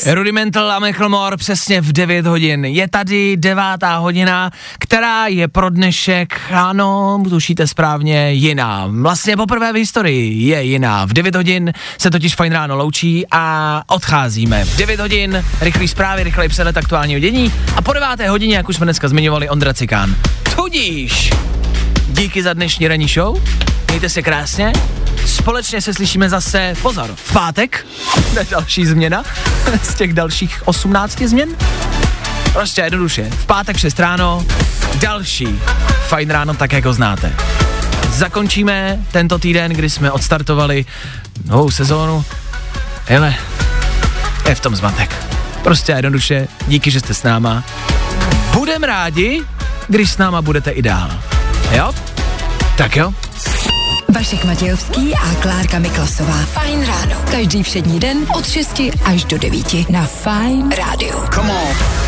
Rudimental 0.06 0.72
a 0.72 0.78
Macklemore 0.78 1.36
přesně 1.36 1.80
v 1.80 1.92
9 1.92 2.26
hodin. 2.26 2.64
Je 2.64 2.88
tady 2.88 3.36
devátá 3.36 3.96
hodina, 3.96 4.50
která 4.78 5.26
je 5.26 5.48
pro 5.48 5.70
dnešek, 5.70 6.40
ano, 6.50 7.22
tušíte 7.28 7.66
správně, 7.66 8.32
jiná. 8.32 8.86
Vlastně 8.90 9.36
poprvé 9.36 9.72
v 9.72 9.76
historii 9.76 10.48
je 10.48 10.62
jiná. 10.62 11.04
V 11.04 11.12
9 11.12 11.34
hodin 11.34 11.72
se 11.98 12.10
totiž 12.10 12.34
fajn 12.34 12.52
ráno 12.52 12.76
loučí 12.76 13.24
a 13.30 13.82
odcházíme. 13.86 14.64
V 14.64 14.76
9 14.76 15.00
hodin 15.00 15.44
rychlý 15.60 15.88
zprávy, 15.88 16.22
rychlej 16.22 16.48
přehled 16.48 16.76
aktuálního 16.76 17.20
dění 17.20 17.52
a 17.76 17.82
po 17.82 17.92
9 17.92 18.28
hodině, 18.28 18.56
jak 18.56 18.68
už 18.68 18.76
jsme 18.76 18.86
dneska 18.86 19.08
zmiňovali, 19.08 19.48
Ondra 19.48 19.74
Cikán. 19.74 20.16
Tudíž 20.56 21.32
díky 22.08 22.42
za 22.42 22.52
dnešní 22.52 22.88
ranní 22.88 23.08
show, 23.08 23.42
mějte 23.88 24.08
se 24.08 24.22
krásně, 24.22 24.72
společně 25.26 25.80
se 25.80 25.94
slyšíme 25.94 26.28
zase, 26.28 26.74
pozor, 26.82 27.10
v 27.14 27.32
pátek, 27.32 27.86
to 28.32 28.38
je 28.38 28.46
další 28.50 28.86
změna 28.86 29.22
z 29.82 29.94
těch 29.94 30.12
dalších 30.12 30.62
18 30.68 31.18
změn. 31.18 31.48
Prostě 32.52 32.80
jednoduše, 32.80 33.30
v 33.30 33.46
pátek 33.46 33.76
6 33.76 34.00
ráno, 34.00 34.46
další 35.00 35.60
fajn 36.08 36.30
ráno 36.30 36.54
tak, 36.54 36.72
jak 36.72 36.84
ho 36.84 36.92
znáte. 36.92 37.32
Zakončíme 38.10 38.98
tento 39.12 39.38
týden, 39.38 39.72
kdy 39.72 39.90
jsme 39.90 40.10
odstartovali 40.10 40.84
novou 41.44 41.70
sezónu. 41.70 42.24
Hele, 43.04 43.34
je 44.48 44.54
v 44.54 44.60
tom 44.60 44.76
zmatek. 44.76 45.14
Prostě 45.62 45.92
jednoduše, 45.92 46.48
díky, 46.68 46.90
že 46.90 47.00
jste 47.00 47.14
s 47.14 47.22
náma. 47.22 47.64
Budem 48.52 48.82
rádi, 48.82 49.42
když 49.88 50.10
s 50.10 50.18
náma 50.18 50.42
budete 50.42 50.70
i 50.70 50.82
dál. 50.82 51.10
Jo? 51.72 51.92
Tak 52.76 52.96
jo? 52.96 53.14
Vašek 54.16 54.44
Matějovský 54.44 55.14
a 55.14 55.34
Klárka 55.34 55.78
Miklasová. 55.78 56.32
Fajn 56.32 56.86
ráno. 56.86 57.16
Každý 57.30 57.62
všední 57.62 58.00
den 58.00 58.26
od 58.38 58.48
6 58.48 58.82
až 59.04 59.24
do 59.24 59.38
9 59.38 59.90
na 59.90 60.06
Fajn 60.06 60.70
rádiu. 60.70 61.18
Come 61.34 61.52
on. 61.52 62.05